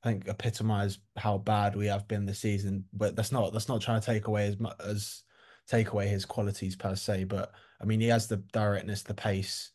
I 0.03 0.09
think 0.09 0.27
epitomize 0.27 0.99
how 1.17 1.37
bad 1.37 1.75
we 1.75 1.87
have 1.87 2.07
been 2.07 2.25
this 2.25 2.39
season. 2.39 2.85
But 2.93 3.15
that's 3.15 3.31
not 3.31 3.53
that's 3.53 3.67
not 3.69 3.81
trying 3.81 3.99
to 3.99 4.05
take 4.05 4.27
away 4.27 4.47
as 4.47 4.59
much 4.59 4.75
as 4.85 5.23
take 5.67 5.91
away 5.91 6.07
his 6.07 6.25
qualities 6.25 6.75
per 6.75 6.95
se. 6.95 7.25
But 7.25 7.51
I 7.81 7.85
mean 7.85 7.99
he 7.99 8.07
has 8.07 8.27
the 8.27 8.37
directness, 8.37 9.03
the 9.03 9.13
pace, 9.13 9.71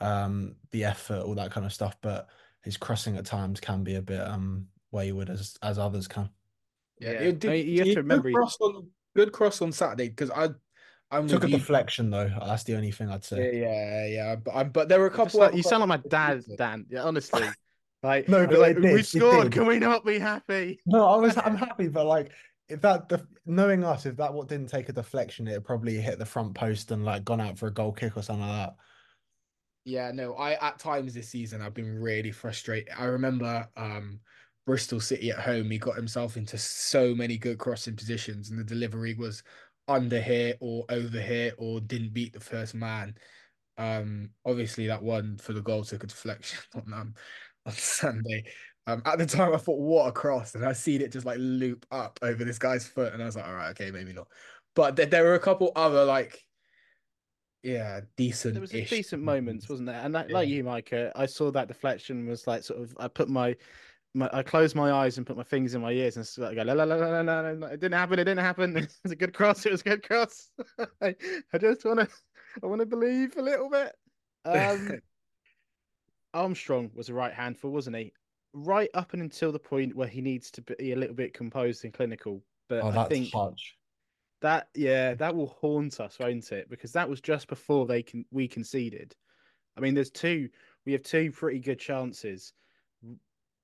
um, 0.00 0.56
the 0.70 0.84
effort, 0.84 1.22
all 1.24 1.34
that 1.36 1.50
kind 1.50 1.66
of 1.66 1.72
stuff. 1.72 1.96
But 2.02 2.28
his 2.62 2.76
crossing 2.76 3.16
at 3.16 3.24
times 3.26 3.60
can 3.60 3.82
be 3.84 3.96
a 3.96 4.02
bit 4.02 4.20
um 4.20 4.66
wayward 4.90 5.30
as 5.30 5.56
as 5.62 5.78
others 5.78 6.08
can. 6.08 6.28
Yeah, 7.00 7.12
Yeah. 7.12 7.18
did- 7.32 7.46
I 7.46 7.48
mean, 7.50 7.66
you 7.68 7.78
have 7.80 7.88
to 7.94 8.02
remember 8.02 8.30
good 8.30 8.34
cross 8.34 8.56
on 8.60 8.88
good 9.16 9.32
cross 9.32 9.62
on 9.62 9.72
Saturday 9.72 10.08
because 10.08 10.30
I 10.30 10.50
I'm 11.10 11.26
Took 11.26 11.44
a 11.44 11.48
you. 11.48 11.56
deflection 11.58 12.10
though. 12.10 12.30
That's 12.44 12.64
the 12.64 12.74
only 12.76 12.90
thing 12.90 13.08
I'd 13.10 13.24
say. 13.24 13.60
yeah, 13.60 14.06
yeah. 14.06 14.36
But 14.36 14.54
I, 14.54 14.64
but 14.64 14.88
there 14.88 15.00
were 15.00 15.06
a 15.06 15.10
couple. 15.10 15.40
like- 15.40 15.54
you 15.54 15.62
sound 15.62 15.80
like 15.80 16.02
my 16.02 16.08
crossing 16.08 16.08
dad, 16.08 16.44
Dan. 16.56 16.86
Yeah, 16.90 17.04
honestly. 17.04 17.42
Like, 18.00 18.28
No, 18.28 18.46
but 18.46 18.60
like, 18.60 18.80
did, 18.80 18.92
we 18.92 19.02
scored. 19.02 19.50
Can 19.50 19.66
we 19.66 19.80
not 19.80 20.04
be 20.06 20.20
happy? 20.20 20.78
No, 20.86 21.04
I 21.04 21.16
was 21.16 21.36
I'm 21.36 21.56
happy, 21.56 21.88
but 21.88 22.06
like 22.06 22.30
if 22.68 22.80
that 22.82 23.08
the 23.08 23.26
knowing 23.44 23.82
us, 23.82 24.06
if 24.06 24.16
that 24.18 24.32
what 24.32 24.46
didn't 24.46 24.68
take 24.68 24.88
a 24.88 24.92
deflection, 24.92 25.48
it 25.48 25.64
probably 25.64 25.96
hit 25.96 26.16
the 26.20 26.24
front 26.24 26.54
post 26.54 26.92
and 26.92 27.04
like 27.04 27.24
gone 27.24 27.40
out 27.40 27.58
for 27.58 27.66
a 27.66 27.72
goal 27.74 27.90
kick 27.90 28.16
or 28.16 28.22
something 28.22 28.46
like 28.46 28.66
that. 28.68 28.76
Yeah, 29.84 30.12
no, 30.12 30.34
I 30.34 30.52
at 30.64 30.78
times 30.78 31.12
this 31.12 31.30
season 31.30 31.60
I've 31.60 31.74
been 31.74 31.98
really 32.00 32.30
frustrated. 32.30 32.92
I 32.96 33.06
remember 33.06 33.66
um 33.76 34.20
Bristol 34.64 35.00
City 35.00 35.30
at 35.30 35.40
home, 35.40 35.68
he 35.68 35.78
got 35.78 35.96
himself 35.96 36.36
into 36.36 36.56
so 36.56 37.16
many 37.16 37.36
good 37.36 37.58
crossing 37.58 37.96
positions, 37.96 38.50
and 38.50 38.60
the 38.60 38.64
delivery 38.64 39.14
was 39.14 39.42
under 39.88 40.20
here 40.20 40.54
or 40.60 40.84
over 40.88 41.20
here 41.20 41.52
or 41.58 41.80
didn't 41.80 42.12
beat 42.12 42.32
the 42.32 42.40
first 42.40 42.74
man. 42.74 43.16
Um, 43.78 44.30
obviously 44.44 44.86
that 44.88 45.02
one 45.02 45.38
for 45.38 45.52
the 45.52 45.62
goal 45.62 45.84
took 45.84 46.04
a 46.04 46.06
deflection 46.06 46.58
on 46.74 46.92
um 46.92 47.14
on 47.66 47.72
Sunday. 47.72 48.44
Um, 48.86 49.02
at 49.04 49.18
the 49.18 49.26
time 49.26 49.52
I 49.54 49.58
thought 49.58 49.78
what 49.78 50.08
a 50.08 50.12
cross, 50.12 50.54
and 50.54 50.64
I 50.64 50.72
seen 50.72 51.02
it 51.02 51.12
just 51.12 51.26
like 51.26 51.36
loop 51.38 51.84
up 51.90 52.18
over 52.22 52.42
this 52.42 52.58
guy's 52.58 52.86
foot, 52.86 53.12
and 53.12 53.22
I 53.22 53.26
was 53.26 53.36
like, 53.36 53.46
all 53.46 53.54
right, 53.54 53.70
okay, 53.70 53.90
maybe 53.90 54.14
not. 54.14 54.28
But 54.74 54.96
th- 54.96 55.10
there 55.10 55.24
were 55.24 55.34
a 55.34 55.40
couple 55.40 55.72
other 55.76 56.04
like, 56.04 56.42
yeah, 57.62 58.00
decent. 58.16 58.54
There 58.54 58.60
was 58.62 58.74
a 58.74 58.84
decent 58.84 59.22
moments, 59.22 59.68
wasn't 59.68 59.88
there? 59.88 60.00
And 60.02 60.14
that, 60.14 60.30
Yeah. 60.30 60.36
like 60.36 60.48
you, 60.48 60.64
Micah, 60.64 61.12
I 61.14 61.26
saw 61.26 61.50
that 61.50 61.68
deflection 61.68 62.26
was 62.26 62.46
like 62.46 62.62
sort 62.62 62.80
of. 62.80 62.96
I 62.98 63.08
put 63.08 63.28
my, 63.28 63.56
my 64.14 64.28
I 64.32 64.42
closed 64.42 64.74
my 64.74 64.90
eyes 64.90 65.18
and 65.18 65.26
put 65.26 65.36
my 65.36 65.42
fingers 65.42 65.74
in 65.74 65.82
my 65.82 65.92
ears 65.92 66.16
and 66.16 66.26
of 66.48 66.54
go 66.54 66.62
la 66.62 66.72
la 66.72 66.84
la 66.84 66.94
la 66.96 67.20
la 67.20 67.40
la. 67.50 67.66
It 67.68 67.80
didn't 67.80 67.94
happen. 67.94 68.18
It 68.18 68.24
didn't 68.24 68.44
happen. 68.44 68.76
It 68.76 68.92
was 69.02 69.12
a 69.12 69.16
good 69.16 69.34
cross. 69.34 69.64
It 69.66 69.72
was 69.72 69.82
a 69.82 69.84
good 69.84 70.02
cross. 70.02 70.50
I, 71.02 71.14
I 71.52 71.58
just 71.58 71.84
want 71.84 72.00
to, 72.00 72.08
I 72.62 72.66
want 72.66 72.80
to 72.80 72.86
believe 72.86 73.36
a 73.36 73.42
little 73.42 73.68
bit. 73.68 73.94
Um, 74.44 75.00
Armstrong 76.34 76.90
was 76.94 77.08
a 77.08 77.14
right 77.14 77.32
handful, 77.32 77.70
wasn't 77.70 77.96
he? 77.96 78.12
Right 78.52 78.90
up 78.94 79.12
and 79.12 79.22
until 79.22 79.52
the 79.52 79.58
point 79.58 79.94
where 79.94 80.08
he 80.08 80.20
needs 80.20 80.50
to 80.52 80.62
be 80.62 80.92
a 80.92 80.96
little 80.96 81.14
bit 81.14 81.34
composed 81.34 81.84
and 81.84 81.92
clinical. 81.92 82.42
But 82.68 82.82
Oh, 82.82 82.88
I 82.88 83.04
think 83.04 83.32
touch. 83.32 83.76
that 84.40 84.68
yeah, 84.74 85.14
that 85.14 85.34
will 85.34 85.56
haunt 85.60 86.00
us, 86.00 86.18
won't 86.18 86.50
it? 86.52 86.68
Because 86.68 86.92
that 86.92 87.08
was 87.08 87.20
just 87.20 87.46
before 87.48 87.86
they 87.86 88.02
can 88.02 88.24
we 88.30 88.48
conceded. 88.48 89.14
I 89.76 89.80
mean, 89.80 89.94
there's 89.94 90.10
two. 90.10 90.48
We 90.86 90.92
have 90.92 91.02
two 91.02 91.30
pretty 91.30 91.60
good 91.60 91.78
chances 91.78 92.52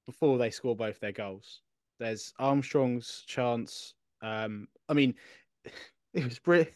before 0.07 0.39
they 0.39 0.51
score 0.51 0.77
both 0.77 1.01
their 1.01 1.13
goals. 1.13 1.61
There's 1.99 2.33
Armstrong's 2.39 3.25
chance. 3.27 3.95
Um, 4.23 4.69
I 4.89 4.95
mean, 4.95 5.15
it 6.15 6.25
was 6.25 6.39
brilliant. 6.39 6.73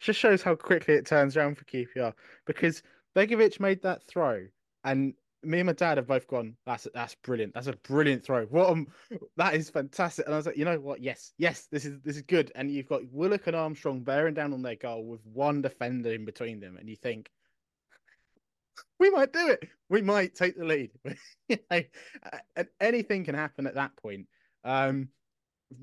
Just 0.00 0.20
shows 0.20 0.42
how 0.42 0.54
quickly 0.54 0.94
it 0.94 1.06
turns 1.06 1.36
around 1.36 1.56
for 1.56 1.64
QPR 1.64 2.12
because 2.46 2.82
Begovic 3.16 3.60
made 3.60 3.82
that 3.82 4.02
throw, 4.02 4.46
and 4.84 5.14
me 5.44 5.60
and 5.60 5.66
my 5.66 5.72
dad 5.72 5.98
have 5.98 6.06
both 6.06 6.26
gone. 6.26 6.56
That's 6.66 6.88
that's 6.94 7.14
brilliant. 7.16 7.54
That's 7.54 7.66
a 7.66 7.76
brilliant 7.84 8.24
throw. 8.24 8.44
What 8.46 8.70
um, 8.70 8.88
that 9.36 9.54
is 9.54 9.70
fantastic. 9.70 10.26
And 10.26 10.34
I 10.34 10.36
was 10.36 10.46
like, 10.46 10.56
you 10.56 10.64
know 10.64 10.80
what? 10.80 11.00
Yes, 11.00 11.32
yes, 11.38 11.68
this 11.70 11.84
is 11.84 12.00
this 12.02 12.16
is 12.16 12.22
good. 12.22 12.52
And 12.54 12.70
you've 12.70 12.88
got 12.88 13.02
Willock 13.12 13.46
and 13.46 13.56
Armstrong 13.56 14.00
bearing 14.00 14.34
down 14.34 14.52
on 14.52 14.62
their 14.62 14.76
goal 14.76 15.04
with 15.04 15.24
one 15.24 15.62
defender 15.62 16.12
in 16.12 16.24
between 16.24 16.60
them, 16.60 16.76
and 16.76 16.88
you 16.88 16.96
think 16.96 17.30
we 19.04 19.10
might 19.10 19.32
do 19.34 19.48
it. 19.48 19.68
We 19.90 20.00
might 20.00 20.34
take 20.34 20.56
the 20.56 20.64
lead. 20.64 20.90
you 21.48 21.58
know, 21.70 21.82
and 22.56 22.68
anything 22.80 23.24
can 23.24 23.34
happen 23.34 23.66
at 23.66 23.74
that 23.74 23.94
point. 23.96 24.26
Um, 24.64 25.10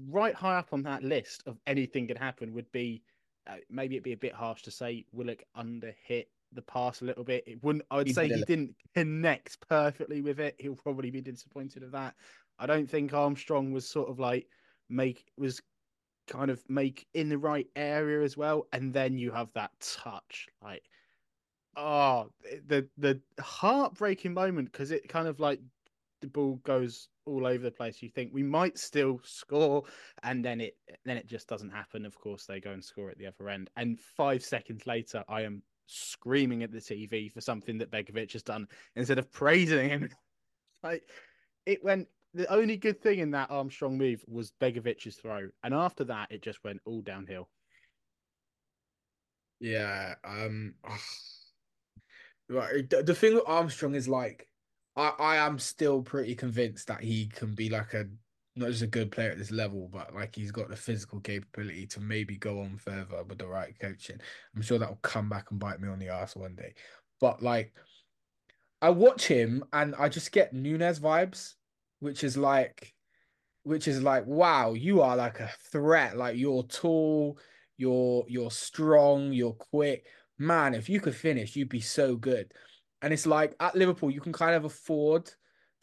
right 0.10 0.34
high 0.34 0.58
up 0.58 0.70
on 0.72 0.82
that 0.84 1.04
list 1.04 1.44
of 1.46 1.60
anything 1.68 2.08
can 2.08 2.18
happen 2.18 2.54
would 2.54 2.72
be 2.72 3.04
uh, 3.48 3.58
maybe 3.70 3.96
it'd 3.96 4.04
be 4.04 4.14
a 4.14 4.18
bit 4.18 4.34
harsh 4.34 4.64
to 4.64 4.72
say 4.72 5.06
Willock 5.12 5.44
under 5.54 5.94
hit 6.04 6.30
the 6.52 6.64
pass 6.64 7.02
a 7.02 7.06
little 7.06 7.24
bit. 7.24 7.44
It 7.46 7.64
wouldn't. 7.64 7.86
I 7.92 7.98
would 7.98 8.08
He 8.08 8.14
say 8.14 8.28
did 8.28 8.40
he 8.40 8.44
didn't 8.46 8.76
connect 8.96 9.60
perfectly 9.68 10.22
with 10.22 10.40
it. 10.40 10.56
He'll 10.58 10.76
probably 10.76 11.12
be 11.12 11.22
disappointed 11.22 11.84
of 11.84 11.92
that. 11.92 12.16
I 12.58 12.66
don't 12.66 12.90
think 12.90 13.14
Armstrong 13.14 13.72
was 13.72 13.88
sort 13.88 14.10
of 14.10 14.20
like 14.20 14.48
make 14.90 15.32
was 15.38 15.62
kind 16.28 16.50
of 16.50 16.64
make 16.70 17.06
in 17.14 17.30
the 17.30 17.38
right 17.38 17.68
area 17.76 18.24
as 18.24 18.36
well. 18.36 18.68
And 18.74 18.92
then 18.94 19.20
you 19.20 19.32
have 19.32 19.50
that 19.54 19.72
touch, 19.80 20.48
like 20.64 20.84
oh 21.78 22.30
the 22.68 22.88
the 22.98 23.20
heartbreaking 23.40 24.34
moment 24.34 24.72
because 24.72 24.92
it 24.92 25.08
kind 25.08 25.28
of 25.28 25.40
like 25.40 25.60
the 26.22 26.28
ball 26.28 26.60
goes 26.64 27.10
all 27.26 27.46
over 27.46 27.64
the 27.64 27.72
place. 27.72 28.02
You 28.02 28.10
think 28.10 28.32
we 28.34 28.44
might 28.44 28.78
still 28.78 29.20
score, 29.24 29.84
and 30.24 30.44
then 30.44 30.62
it 30.62 30.78
then 31.06 31.18
it 31.18 31.28
just 31.28 31.48
doesn't 31.48 31.72
happen. 31.72 32.06
Of 32.06 32.18
course, 32.18 32.46
they 32.46 32.60
go 32.60 32.72
and 32.72 32.84
score 32.84 33.10
at 33.10 33.18
the 33.18 33.28
other 33.28 33.50
end, 33.50 33.70
and 33.76 34.00
five 34.00 34.44
seconds 34.44 34.88
later, 34.88 35.24
I 35.28 35.42
am 35.42 35.62
screaming 35.88 36.64
at 36.64 36.72
the 36.72 36.80
TV 36.80 37.32
for 37.32 37.42
something 37.42 37.78
that 37.80 37.92
Begovic 37.92 38.32
has 38.34 38.44
done 38.44 38.68
instead 38.96 39.20
of 39.20 39.32
praising 39.32 39.90
him. 39.90 40.10
like 40.84 41.04
it 41.66 41.84
went. 41.84 42.08
The 42.34 42.50
only 42.52 42.78
good 42.78 43.02
thing 43.02 43.20
in 43.20 43.32
that 43.32 43.52
Armstrong 43.52 43.98
move 43.98 44.24
was 44.26 44.54
Begovic's 44.62 45.18
throw, 45.18 45.50
and 45.64 45.74
after 45.74 46.06
that, 46.06 46.32
it 46.32 46.42
just 46.42 46.64
went 46.64 46.80
all 46.86 47.02
downhill. 47.02 47.50
Yeah. 49.60 50.16
Um. 50.24 50.76
Right. 52.52 52.90
The, 52.90 53.16
thing 53.16 53.36
with 53.36 53.44
Armstrong 53.48 53.96
is 53.96 54.10
like, 54.10 54.48
I 54.98 55.14
I 55.18 55.36
am 55.38 55.58
still 55.58 56.02
pretty 56.02 56.36
convinced 56.36 56.88
that 56.88 57.02
he 57.02 57.28
can 57.28 57.56
be 57.56 57.70
like 57.70 57.94
a 57.94 58.06
not 58.58 58.70
just 58.70 58.82
a 58.82 58.88
good 58.88 59.10
player 59.10 59.32
at 59.32 59.38
this 59.38 59.52
level, 59.52 59.90
but 59.92 60.14
like 60.14 60.36
he's 60.36 60.52
got 60.52 60.68
the 60.70 60.76
physical 60.76 61.22
capability 61.22 61.88
to 61.88 62.02
maybe 62.02 62.36
go 62.36 62.60
on 62.60 62.78
further 62.78 63.24
with 63.24 63.38
the 63.38 63.48
right 63.48 63.74
coaching. 63.80 64.20
I'm 64.54 64.62
sure 64.62 64.78
that 64.78 64.90
will 64.90 65.00
come 65.02 65.30
back 65.30 65.52
and 65.52 65.60
bite 65.62 65.80
me 65.80 65.88
on 65.88 66.00
the 66.00 66.10
ass 66.10 66.36
one 66.36 66.56
day. 66.56 66.74
But 67.22 67.42
like, 67.42 67.74
I 68.82 68.90
watch 68.90 69.26
him 69.26 69.64
and 69.72 69.96
I 69.98 70.10
just 70.10 70.34
get 70.34 70.54
Nunez 70.54 71.00
vibes, 71.00 71.54
which 72.00 72.26
is 72.26 72.36
like, 72.36 72.94
which 73.64 73.88
is 73.88 74.04
like, 74.04 74.26
wow, 74.26 74.74
you 74.74 75.02
are 75.02 75.16
like 75.16 75.40
a 75.40 75.52
threat. 75.72 76.18
Like 76.18 76.36
you're 76.36 76.64
tall, 76.64 77.40
you're 77.78 78.26
you're 78.28 78.52
strong, 78.52 79.32
you're 79.32 79.54
quick. 79.54 80.06
Man, 80.42 80.74
if 80.74 80.90
you 80.90 81.00
could 81.00 81.16
finish, 81.16 81.56
you'd 81.56 81.70
be 81.70 81.82
so 81.82 82.16
good. 82.16 82.52
And 83.04 83.14
it's 83.14 83.28
like 83.28 83.56
at 83.60 83.76
Liverpool, 83.76 84.10
you 84.10 84.22
can 84.22 84.34
kind 84.34 84.56
of 84.56 84.66
afford 84.66 85.32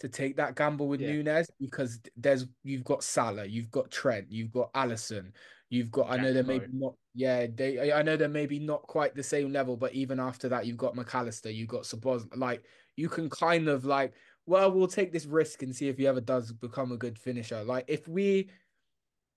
to 0.01 0.09
take 0.09 0.37
that 0.37 0.57
gamble 0.57 0.89
with 0.89 1.01
Yeah. 1.01 1.13
Nunez 1.13 1.49
because 1.61 2.01
there's 2.17 2.47
you've 2.65 2.83
got 2.85 3.05
Salah, 3.05 3.45
you've 3.45 3.71
got 3.71 3.91
Trent, 3.91 4.33
you've 4.33 4.51
got 4.51 4.73
Alisson, 4.73 5.33
you've 5.71 5.93
got 5.93 6.11
I 6.11 6.17
know 6.17 6.33
they're 6.33 6.43
maybe 6.43 6.67
not 6.73 6.95
yeah, 7.15 7.47
they 7.53 7.93
I 7.93 8.03
know 8.03 8.17
they're 8.17 8.29
maybe 8.29 8.59
not 8.59 8.83
quite 8.83 9.15
the 9.15 9.23
same 9.23 9.53
level, 9.53 9.77
but 9.77 9.95
even 9.95 10.19
after 10.19 10.49
that, 10.49 10.67
you've 10.67 10.77
got 10.77 10.95
McAllister, 10.95 11.55
you've 11.55 11.69
got 11.69 11.83
Sabos 11.83 12.27
like 12.37 12.65
you 12.97 13.09
can 13.09 13.31
kind 13.31 13.69
of 13.69 13.85
like, 13.85 14.15
well, 14.47 14.73
we'll 14.73 14.89
take 14.89 15.13
this 15.13 15.27
risk 15.27 15.63
and 15.63 15.75
see 15.75 15.89
if 15.89 15.99
he 15.99 16.07
ever 16.09 16.21
does 16.21 16.53
become 16.53 16.91
a 16.91 16.97
good 16.97 17.17
finisher. 17.17 17.63
Like 17.63 17.85
if 17.87 18.09
we 18.09 18.51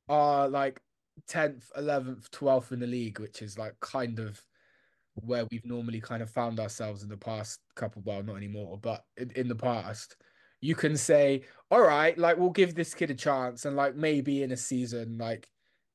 are 0.10 0.48
like 0.48 0.82
10th, 1.28 1.72
11th, 1.78 2.32
12th 2.32 2.72
in 2.72 2.80
the 2.80 2.88
league, 2.88 3.20
which 3.20 3.42
is 3.44 3.58
like 3.58 3.80
kind 3.80 4.20
of 4.20 4.44
where 5.16 5.46
we've 5.52 5.66
normally 5.66 6.00
kind 6.00 6.22
of 6.22 6.30
found 6.30 6.60
ourselves 6.60 7.04
in 7.04 7.10
the 7.10 7.18
past 7.18 7.60
couple, 7.76 8.02
well, 8.06 8.24
not 8.24 8.38
anymore, 8.38 8.80
but 8.82 9.04
in, 9.18 9.48
the 9.48 9.56
past, 9.56 10.16
you 10.62 10.76
can 10.76 10.96
say, 10.96 11.44
all 11.70 11.82
right, 11.82 12.18
like 12.18 12.38
we'll 12.38 12.50
give 12.50 12.76
this 12.76 12.94
kid 12.94 13.12
a 13.12 13.16
chance, 13.16 13.66
and 13.66 13.76
like 13.76 13.96
maybe 13.96 14.44
in 14.44 14.52
a 14.52 14.58
season, 14.58 15.18
like 15.18 15.48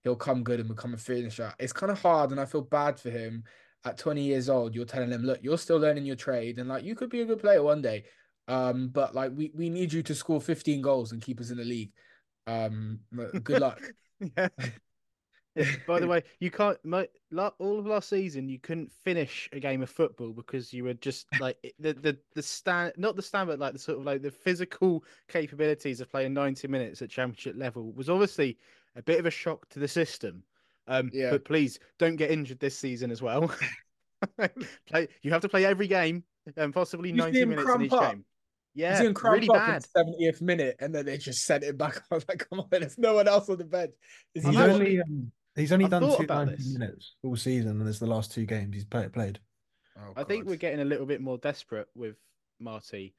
he'll 0.05 0.17
come 0.17 0.43
good 0.43 0.61
and 0.61 0.69
become 0.69 0.95
a 0.95 0.99
finisher. 0.99 1.53
It's 1.59 1.73
kind 1.73 1.91
of 1.91 2.01
hard, 2.01 2.31
and 2.31 2.41
I 2.41 2.45
feel 2.45 2.63
bad 2.63 2.99
for 2.99 3.11
him. 3.11 3.45
At 3.85 3.99
20 3.99 4.21
years 4.21 4.49
old, 4.49 4.75
you're 4.75 4.85
telling 4.85 5.13
him, 5.13 5.23
look, 5.23 5.39
you're 5.43 5.59
still 5.59 5.79
learning 5.79 6.07
your 6.07 6.17
trade, 6.17 6.59
and 6.59 6.69
like 6.69 6.83
you 6.83 6.97
could 6.97 7.09
be 7.09 7.21
a 7.21 7.25
good 7.25 7.39
player 7.39 7.63
one 7.63 7.83
day. 7.83 8.05
Um, 8.49 8.89
but 8.89 9.15
like 9.15 9.33
we 9.35 9.53
we 9.55 9.71
need 9.71 9.93
you 9.93 10.03
to 10.03 10.15
score 10.15 10.41
15 10.41 10.83
goals 10.83 11.13
and 11.13 11.23
keep 11.23 11.41
us 11.41 11.51
in 11.51 11.59
the 11.59 11.65
league. 11.65 11.93
Um, 12.47 13.01
good 13.43 13.61
luck. 13.61 13.81
yeah. 14.37 14.49
By 15.87 16.01
the 16.01 16.07
way, 16.09 16.23
you 16.41 16.51
can't. 16.51 16.79
la- 16.85 17.51
All 17.59 17.79
of 17.79 17.87
last 17.87 18.09
season, 18.09 18.49
you 18.49 18.59
couldn't 18.59 18.93
finish 19.05 19.49
a 19.53 19.61
game 19.61 19.83
of 19.83 19.91
football 19.91 20.33
because 20.33 20.73
you 20.73 20.85
were 20.85 20.95
just 20.95 21.27
like 21.41 21.57
the 21.79 21.93
the 21.95 22.17
the 22.35 22.43
stand, 22.43 22.93
not 22.97 23.17
the 23.17 23.23
stand, 23.23 23.49
but 23.49 23.59
like 23.59 23.73
the 23.73 23.79
sort 23.79 23.99
of 23.99 24.05
like 24.05 24.23
the 24.23 24.31
physical 24.31 25.05
capabilities 25.29 26.01
of 26.01 26.11
playing 26.11 26.35
ninety 26.35 26.69
minutes 26.69 27.03
at 27.03 27.11
championship 27.11 27.55
level 27.57 27.93
was 27.93 28.09
obviously 28.11 28.59
a 28.97 29.03
bit 29.03 29.19
of 29.21 29.27
a 29.27 29.31
shock 29.31 29.69
to 29.71 29.79
the 29.79 29.89
system. 29.89 30.43
Um, 30.89 31.11
Yeah. 31.13 31.31
but 31.31 31.45
please 31.45 31.79
don't 31.99 32.17
get 32.17 32.31
injured 32.31 32.61
this 32.61 32.79
season 32.79 33.11
as 33.11 33.21
well. 33.21 33.53
play, 34.87 35.09
you 35.23 35.31
have 35.31 35.43
to 35.43 35.49
play 35.49 35.65
every 35.65 35.89
game 35.89 36.25
and 36.57 36.73
possibly 36.73 37.11
You 37.11 37.17
ninety 37.17 37.45
minutes 37.45 37.69
in 37.75 37.83
each 37.83 37.93
up? 37.93 38.13
game. 38.13 38.25
Yeah, 38.75 38.91
He's 38.91 39.01
doing 39.01 39.17
really 39.25 39.49
bad. 39.49 39.85
seventieth 39.87 40.43
minute, 40.43 40.77
and 40.81 40.95
then 40.95 41.07
they 41.07 41.17
just 41.17 41.45
sent 41.45 41.65
it 41.65 41.79
back. 41.79 42.03
I 42.11 42.15
was 42.15 42.29
like, 42.29 42.47
come 42.49 42.61
on, 42.61 42.67
there's 42.71 42.99
no 42.99 43.15
one 43.15 43.27
else 43.27 43.49
on 43.49 43.57
the 43.57 43.65
bench. 43.65 43.93
Is 44.35 44.45
I've 44.45 44.55
only 44.55 45.01
um, 45.01 45.33
he's 45.57 45.73
only 45.73 45.87
I've 45.87 45.91
done 45.91 46.03
two 46.03 46.23
about 46.25 46.49
this. 46.49 46.73
minutes 46.73 47.17
all 47.23 47.37
season, 47.37 47.81
and 47.81 47.89
it's 47.89 47.99
the 47.99 48.07
last 48.07 48.33
two 48.33 48.47
games 48.47 48.75
he's 48.75 48.85
play, 48.85 49.09
played. 49.09 49.41
Oh, 49.99 50.13
I 50.17 50.25
think 50.25 50.47
we're 50.47 50.57
getting 50.57 50.81
a 50.81 50.85
little 50.85 51.07
bit 51.07 51.21
more 51.21 51.39
desperate 51.39 51.89
with 51.95 52.17
Marty, 52.61 53.15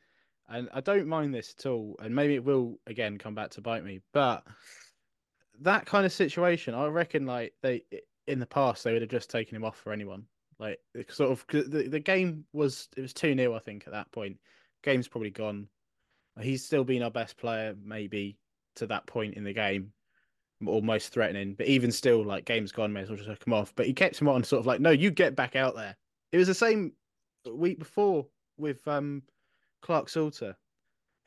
and 0.47 0.69
I 0.73 0.81
don't 0.81 1.07
mind 1.07 1.33
this 1.33 1.55
at 1.57 1.65
all. 1.65 1.95
And 1.99 2.15
maybe 2.15 2.35
it 2.35 2.43
will 2.43 2.79
again 2.87 3.17
come 3.17 3.35
back 3.35 3.51
to 3.51 3.61
bite 3.61 3.83
me, 3.83 4.01
but 4.13 4.43
that 5.61 5.85
kind 5.85 6.05
of 6.05 6.13
situation, 6.13 6.73
I 6.75 6.85
reckon, 6.87 7.25
like 7.25 7.53
they 7.61 7.83
in 8.27 8.39
the 8.39 8.45
past, 8.45 8.83
they 8.83 8.93
would 8.93 9.01
have 9.01 9.11
just 9.11 9.29
taken 9.29 9.55
him 9.55 9.63
off 9.65 9.77
for 9.77 9.91
anyone. 9.91 10.25
Like 10.59 10.79
sort 11.09 11.31
of 11.31 11.45
'cause 11.47 11.69
the 11.69 11.87
the 11.87 11.99
game 11.99 12.45
was 12.53 12.89
it 12.97 13.01
was 13.01 13.13
two 13.13 13.35
0 13.35 13.53
I 13.53 13.59
think 13.59 13.85
at 13.87 13.93
that 13.93 14.11
point. 14.11 14.37
Game's 14.83 15.07
probably 15.07 15.31
gone. 15.31 15.67
He's 16.39 16.63
still 16.63 16.83
been 16.83 17.01
our 17.01 17.11
best 17.11 17.37
player, 17.37 17.75
maybe 17.83 18.37
to 18.75 18.85
that 18.87 19.07
point 19.07 19.33
in 19.33 19.43
the 19.43 19.53
game, 19.53 19.91
or 20.65 20.81
most 20.81 21.09
threatening. 21.09 21.53
But 21.53 21.67
even 21.67 21.91
still, 21.91 22.23
like 22.23 22.45
game's 22.45 22.71
gone, 22.71 22.93
may 22.93 23.01
as 23.01 23.09
well 23.09 23.17
just 23.17 23.41
come 23.41 23.53
off. 23.53 23.73
But 23.75 23.85
he 23.85 23.93
kept 23.93 24.19
him 24.19 24.27
on, 24.27 24.43
sort 24.43 24.59
of 24.59 24.65
like, 24.65 24.81
no, 24.81 24.89
you 24.89 25.11
get 25.11 25.35
back 25.35 25.55
out 25.55 25.75
there. 25.75 25.95
It 26.31 26.37
was 26.37 26.47
the 26.47 26.53
same 26.53 26.93
week 27.45 27.79
before 27.79 28.25
with 28.57 28.85
um 28.87 29.23
Clarke-Salter. 29.81 30.55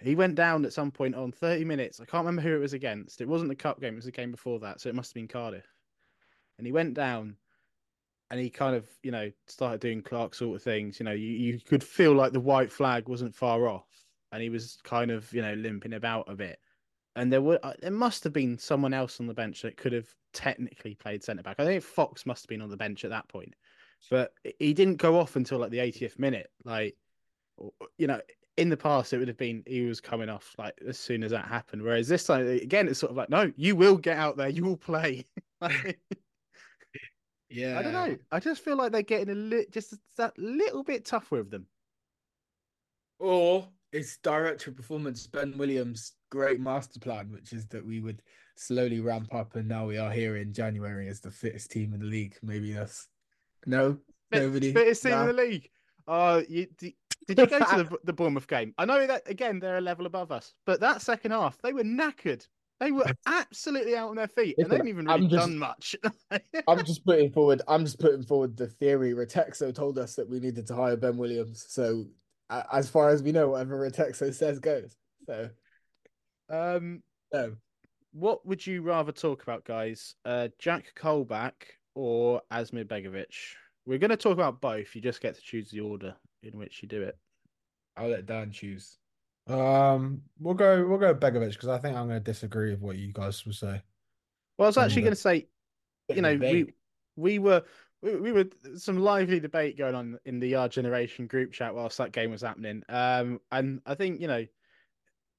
He 0.00 0.14
went 0.14 0.34
down 0.34 0.64
at 0.64 0.72
some 0.72 0.90
point 0.90 1.14
on 1.14 1.30
30 1.30 1.64
minutes. 1.64 2.00
I 2.00 2.06
can't 2.06 2.24
remember 2.24 2.42
who 2.42 2.56
it 2.56 2.60
was 2.60 2.72
against. 2.72 3.20
It 3.20 3.28
wasn't 3.28 3.50
the 3.50 3.54
cup 3.54 3.80
game, 3.80 3.94
it 3.94 3.96
was 3.96 4.06
the 4.06 4.12
game 4.12 4.30
before 4.30 4.58
that. 4.60 4.80
So 4.80 4.88
it 4.88 4.94
must 4.94 5.10
have 5.10 5.14
been 5.14 5.28
Cardiff. 5.28 5.66
And 6.58 6.66
he 6.66 6.72
went 6.72 6.94
down 6.94 7.36
and 8.30 8.40
he 8.40 8.48
kind 8.48 8.76
of, 8.76 8.88
you 9.02 9.10
know, 9.10 9.30
started 9.46 9.80
doing 9.80 10.02
Clark 10.02 10.34
sort 10.34 10.56
of 10.56 10.62
things. 10.62 10.98
You 10.98 11.04
know, 11.04 11.12
you, 11.12 11.28
you 11.28 11.58
could 11.58 11.84
feel 11.84 12.14
like 12.14 12.32
the 12.32 12.40
white 12.40 12.72
flag 12.72 13.08
wasn't 13.08 13.34
far 13.34 13.68
off. 13.68 13.88
And 14.32 14.42
he 14.42 14.48
was 14.48 14.78
kind 14.84 15.10
of, 15.10 15.30
you 15.32 15.42
know, 15.42 15.54
limping 15.54 15.94
about 15.94 16.30
a 16.30 16.34
bit. 16.34 16.58
And 17.16 17.32
there 17.32 17.42
were 17.42 17.58
uh, 17.62 17.74
there 17.80 17.90
must 17.90 18.24
have 18.24 18.32
been 18.32 18.58
someone 18.58 18.94
else 18.94 19.20
on 19.20 19.26
the 19.26 19.34
bench 19.34 19.62
that 19.62 19.76
could 19.76 19.92
have 19.92 20.08
technically 20.32 20.94
played 20.94 21.24
centre 21.24 21.42
back. 21.42 21.56
I 21.58 21.64
think 21.64 21.82
Fox 21.82 22.24
must 22.24 22.44
have 22.44 22.48
been 22.48 22.62
on 22.62 22.70
the 22.70 22.76
bench 22.76 23.04
at 23.04 23.10
that 23.10 23.28
point, 23.28 23.54
but 24.10 24.32
he 24.58 24.72
didn't 24.72 24.96
go 24.96 25.18
off 25.18 25.36
until 25.36 25.58
like 25.58 25.70
the 25.70 25.78
80th 25.78 26.18
minute. 26.18 26.50
Like, 26.64 26.96
you 27.98 28.06
know, 28.06 28.20
in 28.56 28.68
the 28.68 28.76
past 28.76 29.12
it 29.12 29.18
would 29.18 29.28
have 29.28 29.36
been 29.36 29.62
he 29.66 29.82
was 29.82 30.00
coming 30.00 30.28
off 30.28 30.54
like 30.58 30.74
as 30.86 30.98
soon 30.98 31.22
as 31.22 31.32
that 31.32 31.46
happened. 31.46 31.82
Whereas 31.82 32.08
this 32.08 32.24
time 32.24 32.46
again, 32.46 32.88
it's 32.88 33.00
sort 33.00 33.10
of 33.10 33.16
like, 33.16 33.30
no, 33.30 33.52
you 33.56 33.74
will 33.74 33.96
get 33.96 34.16
out 34.16 34.36
there, 34.36 34.48
you 34.48 34.64
will 34.64 34.76
play. 34.76 35.26
Like, 35.62 36.00
yeah, 37.50 37.78
I 37.78 37.82
don't 37.82 37.92
know. 37.92 38.16
I 38.32 38.40
just 38.40 38.64
feel 38.64 38.78
like 38.78 38.92
they're 38.92 39.02
getting 39.02 39.28
a 39.28 39.34
li- 39.34 39.66
just 39.70 39.94
that 40.16 40.32
little 40.38 40.82
bit 40.82 41.04
tough 41.04 41.30
with 41.30 41.50
them. 41.50 41.66
Or 43.18 43.68
it's 43.92 44.16
director 44.16 44.70
of 44.70 44.76
performance 44.76 45.26
Ben 45.26 45.58
Williams' 45.58 46.14
great 46.30 46.60
master 46.60 46.98
plan, 47.00 47.30
which 47.30 47.52
is 47.52 47.66
that 47.68 47.84
we 47.84 48.00
would 48.00 48.22
slowly 48.56 49.00
ramp 49.00 49.34
up, 49.34 49.56
and 49.56 49.68
now 49.68 49.86
we 49.86 49.98
are 49.98 50.10
here 50.10 50.36
in 50.36 50.52
January 50.52 51.08
as 51.08 51.20
the 51.20 51.30
fittest 51.30 51.70
team 51.70 51.92
in 51.92 52.00
the 52.00 52.06
league. 52.06 52.36
Maybe 52.42 52.72
that's 52.72 53.08
no, 53.66 53.98
Fit- 54.32 54.42
nobody. 54.42 54.72
fittest 54.72 55.02
team 55.02 55.12
Nah. 55.12 55.22
in 55.22 55.26
the 55.28 55.42
league. 55.42 55.68
Oh, 56.08 56.42
you 56.48 56.66
did, 56.78 56.94
did 57.26 57.38
you 57.38 57.46
go 57.46 57.58
to 57.58 57.84
the, 57.84 57.98
the 58.04 58.12
Bournemouth 58.12 58.46
game? 58.48 58.74
I 58.78 58.84
know 58.84 59.06
that 59.06 59.28
again 59.28 59.60
they're 59.60 59.78
a 59.78 59.82
level 59.82 60.06
above 60.06 60.32
us, 60.32 60.54
but 60.66 60.80
that 60.80 61.02
second 61.02 61.32
half 61.32 61.60
they 61.62 61.72
were 61.72 61.84
knackered. 61.84 62.46
They 62.80 62.92
were 62.92 63.04
absolutely 63.26 63.94
out 63.94 64.08
on 64.08 64.16
their 64.16 64.26
feet, 64.28 64.54
and 64.58 64.70
they 64.70 64.76
didn't 64.76 64.88
even 64.88 65.06
really 65.06 65.26
just- 65.28 65.46
done 65.46 65.58
much. 65.58 65.94
I'm 66.68 66.84
just 66.84 67.04
putting 67.04 67.30
forward. 67.30 67.60
I'm 67.68 67.84
just 67.84 67.98
putting 68.00 68.22
forward 68.22 68.56
the 68.56 68.68
theory. 68.68 69.12
Retexo 69.12 69.74
told 69.74 69.98
us 69.98 70.14
that 70.14 70.28
we 70.28 70.40
needed 70.40 70.66
to 70.68 70.74
hire 70.74 70.96
Ben 70.96 71.16
Williams. 71.18 71.66
So, 71.68 72.06
as 72.72 72.88
far 72.88 73.10
as 73.10 73.22
we 73.22 73.32
know, 73.32 73.50
whatever 73.50 73.78
Retexo 73.88 74.32
says 74.32 74.58
goes. 74.58 74.96
So, 75.26 75.50
um, 76.50 77.02
no. 77.32 77.56
what 78.12 78.44
would 78.46 78.66
you 78.66 78.82
rather 78.82 79.12
talk 79.12 79.42
about, 79.42 79.64
guys? 79.64 80.14
Uh, 80.24 80.48
Jack 80.58 80.92
Colback 80.96 81.52
or 81.94 82.42
Asmir 82.52 82.84
Begovic? 82.84 83.34
We're 83.86 83.98
going 83.98 84.10
to 84.10 84.16
talk 84.16 84.32
about 84.32 84.60
both. 84.60 84.94
You 84.94 85.00
just 85.00 85.20
get 85.20 85.34
to 85.36 85.40
choose 85.40 85.70
the 85.70 85.80
order 85.80 86.14
in 86.42 86.58
which 86.58 86.82
you 86.82 86.88
do 86.88 87.02
it. 87.02 87.16
I'll 87.96 88.08
let 88.08 88.26
Dan 88.26 88.50
choose. 88.50 88.98
Um, 89.46 90.22
we'll 90.38 90.54
go 90.54 90.86
we'll 90.86 90.98
go 90.98 91.14
Begovic 91.14 91.52
because 91.52 91.68
I 91.68 91.78
think 91.78 91.96
I'm 91.96 92.06
going 92.06 92.20
to 92.20 92.24
disagree 92.24 92.70
with 92.70 92.80
what 92.80 92.96
you 92.96 93.12
guys 93.12 93.44
will 93.44 93.52
say. 93.52 93.82
Well, 94.58 94.66
I 94.66 94.68
was 94.68 94.78
actually 94.78 95.02
going 95.02 95.12
to 95.12 95.20
say, 95.20 95.48
you 96.08 96.22
know, 96.22 96.36
we 96.36 96.72
we 97.16 97.38
were 97.38 97.62
we, 98.02 98.16
we 98.16 98.32
were 98.32 98.46
some 98.76 98.98
lively 98.98 99.40
debate 99.40 99.76
going 99.76 99.94
on 99.94 100.18
in 100.24 100.38
the 100.38 100.48
Yard 100.48 100.72
Generation 100.72 101.26
group 101.26 101.52
chat 101.52 101.74
whilst 101.74 101.98
that 101.98 102.12
game 102.12 102.30
was 102.30 102.42
happening. 102.42 102.82
Um, 102.88 103.40
and 103.50 103.80
I 103.86 103.94
think 103.94 104.20
you 104.20 104.28
know, 104.28 104.46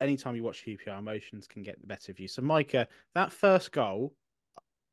anytime 0.02 0.36
you 0.36 0.44
watch 0.44 0.64
QPR, 0.66 1.00
emotions 1.00 1.48
can 1.48 1.64
get 1.64 1.80
the 1.80 1.88
better 1.88 2.12
of 2.12 2.20
you. 2.20 2.28
So, 2.28 2.42
Micah, 2.42 2.88
that 3.16 3.32
first 3.32 3.72
goal, 3.72 4.14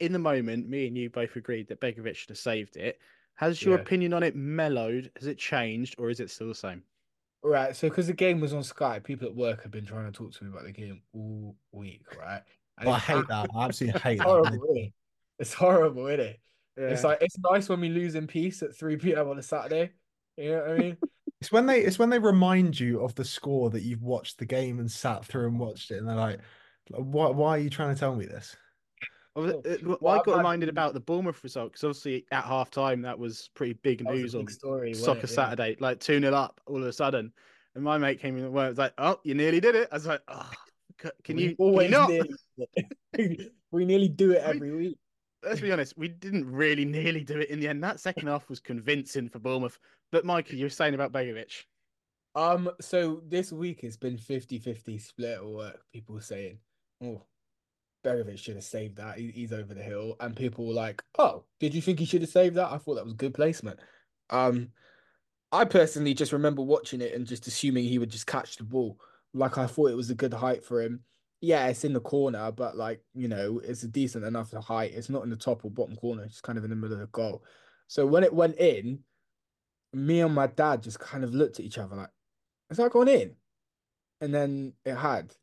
in 0.00 0.12
the 0.12 0.18
moment, 0.18 0.68
me 0.68 0.86
and 0.86 0.96
you 0.96 1.10
both 1.10 1.34
agreed 1.34 1.68
that 1.68 1.80
Begovic 1.80 2.14
should 2.14 2.28
have 2.28 2.38
saved 2.38 2.76
it. 2.76 3.00
Has 3.34 3.64
your 3.64 3.74
Yeah. 3.74 3.80
opinion 3.82 4.12
on 4.12 4.22
it 4.22 4.36
mellowed? 4.36 5.10
Has 5.16 5.26
it 5.26 5.38
changed, 5.38 5.96
or 5.98 6.10
is 6.10 6.20
it 6.20 6.30
still 6.30 6.48
the 6.48 6.54
same? 6.54 6.82
Right, 7.42 7.74
so 7.74 7.88
because 7.88 8.08
the 8.08 8.12
game 8.12 8.40
was 8.40 8.52
on 8.52 8.64
Sky, 8.64 8.98
people 8.98 9.28
at 9.28 9.34
work 9.34 9.62
have 9.62 9.70
been 9.70 9.86
trying 9.86 10.06
to 10.06 10.12
talk 10.12 10.32
to 10.32 10.44
me 10.44 10.50
about 10.50 10.64
the 10.64 10.72
game 10.72 11.02
all 11.12 11.54
week, 11.72 12.02
right? 12.16 12.42
Oh, 12.84 12.90
I 12.90 12.98
hate 12.98 13.28
that. 13.28 13.48
I 13.54 13.64
absolutely 13.64 14.00
hate 14.02 14.18
that. 14.18 14.24
horrible, 14.24 14.64
isn't 14.64 14.76
it? 14.76 14.92
It's 15.38 15.54
horrible, 15.54 16.06
isn't 16.08 16.20
it? 16.20 16.40
It's 16.76 17.04
like 17.04 17.18
it's 17.20 17.36
nice 17.38 17.68
when 17.68 17.80
we 17.80 17.88
lose 17.88 18.14
in 18.14 18.26
peace 18.26 18.62
at 18.62 18.76
3 18.76 18.96
p.m. 18.96 19.28
on 19.28 19.38
a 19.38 19.42
Saturday. 19.42 19.92
You 20.36 20.50
know 20.52 20.58
what 20.60 20.70
I 20.70 20.78
mean? 20.78 20.96
It's 21.40 21.52
when 21.52 21.66
they 21.66 21.80
it's 21.82 21.98
when 21.98 22.10
they 22.10 22.18
remind 22.18 22.78
you 22.78 23.00
of 23.02 23.14
the 23.14 23.24
score 23.24 23.70
that 23.70 23.82
you've 23.82 24.02
watched 24.02 24.38
the 24.38 24.46
game 24.46 24.80
and 24.80 24.90
sat 24.90 25.24
through 25.24 25.46
and 25.46 25.58
watched 25.58 25.90
it, 25.90 25.98
and 25.98 26.08
they're 26.08 26.16
like, 26.16 26.40
"Why? 26.90 27.28
Why 27.30 27.50
are 27.50 27.58
you 27.58 27.70
trying 27.70 27.94
to 27.94 27.98
tell 28.00 28.16
me 28.16 28.26
this?" 28.26 28.56
I 29.36 29.40
was- 29.40 29.52
Well, 29.52 29.62
well, 29.84 29.98
well, 30.00 30.14
I 30.14 30.16
got 30.18 30.26
had- 30.32 30.36
reminded 30.38 30.68
about 30.68 30.94
the 30.94 31.00
Bournemouth 31.00 31.42
result 31.44 31.70
because 31.72 31.84
obviously 31.84 32.26
at 32.32 32.42
half 32.42 32.72
time 32.72 33.02
that 33.02 33.16
was 33.16 33.50
pretty 33.54 33.74
big 33.74 34.00
was 34.04 34.18
news 34.18 34.32
big 34.32 34.40
on 34.40 34.48
story, 34.48 34.94
Soccer 34.94 35.20
it? 35.20 35.30
Yeah. 35.30 35.34
Saturday, 35.36 35.76
like 35.78 36.00
2 36.00 36.18
0 36.20 36.34
up 36.34 36.60
all 36.66 36.78
of 36.78 36.82
a 36.88 36.92
sudden. 36.92 37.32
And 37.76 37.84
my 37.84 37.98
mate 37.98 38.18
came 38.18 38.36
in 38.36 38.44
and 38.44 38.52
was 38.52 38.78
like, 38.78 38.94
Oh, 38.98 39.20
you 39.22 39.34
nearly 39.34 39.60
did 39.60 39.76
it. 39.76 39.88
I 39.92 39.94
was 39.94 40.06
like, 40.06 40.22
Oh, 40.26 40.50
can 41.22 41.36
We 41.36 41.42
you, 41.44 41.48
can 41.50 41.56
always 41.64 41.90
you 41.90 41.96
not? 41.96 42.10
nearly 43.16 43.50
we 43.70 43.84
nearly 43.84 44.08
do 44.08 44.32
it 44.32 44.38
every 44.44 44.74
week. 44.74 44.98
Let's 45.44 45.60
be 45.60 45.72
honest, 45.72 45.96
we 45.96 46.08
didn't 46.08 46.50
really 46.50 46.84
nearly 46.86 47.24
do 47.24 47.38
it 47.38 47.50
in 47.50 47.60
the 47.60 47.68
end. 47.68 47.82
That 47.82 48.00
second 48.00 48.26
half 48.26 48.48
was 48.48 48.60
convincing 48.60 49.28
for 49.28 49.38
Bournemouth. 49.38 49.78
But 50.10 50.24
Mikey, 50.24 50.56
you 50.56 50.64
were 50.64 50.70
saying 50.70 50.94
about 50.94 51.12
Begovic. 51.12 51.64
Um, 52.34 52.70
so 52.80 53.22
this 53.26 53.52
week 53.52 53.80
it's 53.82 53.96
been 53.96 54.16
50-50 54.16 55.00
split 55.00 55.38
or 55.40 55.54
what 55.54 55.76
people 55.92 56.20
saying, 56.20 56.58
oh, 57.02 57.22
Begovic 58.04 58.38
should 58.38 58.56
have 58.56 58.64
saved 58.64 58.96
that. 58.96 59.18
He, 59.18 59.30
he's 59.30 59.52
over 59.52 59.74
the 59.74 59.82
hill. 59.82 60.16
And 60.20 60.36
people 60.36 60.66
were 60.66 60.74
like, 60.74 61.02
oh, 61.18 61.44
did 61.60 61.74
you 61.74 61.82
think 61.82 61.98
he 61.98 62.04
should 62.04 62.22
have 62.22 62.30
saved 62.30 62.56
that? 62.56 62.72
I 62.72 62.78
thought 62.78 62.94
that 62.94 63.04
was 63.04 63.14
good 63.14 63.34
placement. 63.34 63.80
Um, 64.30 64.70
I 65.50 65.64
personally 65.64 66.14
just 66.14 66.32
remember 66.32 66.62
watching 66.62 67.00
it 67.00 67.14
and 67.14 67.26
just 67.26 67.46
assuming 67.46 67.84
he 67.84 67.98
would 67.98 68.10
just 68.10 68.26
catch 68.26 68.56
the 68.56 68.64
ball. 68.64 68.98
Like 69.34 69.58
I 69.58 69.66
thought 69.66 69.90
it 69.90 69.96
was 69.96 70.10
a 70.10 70.14
good 70.14 70.34
height 70.34 70.64
for 70.64 70.82
him. 70.82 71.00
Yeah, 71.40 71.68
it's 71.68 71.84
in 71.84 71.92
the 71.92 72.00
corner, 72.00 72.50
but 72.50 72.76
like, 72.76 73.00
you 73.14 73.28
know, 73.28 73.60
it's 73.62 73.84
a 73.84 73.88
decent 73.88 74.24
enough 74.24 74.52
height. 74.52 74.92
It's 74.94 75.08
not 75.08 75.22
in 75.22 75.30
the 75.30 75.36
top 75.36 75.64
or 75.64 75.70
bottom 75.70 75.96
corner, 75.96 76.24
it's 76.24 76.40
kind 76.40 76.58
of 76.58 76.64
in 76.64 76.70
the 76.70 76.76
middle 76.76 76.94
of 76.94 77.00
the 77.00 77.06
goal. 77.06 77.44
So 77.86 78.06
when 78.06 78.24
it 78.24 78.32
went 78.32 78.58
in, 78.58 79.00
me 79.92 80.20
and 80.20 80.34
my 80.34 80.46
dad 80.46 80.82
just 80.82 80.98
kind 80.98 81.24
of 81.24 81.34
looked 81.34 81.58
at 81.58 81.64
each 81.64 81.78
other 81.78 81.96
like, 81.96 82.10
is 82.70 82.76
that 82.76 82.90
gone 82.90 83.08
in? 83.08 83.34
And 84.20 84.34
then 84.34 84.72
it 84.84 84.94
had. 84.94 85.34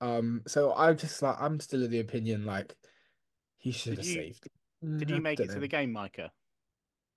Um, 0.00 0.42
so 0.46 0.74
I'm 0.74 0.96
just 0.96 1.22
like 1.22 1.36
I'm 1.40 1.60
still 1.60 1.84
of 1.84 1.90
the 1.90 2.00
opinion 2.00 2.44
like 2.44 2.74
he 3.58 3.72
should 3.72 3.96
have 3.96 4.06
saved. 4.06 4.48
Did 4.82 5.08
Mm, 5.08 5.14
you 5.16 5.20
make 5.22 5.40
it 5.40 5.46
don't 5.46 5.54
to 5.54 5.60
the 5.60 5.68
game, 5.68 5.92
Micah? 5.92 6.32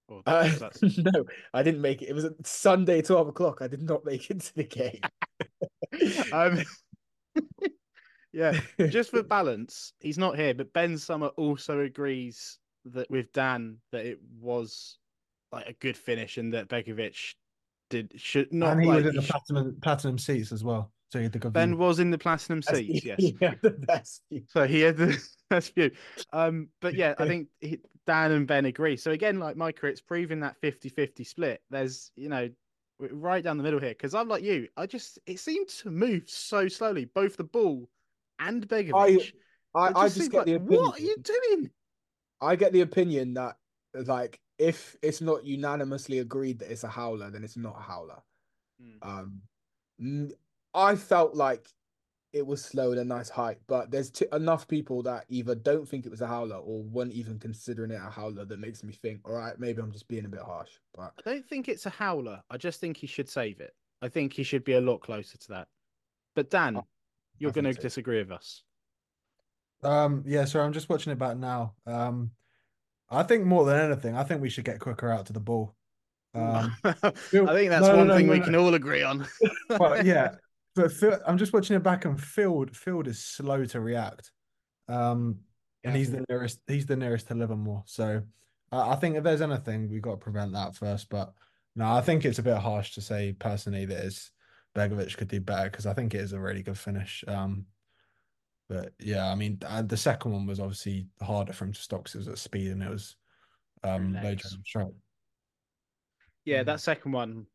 Or 0.08 0.22
Uh, 0.26 0.50
no, 0.98 1.26
I 1.54 1.64
didn't 1.64 1.82
make 1.82 2.02
it. 2.02 2.10
It 2.10 2.14
was 2.14 2.26
a 2.26 2.34
Sunday, 2.44 3.02
twelve 3.02 3.28
o'clock. 3.28 3.62
I 3.62 3.68
did 3.68 3.82
not 3.82 4.06
make 4.06 4.30
it 4.30 4.40
to 4.42 4.56
the 4.56 4.64
game. 4.64 5.02
um, 6.32 6.64
yeah, 8.32 8.60
just 8.90 9.12
for 9.12 9.24
balance, 9.24 9.94
he's 10.00 10.18
not 10.18 10.38
here, 10.38 10.54
but 10.54 10.74
Ben 10.74 10.98
Summer 10.98 11.28
also 11.38 11.82
agrees 11.82 12.60
that 12.86 13.10
with 13.10 13.32
Dan 13.34 13.78
that 13.92 14.06
it 14.06 14.20
was 14.40 14.98
like 15.52 15.68
a 15.68 15.74
good 15.74 15.98
finish 15.98 16.38
and 16.38 16.54
that 16.54 16.70
Begovic 16.70 17.36
did 17.90 18.14
should 18.16 18.54
not 18.54 18.74
and 18.74 18.82
he 18.82 18.88
like 18.88 18.98
was 18.98 19.06
in 19.08 19.14
he 19.14 19.20
the 19.20 19.28
platinum 19.28 19.78
platinum 19.82 20.18
seats 20.18 20.52
as 20.52 20.64
well. 20.64 20.92
So 21.12 21.18
he 21.18 21.24
had 21.24 21.32
the 21.32 21.40
good 21.40 21.54
Ben 21.54 21.70
view. 21.70 21.78
was 21.78 22.00
in 22.00 22.12
the 22.12 22.20
platinum 22.20 22.62
That's- 22.62 22.86
seats, 22.86 23.04
yes. 23.04 23.20
yeah, 23.42 23.56
the 23.64 23.72
best. 23.72 24.22
So 24.48 24.68
he 24.68 24.82
had 24.82 24.98
the 24.98 25.20
best 25.50 25.74
view. 25.74 25.90
Um, 26.32 26.68
but 26.82 26.94
yeah, 26.94 27.16
I 27.18 27.28
think 27.28 27.48
he, 27.62 27.80
Dan 28.06 28.32
and 28.32 28.48
Ben 28.48 28.66
agree. 28.66 28.96
So 28.96 29.10
again, 29.10 29.40
like 29.40 29.58
Micah, 29.58 29.88
it's 29.88 30.02
proving 30.02 30.42
that 30.42 30.62
50-50 30.62 31.26
split. 31.26 31.62
There's, 31.72 32.12
you 32.16 32.30
know, 32.30 32.50
right 33.00 33.44
down 33.44 33.58
the 33.58 33.64
middle 33.64 33.80
here. 33.80 33.90
Because 33.90 34.14
I'm 34.14 34.28
like 34.28 34.44
you, 34.44 34.68
I 34.78 34.86
just 34.86 35.18
it 35.26 35.40
seemed 35.40 35.70
to 35.70 35.90
move 35.90 36.30
so 36.30 36.68
slowly, 36.68 37.06
both 37.06 37.38
the 37.38 37.44
ball 37.44 37.90
and 38.40 38.68
Begovic. 38.68 39.32
I, 39.76 39.88
It 39.90 39.96
I 39.96 40.04
just 40.06 40.18
just 40.18 40.32
get 40.32 40.38
like, 40.40 40.46
the 40.48 40.54
opinion. 40.56 40.82
what 40.82 41.00
are 41.00 41.04
you 41.04 41.16
doing? 41.22 41.70
I 42.42 42.56
get 42.56 42.74
the 42.74 42.82
opinion 42.82 43.34
that 43.36 43.58
like 43.94 44.40
if 44.58 44.96
it's 45.02 45.22
not 45.22 45.46
unanimously 45.46 46.20
agreed 46.20 46.60
that 46.60 46.72
it's 46.72 46.84
a 46.84 46.88
howler, 46.90 47.30
then 47.30 47.44
it's 47.44 47.58
not 47.58 47.78
a 47.78 47.82
howler. 47.82 48.22
Mm. 48.82 48.98
Um, 49.08 49.42
n- 50.00 50.32
I 50.74 50.96
felt 50.96 51.36
like 51.36 51.68
it 52.32 52.46
was 52.46 52.64
slow 52.64 52.92
and 52.92 53.00
a 53.00 53.04
nice 53.04 53.30
height, 53.30 53.58
but 53.68 53.90
there's 53.90 54.12
t- 54.12 54.26
enough 54.34 54.68
people 54.68 55.02
that 55.04 55.26
either 55.30 55.56
don't 55.56 55.88
think 55.88 56.06
it 56.06 56.10
was 56.12 56.22
a 56.22 56.28
howler 56.28 56.58
or 56.58 56.84
weren't 56.84 57.12
even 57.14 57.40
considering 57.40 57.90
it 57.92 57.96
a 57.96 58.10
howler 58.10 58.46
that 58.46 58.60
makes 58.60 58.84
me 58.84 58.94
think, 58.94 59.20
all 59.28 59.34
right, 59.36 59.60
maybe 59.60 59.82
I'm 59.82 59.92
just 59.92 60.08
being 60.08 60.26
a 60.26 60.30
bit 60.30 60.42
harsh. 60.42 60.70
But 60.96 61.14
I 61.26 61.30
don't 61.32 61.48
think 61.48 61.68
it's 61.68 61.88
a 61.88 61.90
howler. 61.90 62.42
I 62.52 62.58
just 62.58 62.80
think 62.80 62.98
he 62.98 63.08
should 63.08 63.30
save 63.30 63.60
it. 63.62 63.74
I 64.02 64.10
think 64.10 64.34
he 64.34 64.44
should 64.44 64.64
be 64.64 64.74
a 64.74 64.82
lot 64.82 65.00
closer 65.02 65.38
to 65.40 65.48
that. 65.50 65.68
But 66.36 66.50
Dan, 66.52 66.78
I- 66.78 66.82
you're 67.40 67.52
going 67.52 67.66
to 67.66 67.74
so. 67.74 67.82
disagree 67.82 68.20
with 68.20 68.32
us. 68.32 68.64
Um, 69.84 70.24
yeah, 70.26 70.46
so 70.46 70.60
I'm 70.60 70.74
just 70.74 70.90
watching 70.90 71.12
it 71.12 71.20
back 71.20 71.38
now. 71.38 71.74
Um, 71.86 72.32
I 73.10 73.24
think 73.24 73.46
more 73.46 73.66
than 73.66 73.80
anything, 73.80 74.16
I 74.16 74.24
think 74.24 74.42
we 74.42 74.50
should 74.50 74.66
get 74.66 74.80
quicker 74.80 75.10
out 75.10 75.26
to 75.28 75.34
the 75.34 75.40
ball. 75.40 75.76
Um, 76.34 76.76
I 76.84 76.94
think 76.94 77.70
that's 77.70 77.88
no, 77.88 77.98
one 77.98 78.08
no, 78.08 78.16
thing 78.16 78.28
no, 78.28 78.34
we 78.34 78.40
can 78.40 78.56
all 78.56 78.74
agree 78.74 79.02
on. 79.02 79.26
but 79.68 80.06
yeah, 80.06 80.36
but 80.76 80.92
Phil, 80.92 81.20
I'm 81.26 81.38
just 81.38 81.54
watching 81.54 81.76
it 81.76 81.84
back, 81.84 82.06
and 82.06 82.22
Field 82.22 82.76
Field 82.76 83.08
is 83.08 83.24
slow 83.24 83.66
to 83.66 83.82
react. 83.82 84.32
Um, 84.88 85.40
and 85.84 85.96
he's 85.96 86.12
the 86.12 86.26
nearest. 86.30 86.60
He's 86.68 86.86
the 86.86 86.96
nearest 86.96 87.28
to 87.30 87.36
Livermore. 87.36 87.84
So 87.88 88.22
I 88.72 88.92
I 88.92 88.96
think 88.96 89.16
if 89.16 89.24
there's 89.24 89.42
anything, 89.42 89.90
we've 89.90 90.02
got 90.02 90.12
to 90.12 90.18
prevent 90.18 90.54
that 90.54 90.76
first. 90.76 91.10
But 91.10 91.34
no, 91.76 91.92
I 91.92 92.02
think 92.02 92.26
it's 92.26 92.40
a 92.40 92.44
bit 92.44 92.58
harsh 92.58 92.94
to 92.94 93.02
say 93.02 93.34
personally 93.38 93.86
that 93.86 94.04
is 94.04 94.32
Begovic 94.76 95.18
could 95.18 95.28
do 95.28 95.42
better 95.42 95.70
because 95.70 95.86
I 95.86 95.94
think 95.94 96.14
it 96.14 96.22
is 96.22 96.34
a 96.34 96.40
really 96.40 96.64
good 96.64 96.78
finish. 96.78 97.24
Um, 97.28 97.66
but 98.68 98.94
yeah, 99.00 99.28
I 99.32 99.36
mean, 99.36 99.58
uh, 99.66 99.82
the 99.82 99.98
second 99.98 100.32
one 100.32 100.46
was 100.46 100.60
obviously 100.60 101.08
harder 101.22 101.54
for 101.54 101.66
him 101.66 101.74
to 101.74 101.82
stop 101.82 102.02
because 102.04 102.16
it 102.16 102.20
was 102.20 102.28
at 102.28 102.38
speed 102.38 102.72
and 102.72 102.84
it 102.84 102.90
was 102.90 103.16
um 103.84 104.14
low 104.14 104.22
Legs. 104.22 104.52
jump 104.52 104.66
strike. 104.66 104.88
yeah, 106.46 106.62
Mm. 106.64 106.66
that 106.68 106.82
second 106.82 107.12
one. 107.14 107.46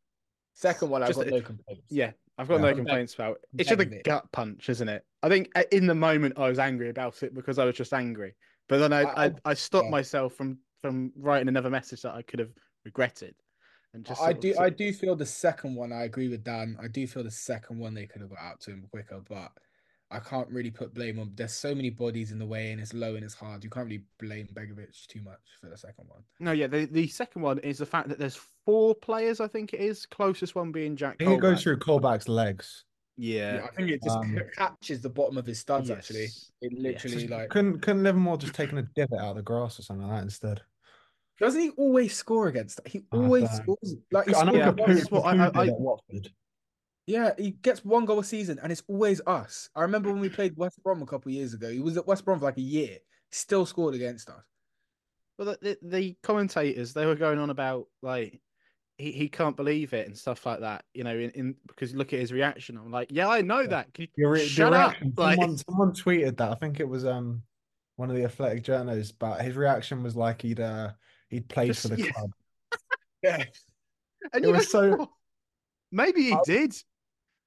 second 0.54 0.88
one, 0.90 1.02
I've 1.02 1.08
Just 1.08 1.18
got 1.20 1.28
no 1.28 1.40
complaints. 1.40 1.82
Yeah, 1.90 2.12
I've 2.38 2.48
got 2.48 2.56
Yeah. 2.56 2.70
no 2.70 2.74
complaints 2.74 3.14
about 3.14 3.36
it. 3.36 3.48
It's 3.58 3.68
just 3.68 3.80
a 3.80 4.02
gut 4.04 4.30
punch, 4.32 4.68
isn't 4.68 4.88
it? 4.88 5.04
I 5.22 5.28
think 5.28 5.50
uh, 5.56 5.64
in 5.72 5.86
the 5.86 5.94
moment 5.94 6.38
I 6.38 6.48
was 6.48 6.58
angry 6.58 6.90
about 6.90 7.22
it 7.22 7.34
because 7.34 7.58
I 7.58 7.64
was 7.64 7.76
just 7.76 7.92
angry. 7.92 8.34
But 8.68 8.78
then 8.78 8.92
I, 8.92 9.02
I- 9.02 9.24
I, 9.24 9.26
I- 9.26 9.34
I 9.46 9.54
stopped 9.54 9.86
yeah. 9.86 9.90
myself 9.90 10.34
from 10.34 10.58
from 10.82 11.12
writing 11.16 11.48
another 11.48 11.70
message 11.70 12.02
that 12.02 12.14
I 12.14 12.22
could 12.22 12.38
have 12.40 12.52
regretted. 12.84 13.34
And 13.94 14.04
just 14.04 14.20
I 14.20 14.24
sort 14.24 14.36
of- 14.36 14.40
do, 14.42 14.54
I 14.58 14.70
do 14.70 14.92
feel 14.92 15.16
the 15.16 15.24
second 15.24 15.74
one. 15.76 15.92
I 15.92 16.02
agree 16.02 16.28
with 16.28 16.44
Dan. 16.44 16.76
I 16.82 16.88
do 16.88 17.06
feel 17.06 17.22
the 17.22 17.30
second 17.30 17.78
one 17.78 17.94
they 17.94 18.06
could 18.06 18.20
have 18.20 18.30
got 18.30 18.40
out 18.40 18.60
to 18.62 18.72
him 18.72 18.86
quicker, 18.90 19.22
but 19.28 19.52
I 20.10 20.18
can't 20.18 20.48
really 20.50 20.70
put 20.70 20.92
blame 20.92 21.18
on. 21.18 21.32
There's 21.34 21.54
so 21.54 21.74
many 21.74 21.90
bodies 21.90 22.32
in 22.32 22.38
the 22.38 22.46
way, 22.46 22.72
and 22.72 22.80
it's 22.80 22.92
low 22.92 23.14
and 23.14 23.24
it's 23.24 23.34
hard. 23.34 23.64
You 23.64 23.70
can't 23.70 23.86
really 23.86 24.04
blame 24.18 24.48
Begovic 24.52 25.06
too 25.06 25.22
much 25.22 25.40
for 25.60 25.68
the 25.68 25.78
second 25.78 26.08
one. 26.08 26.22
No, 26.40 26.52
yeah, 26.52 26.66
the, 26.66 26.86
the 26.86 27.06
second 27.06 27.42
one 27.42 27.58
is 27.60 27.78
the 27.78 27.86
fact 27.86 28.08
that 28.08 28.18
there's 28.18 28.38
four 28.64 28.94
players, 28.94 29.40
I 29.40 29.48
think 29.48 29.72
it 29.72 29.80
is. 29.80 30.06
Closest 30.06 30.54
one 30.54 30.72
being 30.72 30.96
Jack. 30.96 31.16
I 31.20 31.24
think 31.24 31.38
it 31.38 31.40
goes 31.40 31.62
through 31.62 31.78
Colback's 31.78 32.28
legs. 32.28 32.84
Yeah. 33.16 33.54
Yeah, 33.56 33.64
I 33.64 33.74
think 33.76 33.90
it 33.90 34.02
just 34.02 34.16
Um, 34.16 34.38
catches 34.56 35.00
the 35.00 35.08
bottom 35.08 35.38
of 35.38 35.46
his 35.46 35.60
studs. 35.60 35.88
Actually, 35.90 36.28
it 36.60 36.72
literally 36.72 37.16
Just 37.16 37.30
like 37.30 37.48
couldn't 37.48 37.80
couldn't 37.80 38.02
Livermore 38.02 38.36
just 38.36 38.54
taken 38.54 38.78
a 38.78 38.82
divot 38.82 39.20
out 39.20 39.30
of 39.30 39.36
the 39.36 39.42
grass 39.42 39.78
or 39.78 39.82
something 39.82 40.06
like 40.06 40.18
that 40.18 40.24
instead? 40.24 40.62
Doesn't 41.40 41.60
he 41.60 41.70
always 41.70 42.14
score 42.14 42.48
against? 42.48 42.80
He 42.86 43.04
always 43.12 43.44
don't- 43.44 43.62
scores. 43.62 43.94
Like 44.12 44.28
he 44.28 44.34
I 44.34 44.44
know 44.44 44.52
Yeah, 44.54 44.70
scored 44.72 44.88
Caputo- 44.90 45.10
what 45.10 45.24
I- 45.26 45.36
Caputo 45.50 45.68
I- 45.68 45.72
Watford. 45.72 46.32
Yeah, 47.06 47.32
he 47.36 47.50
gets 47.50 47.84
one 47.84 48.06
goal 48.06 48.18
a 48.20 48.24
season, 48.24 48.58
and 48.62 48.72
it's 48.72 48.82
always 48.88 49.20
us. 49.26 49.68
I 49.74 49.82
remember 49.82 50.10
when 50.10 50.20
we 50.20 50.30
played 50.30 50.56
West 50.56 50.82
Brom 50.82 51.02
a 51.02 51.06
couple 51.06 51.28
of 51.30 51.34
years 51.34 51.52
ago. 51.52 51.70
He 51.70 51.80
was 51.80 51.96
at 51.98 52.06
West 52.06 52.24
Brom 52.24 52.38
for 52.38 52.46
like 52.46 52.56
a 52.56 52.62
year. 52.62 52.96
Still 53.30 53.66
scored 53.66 53.94
against 53.94 54.30
us. 54.30 54.42
Well, 55.38 55.56
the, 55.60 55.76
the, 55.82 55.88
the 55.98 56.16
commentators 56.22 56.94
they 56.94 57.04
were 57.04 57.14
going 57.16 57.38
on 57.38 57.50
about 57.50 57.88
like 58.00 58.40
he, 58.96 59.10
he 59.12 59.28
can't 59.28 59.56
believe 59.56 59.92
it 59.92 60.06
and 60.06 60.16
stuff 60.16 60.46
like 60.46 60.60
that. 60.60 60.84
You 60.94 61.04
know, 61.04 61.14
in, 61.18 61.30
in 61.30 61.54
because 61.66 61.94
look 61.94 62.12
at 62.14 62.20
his 62.20 62.32
reaction. 62.32 62.78
I'm 62.78 62.90
like, 62.92 63.08
yeah, 63.10 63.28
I 63.28 63.42
know 63.42 63.60
Yeah. 63.60 63.66
that. 63.68 63.92
Can 63.92 64.02
you 64.04 64.08
Your, 64.16 64.30
re- 64.30 64.40
the 64.42 64.46
shut 64.48 64.72
up? 64.72 64.92
reaction, 64.92 65.12
Like, 65.16 65.36
someone, 65.40 65.58
someone 65.58 65.92
tweeted 65.92 66.36
that. 66.38 66.52
I 66.52 66.54
think 66.54 66.78
it 66.80 66.88
was 66.88 67.04
um 67.04 67.42
one 67.96 68.08
of 68.08 68.16
the 68.16 68.24
athletic 68.24 68.62
journalists, 68.62 69.12
but 69.12 69.42
his 69.42 69.56
reaction 69.56 70.02
was 70.02 70.16
like 70.16 70.40
he'd 70.40 70.60
uh 70.60 70.92
he'd 71.34 71.48
played 71.48 71.68
Just- 71.68 71.82
for 71.82 71.88
the 71.88 72.02
yeah. 72.02 72.10
club. 72.12 72.30
Yeah. 73.22 73.44
and 74.32 74.44
it 74.44 74.48
you 74.48 74.52
was 74.52 74.72
know, 74.74 74.80
so- 74.90 74.96
what? 74.96 75.08
maybe 75.92 76.22
he 76.24 76.32
I- 76.32 76.40
did. 76.44 76.74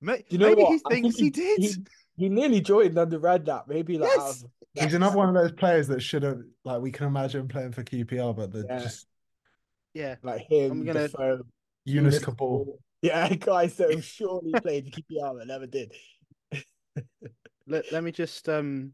May- 0.01 0.23
You 0.29 0.38
know 0.38 0.49
maybe 0.49 0.61
what? 0.63 0.71
he 0.73 0.81
I 0.85 0.89
think 0.93 1.05
thinks 1.05 1.17
he, 1.19 1.29
did. 1.29 1.59
He, 1.59 1.75
he 2.17 2.29
nearly 2.29 2.61
joined 2.61 2.97
under 2.97 3.19
Redknapp. 3.19 3.67
Maybe 3.67 3.97
like 3.97 4.11
Yes. 4.15 4.43
of- 4.43 4.49
He's 4.73 4.93
another 4.93 5.17
one 5.17 5.27
of 5.29 5.33
those 5.35 5.51
players 5.53 5.88
that 5.88 6.01
should 6.01 6.21
have 6.23 6.39
like 6.63 6.81
we 6.81 6.91
can 6.91 7.07
imagine 7.07 7.47
playing 7.47 7.71
for 7.71 7.83
QPR, 7.83 8.35
but 8.35 8.51
the 8.51 8.65
Yeah. 8.67 8.79
just 8.79 9.07
yeah, 9.93 10.15
like 10.21 10.41
him, 10.49 10.71
I'm 10.71 10.85
gonna- 10.85 11.07
Defoe, 11.07 11.41
Younes 11.88 12.03
Younes 12.13 12.19
Kaboul. 12.23 12.65
Kaboul. 12.65 12.77
Yeah, 13.01 13.33
guys 13.35 13.75
that 13.77 13.91
have 13.91 14.03
surely 14.03 14.51
played 14.59 14.85
for 14.93 15.01
QPR 15.01 15.38
but 15.38 15.47
never 15.47 15.65
did. 15.67 15.91
let, 17.67 17.91
let 17.91 18.03
me 18.03 18.11
just 18.11 18.47
um 18.49 18.93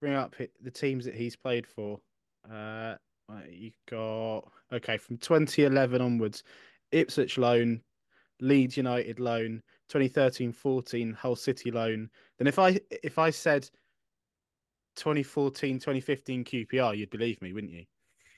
bring 0.00 0.12
up 0.14 0.34
the 0.62 0.70
teams 0.70 1.04
that 1.06 1.14
he's 1.14 1.36
played 1.36 1.66
for. 1.66 1.98
Uh, 2.50 2.52
right, 2.54 2.98
you 3.50 3.70
got 3.90 4.44
okay 4.72 4.98
from 4.98 5.18
2011 5.18 6.00
onwards, 6.00 6.42
Ipswich 6.92 7.38
loan, 7.38 7.80
Leeds 8.40 8.76
United 8.76 9.20
loan, 9.20 9.62
2013-14 9.90 11.14
Hull 11.14 11.36
City 11.36 11.70
loan. 11.70 12.10
Then 12.38 12.46
if 12.46 12.58
I 12.58 12.80
if 13.02 13.18
I 13.18 13.30
said 13.30 13.68
2014 14.96 15.78
2015 15.78 16.44
QPR, 16.44 16.96
you'd 16.96 17.10
believe 17.10 17.40
me, 17.42 17.52
wouldn't 17.52 17.72
you? 17.72 17.84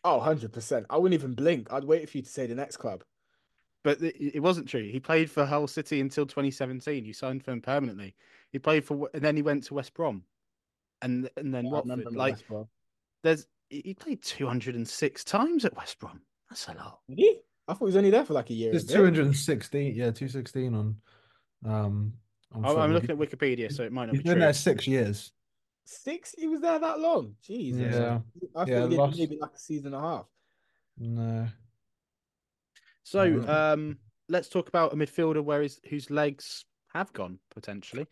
Oh, 0.05 0.21
100%. 0.25 0.87
I 0.91 0.97
wouldn't 0.97 1.21
even 1.21 1.35
blink. 1.35 1.73
I'd 1.73 1.85
wait 1.85 2.09
for 2.09 2.19
you 2.19 2.23
to 2.23 2.31
say 2.31 2.47
the 2.47 2.55
next 2.55 2.77
club. 2.77 3.03
But 3.85 3.99
it 4.03 4.43
wasn't 4.43 4.69
true. 4.69 4.83
He 4.83 5.01
played 5.01 5.31
for 5.31 5.47
Hull 5.47 5.67
City 5.67 6.01
until 6.01 6.27
2017. 6.27 7.05
You 7.05 7.13
signed 7.13 7.45
for 7.45 7.53
him 7.53 7.61
permanently. 7.61 8.15
He 8.51 8.59
played 8.59 8.85
for, 8.85 9.09
and 9.15 9.23
then 9.23 9.37
he 9.37 9.43
went 9.43 9.65
to 9.65 9.75
West 9.75 9.95
Brom, 9.95 10.25
and 11.01 11.31
and 11.37 11.55
then 11.55 11.67
oh, 11.67 11.77
I 11.77 11.81
remember 11.81 12.11
Watford. 12.11 12.17
Like 12.17 12.67
there's 13.23 13.47
he 13.47 13.58
he 13.71 13.95
played 13.95 14.23
206 14.23 15.25
times 15.25 15.65
at 15.65 15.77
West 15.77 15.99
Brom. 15.99 16.21
That's 16.49 16.67
a 16.69 16.75
lot. 16.75 17.01
Did 17.09 17.19
he? 17.19 17.39
I 17.67 17.73
thought 17.73 17.81
he 17.81 17.85
was 17.87 17.97
only 17.97 18.11
there 18.11 18.25
for 18.25 18.33
like 18.35 18.51
a 18.51 18.55
year. 18.55 18.71
There's 18.71 18.85
and 18.85 18.91
a 18.93 19.11
bit. 19.11 19.15
216, 19.15 19.95
yeah, 19.95 20.11
216 20.11 20.75
on 20.75 20.97
um 21.67 22.13
on 22.53 22.65
I'm, 22.65 22.79
I'm 22.79 22.93
looking 22.93 23.11
at 23.11 23.19
Wikipedia, 23.19 23.71
so 23.73 23.83
it 23.83 23.93
might 23.93 24.07
not 24.07 24.15
He's 24.15 24.23
be 24.23 24.29
been 24.29 24.35
true. 24.37 24.41
there 24.43 24.53
six 24.55 24.87
years. 24.87 25.33
Six? 25.85 26.35
He 26.39 26.47
was 26.47 26.61
there 26.61 26.79
that 26.79 26.99
long? 27.01 27.35
Jesus. 27.43 27.95
Yeah. 27.95 28.21
I 28.57 28.59
thought 28.59 28.69
Yeah, 28.69 28.83
he 28.85 28.89
did 28.91 28.99
last- 28.99 29.19
maybe 29.19 29.39
like 29.41 29.51
a 29.55 29.59
season 29.59 29.95
and 29.95 29.97
a 29.97 30.01
half. 30.01 30.27
No. 30.99 31.47
So 33.05 33.45
um, 33.49 33.99
let's 34.29 34.49
talk 34.49 34.69
about 34.69 34.93
a 34.93 34.97
midfielder 34.97 35.43
where 35.43 35.63
his 35.63 35.81
whose 35.89 36.11
legs 36.11 36.65
have 36.95 37.13
gone 37.13 37.39
potentially. 37.51 38.07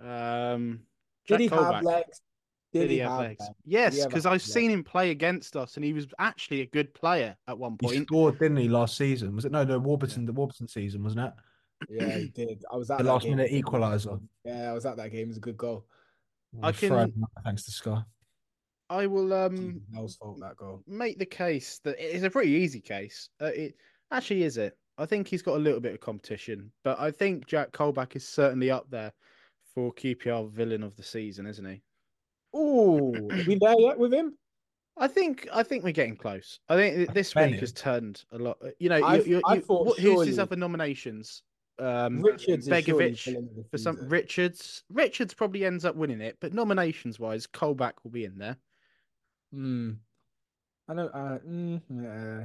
Um, 0.00 0.80
Did 1.26 1.34
Jack 1.34 1.40
he 1.40 1.48
Colback. 1.48 1.74
have 1.74 1.84
legs? 1.84 2.20
Did, 2.80 2.90
he, 2.90 2.98
have 2.98 3.10
have 3.12 3.20
legs? 3.20 3.40
legs? 3.40 3.54
Yes, 3.64 4.04
because 4.04 4.26
I've 4.26 4.42
seen 4.42 4.70
him 4.70 4.82
play 4.84 5.10
against 5.10 5.56
us, 5.56 5.76
and 5.76 5.84
he 5.84 5.92
was 5.92 6.06
actually 6.18 6.60
a 6.62 6.66
good 6.66 6.92
player 6.94 7.36
at 7.48 7.56
one 7.58 7.76
point. 7.76 7.94
He 7.94 8.02
scored, 8.02 8.38
didn't 8.38 8.56
he, 8.58 8.68
last 8.68 8.96
season? 8.96 9.34
Was 9.34 9.44
it 9.44 9.52
no 9.52 9.64
the 9.64 9.78
Warburton 9.78 10.26
the 10.26 10.32
Warburton 10.32 10.68
season, 10.68 11.02
wasn't 11.04 11.26
it? 11.26 11.32
Yeah, 11.90 12.18
he 12.18 12.28
did. 12.28 12.64
I 12.72 12.76
was 12.76 12.90
at 12.90 12.98
The 12.98 13.04
that 13.04 13.10
last 13.12 13.22
game. 13.24 13.36
minute 13.36 13.52
equaliser. 13.52 14.20
Yeah, 14.44 14.70
I 14.70 14.72
was 14.72 14.86
at 14.86 14.96
that 14.96 15.10
game. 15.12 15.24
It 15.24 15.28
was 15.28 15.36
a 15.36 15.40
good 15.40 15.56
goal. 15.56 15.86
I 16.62 16.68
On 16.68 16.72
can- 16.74 16.88
Friday 16.88 17.12
thanks 17.44 17.64
to 17.64 17.70
Sky. 17.70 18.02
I 18.90 19.06
will 19.06 19.32
um 19.32 19.80
Jesus, 19.94 20.16
fault 20.16 20.38
that 20.40 20.56
goal. 20.56 20.82
make 20.86 21.18
the 21.18 21.24
case 21.26 21.80
that 21.84 21.96
it's 21.98 22.22
a 22.24 22.30
pretty 22.30 22.52
easy 22.52 22.80
case. 22.80 23.28
Uh, 23.40 23.46
it 23.46 23.74
actually 24.10 24.42
is 24.42 24.56
it. 24.58 24.76
I 24.98 25.06
think 25.06 25.26
he's 25.26 25.42
got 25.42 25.56
a 25.56 25.58
little 25.58 25.80
bit 25.80 25.94
of 25.94 26.00
competition, 26.00 26.70
but 26.84 27.00
I 27.00 27.10
think 27.10 27.46
Jack 27.46 27.72
Colback 27.72 28.14
is 28.14 28.28
certainly 28.28 28.70
up 28.70 28.88
there 28.90 29.12
for 29.74 29.92
QPR 29.94 30.48
villain 30.50 30.82
of 30.84 30.94
the 30.96 31.02
season, 31.02 31.46
isn't 31.46 31.64
he? 31.64 31.82
Ooh, 32.56 33.14
are 33.30 33.44
we 33.46 33.58
there 33.60 33.78
yet 33.78 33.98
with 33.98 34.12
him? 34.14 34.36
I 34.96 35.08
think 35.08 35.48
I 35.52 35.62
think 35.64 35.82
we're 35.82 35.90
getting 35.92 36.16
close. 36.16 36.60
I 36.68 36.76
think 36.76 37.12
this 37.12 37.34
week 37.34 37.56
has 37.56 37.72
turned 37.72 38.24
a 38.30 38.38
lot. 38.38 38.58
uh, 38.64 38.68
You 38.78 38.88
know, 38.90 39.02
I- 39.04 39.16
you, 39.16 39.42
I 39.44 39.54
you- 39.56 39.60
thought 39.60 39.86
what, 39.86 39.98
who's 39.98 40.26
his 40.26 40.38
other 40.38 40.56
nominations? 40.56 41.42
Um, 41.80 42.22
Richards 42.22 42.68
Begovic 42.68 43.24
villain 43.24 43.48
of 43.50 43.56
the 43.56 43.64
for 43.72 43.78
some. 43.78 43.98
Richards. 44.08 44.84
Richards 44.90 45.34
probably 45.34 45.64
ends 45.64 45.84
up 45.84 45.96
winning 45.96 46.20
it, 46.20 46.36
but 46.40 46.54
nominations 46.54 47.18
wise, 47.18 47.48
Colback 47.48 47.94
will 48.04 48.12
be 48.12 48.24
in 48.24 48.38
there. 48.38 48.56
Hmm. 49.52 49.92
I 50.88 50.94
know. 50.94 51.08
Uh, 51.08 51.38
mm, 51.40 51.80
yeah. 51.90 52.44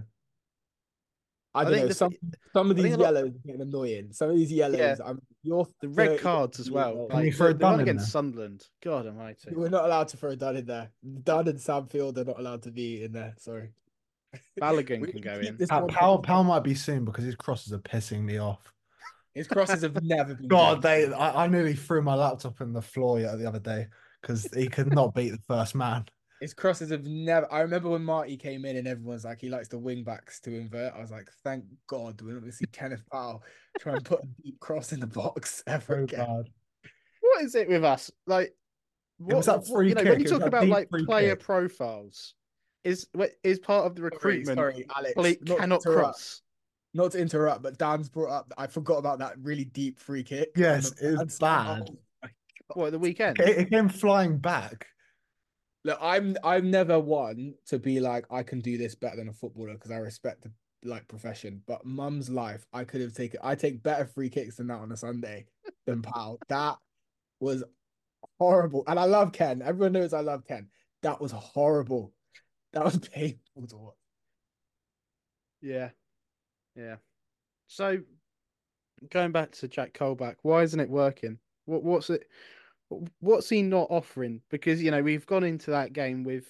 I 1.55 1.61
I 1.61 1.63
don't 1.63 1.73
think 1.73 1.81
know. 1.83 1.87
the- 1.89 1.93
Some 1.95 2.11
some 2.53 2.71
of 2.71 2.77
these 2.77 2.93
a 2.93 2.97
lot- 2.97 3.13
yellows 3.13 3.29
are 3.29 3.47
getting 3.47 3.61
annoying. 3.61 4.11
Some 4.11 4.29
of 4.29 4.35
these 4.35 4.51
yellows, 4.51 4.99
I'm 5.03 5.19
you're 5.43 5.65
The 5.81 5.89
red 5.89 6.19
cards 6.19 6.59
as 6.59 6.69
well. 6.69 6.91
old. 6.97 7.11
Can 7.11 7.23
you 7.25 7.31
throw 7.31 7.47
the, 7.47 7.53
the 7.53 7.59
Dunn 7.59 7.71
one 7.71 7.79
in 7.79 7.87
against 7.87 8.05
there? 8.05 8.11
Sunderland. 8.11 8.65
God 8.83 9.07
Almighty. 9.07 9.49
We're 9.53 9.69
not 9.69 9.85
allowed 9.85 10.09
to 10.09 10.17
throw 10.17 10.35
Dunn 10.35 10.57
in 10.57 10.65
there. 10.65 10.91
Dunn 11.23 11.47
and 11.47 11.59
Sam 11.59 11.87
Field 11.87 12.17
are 12.19 12.25
not 12.25 12.39
allowed 12.39 12.63
to 12.63 12.71
be 12.71 13.03
in 13.03 13.13
there. 13.13 13.33
Sorry. 13.39 13.69
Balogun 14.61 14.85
can 15.03 15.11
can 15.11 15.21
go 15.21 15.39
in. 15.39 15.57
this 15.57 15.69
Paal, 15.69 15.87
Paal, 15.87 16.19
Paal 16.21 16.43
might 16.43 16.63
be 16.63 16.75
soon 16.75 17.03
because 17.05 17.23
his 17.23 17.35
crosses 17.35 17.73
are 17.73 17.79
pissing 17.79 18.21
me 18.23 18.37
off. 18.37 18.71
His 19.33 19.47
crosses 19.47 19.81
have 19.81 20.03
never 20.03 20.35
been. 20.35 20.47
God, 20.47 20.81
good. 20.81 20.83
they 20.83 21.13
I, 21.13 21.45
I 21.45 21.47
nearly 21.47 21.73
threw 21.73 22.01
my 22.01 22.13
laptop 22.15 22.61
in 22.61 22.73
the 22.73 22.81
floor 22.81 23.19
the 23.19 23.47
other 23.47 23.59
day 23.59 23.87
because 24.21 24.47
he 24.53 24.67
could 24.67 24.93
not 24.93 25.15
beat 25.15 25.29
the 25.31 25.39
first 25.47 25.73
man. 25.73 26.05
His 26.41 26.53
crosses 26.53 26.89
have 26.91 27.05
never. 27.05 27.51
I 27.51 27.61
remember 27.61 27.89
when 27.89 28.03
Marty 28.03 28.37
came 28.37 28.63
in 28.65 28.77
and 28.77 28.87
everyone's 28.87 29.25
like, 29.25 29.41
he 29.41 29.49
likes 29.49 29.67
the 29.67 29.77
wing 29.77 30.03
backs 30.03 30.39
to 30.41 30.55
invert. 30.55 30.93
I 30.95 31.01
was 31.01 31.11
like, 31.11 31.29
thank 31.43 31.65
God 31.87 32.21
we're 32.21 32.33
not 32.33 32.39
going 32.41 32.51
to 32.51 32.57
see 32.57 32.65
Kenneth 32.71 33.03
Paal 33.11 33.43
try 33.79 33.93
and 33.93 34.05
put 34.05 34.21
a 34.23 34.27
deep 34.41 34.59
cross 34.59 34.93
in 34.93 34.99
the 35.01 35.07
box 35.07 35.63
ever 35.67 35.97
So 35.97 36.03
again. 36.03 36.19
bad. 36.25 36.49
What 37.21 37.43
is 37.43 37.55
it 37.55 37.67
with 37.67 37.83
us? 37.83 38.09
Like, 38.25 38.55
It 39.27 39.35
was 39.35 39.47
that 39.47 39.67
free 39.67 39.89
you 39.89 39.95
know, 39.95 40.01
kick, 40.01 40.11
when 40.11 40.21
you 40.21 40.27
talk 40.27 40.41
about 40.43 40.67
like 40.67 40.89
player 40.89 41.35
kick. 41.35 41.45
profiles, 41.45 42.35
is 42.85 43.07
what 43.11 43.31
is 43.43 43.59
part 43.59 43.85
of 43.85 43.95
the 43.95 44.01
recruitment. 44.01 44.57
Sorry, 44.57 44.85
Alex. 44.95 45.13
Play, 45.15 45.37
not 45.41 45.57
cannot 45.59 45.81
cross. 45.81 46.41
Not 46.93 47.11
to 47.11 47.19
interrupt, 47.19 47.61
but 47.61 47.77
Dan's 47.77 48.09
brought 48.09 48.31
up. 48.31 48.53
I 48.57 48.65
forgot 48.67 48.95
about 48.97 49.19
that 49.19 49.33
really 49.41 49.65
deep 49.65 49.99
free 49.99 50.23
kick. 50.23 50.49
Yes, 50.55 50.91
And 50.91 51.17
the 51.17 51.21
it 51.21 51.25
was 51.25 51.37
bad. 51.37 51.89
oh 52.23 52.29
What 52.73 52.91
the 52.93 52.99
weekend? 52.99 53.39
It, 53.41 53.57
it 53.57 53.69
came 53.69 53.89
flying 53.89 54.37
back. 54.37 54.87
Look, 55.85 55.97
I'm 56.01 56.35
I'm 56.43 56.69
never 56.69 56.99
one 56.99 57.55
to 57.67 57.79
be 57.79 57.99
like 57.99 58.25
I 58.29 58.43
can 58.43 58.59
do 58.59 58.77
this 58.77 58.95
better 58.95 59.15
than 59.17 59.29
a 59.29 59.33
footballer 59.33 59.73
because 59.73 59.91
I 59.91 59.97
respect 59.97 60.43
the 60.43 60.51
like 60.83 61.07
profession. 61.07 61.61
But 61.67 61.85
mum's 61.85 62.29
life, 62.29 62.65
I 62.73 62.83
could 62.83 63.01
have 63.01 63.13
taken 63.13 63.39
I 63.43 63.55
take 63.55 63.83
better 63.83 64.05
free 64.05 64.29
kicks 64.29 64.57
than 64.57 64.67
that 64.67 64.79
on 64.79 64.91
a 64.91 64.97
Sunday 64.97 65.45
than 65.85 66.01
Paal. 66.01 66.39
That 66.49 66.77
was 67.39 67.63
horrible. 68.39 68.83
And 68.87 68.99
I 68.99 69.05
love 69.05 69.31
Ken. 69.31 69.61
Everyone 69.61 69.93
knows 69.93 70.13
I 70.13 70.21
love 70.21 70.45
Ken. 70.45 70.67
That 71.01 71.21
was 71.21 71.31
horrible. 71.31 72.13
That 72.73 72.83
was 72.83 72.97
painful 73.13 73.67
to 73.67 73.77
watch. 73.77 73.95
Yeah, 75.61 75.89
yeah. 76.75 76.95
So 77.67 77.99
going 79.09 79.31
back 79.31 79.51
to 79.51 79.67
Jack 79.67 79.93
Colback, 79.93 80.35
why 80.41 80.63
isn't 80.63 80.79
it 80.79 80.89
working? 80.89 81.37
What 81.65 81.83
what's 81.83 82.09
it? 82.09 82.27
What's 83.19 83.49
he 83.49 83.61
not 83.61 83.87
offering? 83.89 84.41
Because 84.49 84.81
you 84.81 84.91
know 84.91 85.01
we've 85.01 85.25
gone 85.25 85.43
into 85.43 85.71
that 85.71 85.93
game 85.93 86.23
with. 86.23 86.47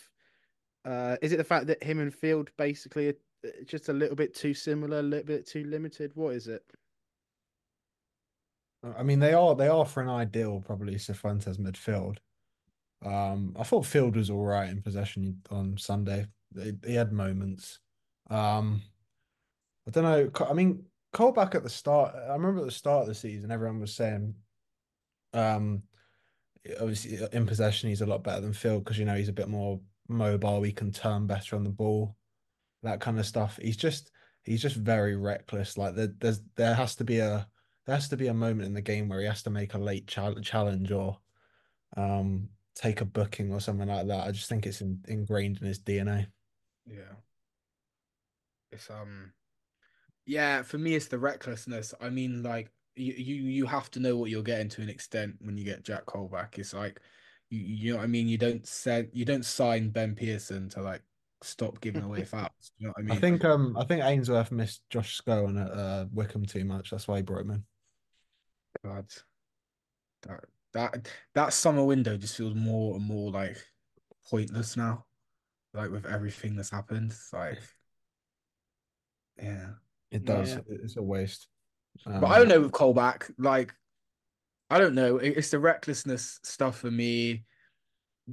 Uh, 0.85 1.17
is 1.21 1.33
it 1.33 1.37
the 1.37 1.43
fact 1.43 1.67
that 1.67 1.83
him 1.83 1.99
and 1.99 2.13
Field 2.13 2.49
basically 2.57 3.09
are 3.09 3.15
uh, 3.45 3.49
just 3.65 3.89
a 3.89 3.93
little 3.93 4.15
bit 4.15 4.33
too 4.33 4.53
similar, 4.53 4.99
a 4.99 5.03
little 5.03 5.25
bit 5.25 5.45
too 5.45 5.65
limited? 5.65 6.11
What 6.15 6.35
is 6.35 6.47
it? 6.47 6.63
I 8.97 9.03
mean, 9.03 9.19
they 9.19 9.33
are 9.33 9.55
they 9.55 9.67
are 9.67 9.85
for 9.85 10.01
an 10.01 10.09
ideal 10.09 10.63
probably 10.65 10.95
Cifuentes 10.95 11.57
midfield. 11.57 12.17
Um, 13.05 13.55
I 13.59 13.63
thought 13.63 13.85
Field 13.85 14.15
was 14.15 14.29
all 14.29 14.45
right 14.45 14.69
in 14.69 14.81
possession 14.81 15.41
on 15.49 15.77
Sunday. 15.77 16.27
He, 16.57 16.73
he 16.85 16.95
had 16.95 17.11
moments. 17.11 17.79
Um, 18.29 18.81
I 19.87 19.91
don't 19.91 20.03
know. 20.03 20.45
I 20.47 20.53
mean, 20.53 20.85
Colback 21.13 21.55
at 21.55 21.63
the 21.63 21.69
start. 21.69 22.15
I 22.15 22.33
remember 22.33 22.59
at 22.59 22.65
the 22.65 22.71
start 22.71 23.03
of 23.03 23.07
the 23.07 23.15
season, 23.15 23.51
everyone 23.51 23.79
was 23.79 23.93
saying, 23.93 24.35
um, 25.33 25.83
obviously 26.79 27.19
in 27.31 27.45
possession 27.45 27.89
he's 27.89 28.01
a 28.01 28.05
lot 28.05 28.23
better 28.23 28.41
than 28.41 28.53
Field 28.53 28.83
because 28.83 28.97
you 28.97 29.05
know 29.05 29.15
he's 29.15 29.29
a 29.29 29.33
bit 29.33 29.47
more 29.47 29.79
mobile. 30.07 30.63
He 30.63 30.71
can 30.71 30.91
turn 30.91 31.27
better 31.27 31.55
on 31.55 31.63
the 31.63 31.69
ball, 31.69 32.15
that 32.83 32.99
kind 32.99 33.19
of 33.19 33.25
stuff. 33.25 33.59
He's 33.61 33.77
just 33.77 34.11
he's 34.43 34.61
just 34.61 34.75
very 34.75 35.15
reckless. 35.15 35.77
Like 35.77 35.95
there, 35.95 36.13
there's 36.19 36.41
there 36.55 36.73
has 36.73 36.95
to 36.95 37.03
be 37.03 37.19
a 37.19 37.47
there 37.85 37.95
has 37.95 38.09
to 38.09 38.17
be 38.17 38.27
a 38.27 38.33
moment 38.33 38.67
in 38.67 38.73
the 38.73 38.81
game 38.81 39.07
where 39.07 39.19
he 39.19 39.27
has 39.27 39.43
to 39.43 39.49
make 39.49 39.73
a 39.73 39.79
late 39.79 40.07
chal- 40.07 40.41
challenge 40.41 40.91
or 40.91 41.17
um 41.97 42.49
take 42.75 43.01
a 43.01 43.05
booking 43.05 43.51
or 43.53 43.61
something 43.61 43.87
like 43.87 44.07
that. 44.07 44.27
I 44.27 44.31
just 44.31 44.49
think 44.49 44.65
it's 44.65 44.81
in, 44.81 45.03
ingrained 45.07 45.59
in 45.61 45.67
his 45.67 45.79
DNA. 45.79 46.27
Yeah. 46.85 47.15
It's 48.71 48.89
um 48.89 49.33
yeah, 50.25 50.61
for 50.61 50.77
me 50.77 50.95
it's 50.95 51.07
the 51.07 51.19
recklessness. 51.19 51.93
I 51.99 52.09
mean, 52.09 52.43
like 52.43 52.71
you 52.95 53.13
you, 53.13 53.35
you 53.35 53.65
have 53.65 53.89
to 53.91 53.99
know 53.99 54.17
what 54.17 54.29
you're 54.29 54.43
getting 54.43 54.69
to 54.69 54.81
an 54.81 54.89
extent 54.89 55.35
when 55.41 55.57
you 55.57 55.65
get 55.65 55.83
Jack 55.83 56.05
Colback. 56.05 56.57
It's 56.57 56.73
like 56.73 56.99
you 57.49 57.59
you 57.59 57.91
know 57.91 57.97
what 57.97 58.03
I 58.03 58.07
mean, 58.07 58.27
you 58.27 58.37
don't 58.37 58.65
send 58.65 59.09
you 59.13 59.25
don't 59.25 59.45
sign 59.45 59.89
Ben 59.89 60.15
Pearson 60.15 60.69
to 60.69 60.81
like 60.81 61.01
stop 61.41 61.79
giving 61.81 62.03
away 62.03 62.23
fouls. 62.25 62.71
You 62.77 62.87
know 62.87 62.93
what 62.95 63.03
I 63.03 63.07
mean? 63.07 63.17
I 63.17 63.19
think 63.19 63.45
um 63.45 63.77
I 63.77 63.85
think 63.85 64.03
Ainsworth 64.03 64.51
missed 64.51 64.81
Josh 64.89 65.19
Scowen 65.19 65.63
at 65.63 65.71
uh, 65.71 66.05
Wycombe 66.13 66.45
too 66.45 66.65
much. 66.65 66.91
That's 66.91 67.07
why 67.07 67.17
he 67.17 67.21
brought 67.21 67.41
him 67.41 67.51
in. 67.51 67.63
God, 68.83 69.05
that 70.23 70.45
that 70.73 71.09
that 71.33 71.53
summer 71.53 71.83
window 71.83 72.17
just 72.17 72.37
feels 72.37 72.55
more 72.55 72.95
and 72.95 73.05
more 73.05 73.31
like 73.31 73.57
pointless 74.29 74.77
now. 74.77 75.05
Like 75.73 75.91
with 75.91 76.05
everything 76.05 76.55
that's 76.55 76.71
happened. 76.71 77.11
It's 77.11 77.33
like 77.33 77.59
yeah. 79.41 79.67
It 80.11 80.25
does. 80.25 80.53
Yeah. 80.53 80.61
It's 80.83 80.97
a 80.97 81.03
waste. 81.03 81.47
But 82.05 82.27
I 82.27 82.37
don't 82.39 82.43
Um, 82.43 82.49
know 82.49 82.61
with 82.61 82.71
Colback. 82.71 83.31
Like, 83.37 83.73
I 84.69 84.77
don't 84.77 84.95
know. 84.95 85.17
It's 85.17 85.51
the 85.51 85.59
recklessness 85.59 86.39
stuff 86.43 86.79
for 86.79 86.91
me. 86.91 87.45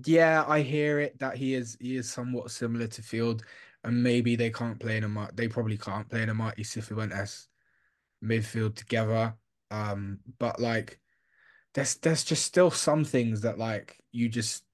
Yeah, 0.05 0.45
I 0.47 0.61
hear 0.61 1.01
it 1.01 1.19
that 1.21 1.37
he 1.37 1.55
is 1.55 1.77
he 1.81 1.97
is 1.97 2.11
somewhat 2.11 2.51
similar 2.51 2.87
to 2.87 3.03
Field, 3.03 3.43
and 3.85 4.03
maybe 4.03 4.37
they 4.37 4.51
can't 4.51 4.79
play 4.79 4.99
in 4.99 5.05
a 5.05 5.29
they 5.35 5.49
probably 5.49 5.79
can't 5.79 6.09
play 6.09 6.23
in 6.23 6.29
a 6.29 6.35
Marty 6.35 6.63
Cifuentes 6.65 7.47
midfield 8.23 8.75
together. 8.77 9.35
Um, 9.71 10.21
but 10.39 10.61
like, 10.61 11.01
there's 11.75 11.97
there's 11.97 12.25
just 12.25 12.45
still 12.45 12.71
some 12.71 13.05
things 13.05 13.41
that 13.43 13.59
like 13.59 13.99
you 14.13 14.29
just 14.29 14.65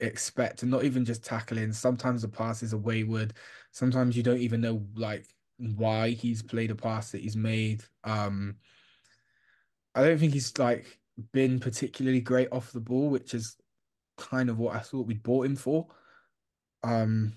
expect, 0.00 0.62
and 0.62 0.70
not 0.70 0.84
even 0.84 1.04
just 1.04 1.24
tackling. 1.24 1.72
Sometimes 1.72 2.22
the 2.22 2.28
passes 2.28 2.72
are 2.72 2.78
wayward. 2.78 3.34
Sometimes 3.72 4.16
you 4.16 4.22
don't 4.22 4.40
even 4.40 4.62
know 4.62 4.86
like 4.94 5.26
why 5.60 6.10
he's 6.10 6.42
played 6.42 6.70
a 6.70 6.74
pass 6.74 7.12
that 7.12 7.20
he's 7.20 7.36
made. 7.36 7.84
Um, 8.04 8.56
I 9.94 10.04
don't 10.04 10.18
think 10.18 10.32
he's 10.32 10.56
like 10.58 10.98
been 11.32 11.60
particularly 11.60 12.20
great 12.20 12.48
off 12.52 12.72
the 12.72 12.80
ball, 12.80 13.10
which 13.10 13.34
is 13.34 13.56
kind 14.16 14.50
of 14.50 14.58
what 14.58 14.74
I 14.74 14.80
thought 14.80 15.06
we'd 15.06 15.22
bought 15.22 15.46
him 15.46 15.56
for. 15.56 15.88
Um, 16.82 17.34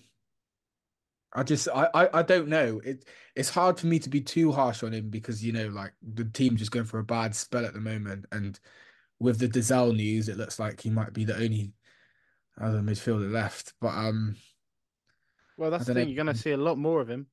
I 1.33 1.43
just 1.43 1.67
I, 1.73 1.89
I 1.93 2.19
I 2.19 2.21
don't 2.21 2.47
know. 2.47 2.79
It 2.83 3.05
it's 3.35 3.49
hard 3.49 3.79
for 3.79 3.87
me 3.87 3.99
to 3.99 4.09
be 4.09 4.21
too 4.21 4.51
harsh 4.51 4.83
on 4.83 4.93
him 4.93 5.09
because 5.09 5.43
you 5.43 5.51
know 5.51 5.67
like 5.67 5.93
the 6.01 6.25
team 6.25 6.55
just 6.55 6.71
going 6.71 6.85
for 6.85 6.99
a 6.99 7.03
bad 7.03 7.35
spell 7.35 7.65
at 7.65 7.73
the 7.73 7.81
moment, 7.81 8.25
and 8.31 8.59
with 9.19 9.39
the 9.39 9.47
Dozzell 9.47 9.95
news, 9.95 10.29
it 10.29 10.37
looks 10.37 10.59
like 10.59 10.81
he 10.81 10.89
might 10.89 11.13
be 11.13 11.25
the 11.25 11.35
only 11.35 11.73
other 12.61 12.81
midfielder 12.81 13.31
left. 13.31 13.73
But 13.81 13.95
um, 13.95 14.35
Well, 15.57 15.71
that's 15.71 15.85
the 15.85 15.93
thing. 15.93 16.03
know. 16.03 16.09
You're 16.09 16.23
going 16.23 16.35
to 16.35 16.39
see 16.41 16.51
a 16.51 16.57
lot 16.57 16.77
more 16.77 17.01
of 17.01 17.09
him. 17.09 17.27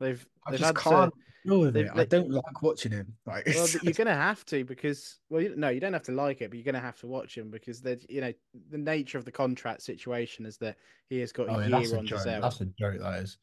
They've 0.00 0.26
I 0.46 0.50
they've 0.52 0.60
had 0.60 0.76
can't 0.76 1.12
to. 1.14 1.48
deal 1.48 1.60
with 1.60 1.74
they- 1.74 1.82
it. 1.82 1.90
I 1.94 2.04
don't 2.06 2.30
like 2.30 2.62
watching 2.62 2.92
him. 2.92 3.14
Like 3.26 3.46
Well, 3.46 3.68
you're 3.82 3.92
going 3.92 4.06
to 4.08 4.14
have 4.14 4.44
to 4.46 4.64
because 4.64 5.20
well, 5.28 5.42
you, 5.42 5.54
no, 5.56 5.68
you 5.68 5.78
don't 5.80 5.92
have 5.92 6.02
to 6.04 6.12
like 6.12 6.40
it, 6.40 6.50
but 6.50 6.56
you're 6.58 6.64
going 6.64 6.74
to 6.74 6.80
have 6.80 6.98
to 7.00 7.06
watch 7.06 7.36
him 7.36 7.50
because 7.50 7.80
the 7.80 8.00
you 8.08 8.20
know 8.20 8.32
the 8.70 8.78
nature 8.78 9.18
of 9.18 9.24
the 9.24 9.32
contract 9.32 9.82
situation 9.82 10.46
is 10.46 10.56
that 10.58 10.76
he 11.08 11.18
has 11.20 11.30
got 11.32 11.48
a 11.48 11.52
Oh, 11.52 11.58
yeah, 11.60 11.78
year 11.80 11.98
on 11.98 12.06
joke. 12.06 12.24
That's 12.24 12.60
a 12.60 12.66
joke. 12.66 12.98
That 13.00 13.22
is. 13.22 13.38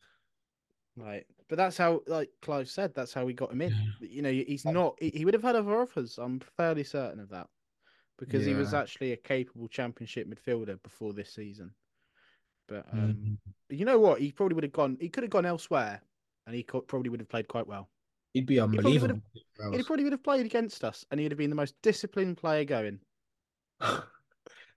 Right. 0.95 1.25
But 1.47 1.57
that's 1.57 1.77
how, 1.77 2.01
like 2.07 2.29
Clive 2.41 2.67
said, 2.67 2.93
that's 2.95 3.13
how 3.13 3.23
we 3.23 3.33
got 3.33 3.51
him 3.51 3.61
in. 3.61 3.71
Yeah. 3.71 4.07
You 4.09 4.21
know, 4.23 4.31
he's 4.31 4.65
not, 4.65 4.95
he 5.01 5.23
would 5.23 5.33
have 5.35 5.43
had 5.43 5.55
other 5.55 5.79
offers. 5.79 6.17
I'm 6.17 6.39
fairly 6.57 6.83
certain 6.83 7.19
of 7.19 7.29
that 7.29 7.47
because 8.17 8.45
he 8.45 8.53
was 8.55 8.73
actually 8.73 9.11
a 9.13 9.17
capable 9.17 9.67
championship 9.67 10.27
midfielder 10.27 10.81
before 10.81 11.13
this 11.13 11.31
season. 11.31 11.71
But, 12.67 12.85
um, 12.91 13.37
Mhm. 13.69 13.77
you 13.77 13.85
know 13.85 13.99
what? 13.99 14.19
He 14.19 14.31
probably 14.31 14.55
would 14.55 14.63
have 14.65 14.73
gone, 14.73 14.97
he 14.99 15.07
could 15.07 15.23
have 15.23 15.29
gone 15.31 15.45
elsewhere 15.45 16.01
and 16.47 16.55
he 16.55 16.63
co- 16.63 16.81
probably 16.81 17.09
would 17.09 17.19
have 17.19 17.29
played 17.29 17.47
quite 17.47 17.67
well. 17.67 17.89
he'd 18.33 18.47
be 18.47 18.57
probably 18.57 18.79
unbelievable. 18.79 19.21
He 19.71 19.83
probably 19.83 20.03
would 20.05 20.13
have 20.13 20.23
played 20.23 20.45
against 20.45 20.83
us 20.83 21.05
and 21.11 21.19
he'd 21.19 21.31
have 21.31 21.37
been 21.37 21.51
the 21.51 21.55
most 21.55 21.75
disciplined 21.83 22.37
player 22.37 22.63
going. 22.63 22.99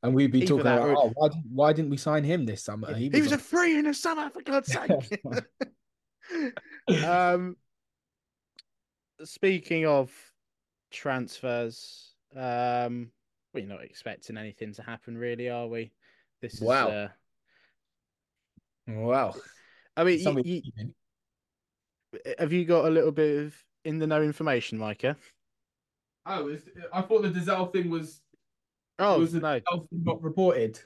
And 0.02 0.14
we'd 0.14 0.32
be 0.32 0.38
Either 0.38 0.46
talking 0.46 0.60
about, 0.62 0.96
oh, 0.96 1.12
why, 1.14 1.28
didn't- 1.28 1.44
why 1.52 1.72
didn't 1.74 1.90
we 1.90 1.98
sign 1.98 2.24
him 2.24 2.46
this 2.46 2.62
summer? 2.64 2.94
He 2.94 3.10
was, 3.10 3.32
a 3.32 3.38
free 3.38 3.78
in 3.78 3.84
the 3.84 3.92
summer, 3.92 4.30
for 4.30 4.40
God's 4.40 4.72
sake. 4.72 5.22
um, 7.06 7.56
speaking 9.22 9.84
of 9.86 10.10
transfers, 10.90 12.14
um, 12.34 13.10
we're 13.52 13.66
not 13.66 13.84
expecting 13.84 14.38
anything 14.38 14.72
to 14.72 14.82
happen, 14.82 15.18
really, 15.18 15.50
are 15.50 15.66
we? 15.66 15.92
This 16.40 16.54
is 16.54 16.60
Wow. 16.62 16.88
Uh, 16.88 17.08
wow. 18.88 19.34
I 19.98 20.04
mean, 20.04 20.18
you, 20.18 20.62
you, 20.76 20.94
have 22.38 22.52
you 22.52 22.64
got 22.64 22.86
a 22.86 22.90
little 22.90 23.12
bit 23.12 23.38
of 23.38 23.54
in 23.84 23.98
the 23.98 24.06
know 24.06 24.22
information, 24.22 24.78
Micah? 24.78 25.16
Oh, 26.26 26.48
is, 26.48 26.62
I 26.92 27.02
thought 27.02 27.22
the 27.22 27.30
Dozzell 27.30 27.72
thing 27.72 27.90
was 27.90 28.20
Oh 28.98 29.18
was 29.18 29.32
no, 29.34 29.54
thing 29.60 29.88
not 29.90 30.22
reported. 30.22 30.78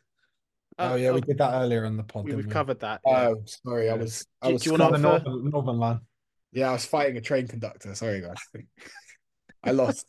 Oh 0.79 0.97
yeah, 0.97 1.13
we 1.13 1.21
did 1.21 1.39
that 1.39 1.55
earlier 1.55 1.85
on 1.87 1.97
the 1.97 2.03
pod. 2.03 2.25
We, 2.25 2.33
have 2.33 2.47
we? 2.47 2.51
covered 2.51 2.81
that. 2.81 3.01
yeah. 3.07 3.29
Oh, 3.29 3.43
sorry, 3.45 3.91
I 3.91 3.95
Yeah. 3.95 4.01
was. 4.01 4.27
Do- 4.43 4.49
I 4.49 4.53
was 4.53 4.63
do 4.63 4.71
you 4.71 4.79
wanna 4.79 4.93
the 4.93 4.99
northern, 4.99 5.51
northern 5.51 5.79
line. 5.79 6.01
Yeah, 6.53 6.71
I 6.71 6.73
was 6.73 6.85
fighting 6.85 7.17
a 7.17 7.21
train 7.21 7.49
conductor. 7.49 7.95
Sorry, 7.95 8.21
guys. 8.21 8.37
I 9.65 9.71
lost. 9.73 10.09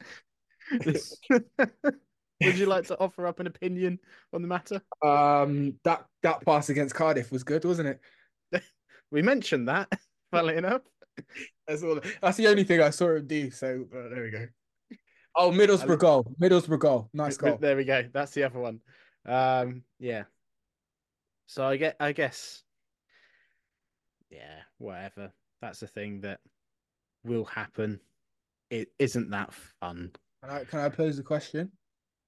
Would 0.86 2.57
you 2.57 2.66
like 2.66 2.88
to 2.88 2.99
offer 2.99 3.26
up 3.28 3.39
an 3.39 3.47
opinion 3.47 3.99
on 4.34 4.41
the 4.41 4.47
matter? 4.47 4.82
Um, 5.03 5.80
that 5.84 6.05
that 6.24 6.45
pass 6.45 6.70
against 6.70 6.93
Cardiff 6.95 7.32
was 7.32 7.43
good, 7.43 7.66
wasn't 7.66 7.99
it? 8.51 8.63
We 9.11 9.22
mentioned 9.22 9.70
that, 9.70 9.88
funnily 10.32 10.57
enough. 10.57 10.82
That's 11.68 11.84
all. 11.84 11.99
That's 12.22 12.38
the 12.38 12.47
only 12.47 12.63
thing 12.63 12.82
I 12.82 12.89
saw 12.89 13.16
him 13.16 13.28
do. 13.28 13.51
So 13.51 13.86
uh, 13.93 14.09
there 14.09 14.24
we 14.24 14.32
go. 14.32 14.47
Oh, 15.36 15.51
Middlesbrough 15.51 15.99
goal. 15.99 16.34
Middlesbrough 16.41 16.80
goal. 16.80 17.09
Nice 17.13 17.38
goal. 17.38 17.57
There 17.59 17.76
we 17.76 17.84
go. 17.84 18.03
That's 18.13 18.32
the 18.32 18.43
other 18.43 18.59
one. 18.59 18.80
Um, 19.26 19.84
yeah. 19.99 20.24
So 21.47 21.66
I 21.66 21.78
get, 21.78 21.95
I 21.99 22.11
guess, 22.11 22.63
yeah, 24.30 24.61
whatever. 24.78 25.34
That's 25.61 25.80
the 25.80 25.88
thing 25.88 26.22
that 26.22 26.39
will 27.24 27.45
happen. 27.45 27.99
It 28.70 28.89
isn't 28.97 29.30
that 29.32 29.53
fun. 29.80 30.11
Can 30.43 30.53
I, 30.53 30.63
can 30.63 30.80
I 30.80 30.89
pose 30.89 31.20
a 31.20 31.24
question? 31.24 31.72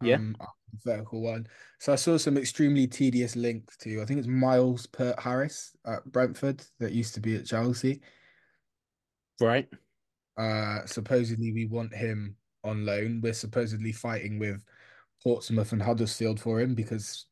Yeah. 0.02 0.16
Um, 0.16 0.36
hypothetical 0.72 1.22
one. 1.22 1.48
So 1.80 1.94
I 1.94 1.96
saw 1.96 2.18
some 2.18 2.38
extremely 2.38 2.88
tedious 2.88 3.36
links 3.36 3.78
to, 3.78 4.02
I 4.02 4.06
think 4.06 4.20
it's 4.20 4.28
Myles 4.28 4.86
Peart-Harris 4.86 5.76
at 5.86 6.06
Brentford 6.12 6.64
that 6.80 6.92
used 6.92 7.16
to 7.16 7.22
be 7.22 7.36
at 7.36 7.46
Chelsea. 7.46 8.02
Right. 9.40 9.68
Uh, 10.38 10.86
supposedly 10.86 11.52
we 11.52 11.66
want 11.66 11.94
him 11.94 12.36
on 12.64 12.86
loan. 12.86 13.22
We're 13.22 13.34
supposedly 13.34 13.92
fighting 13.92 14.40
with 14.40 14.64
Portsmouth 15.24 15.72
and 15.72 15.82
Huddersfield 15.82 16.40
for 16.40 16.60
him 16.60 16.76
because 16.76 17.26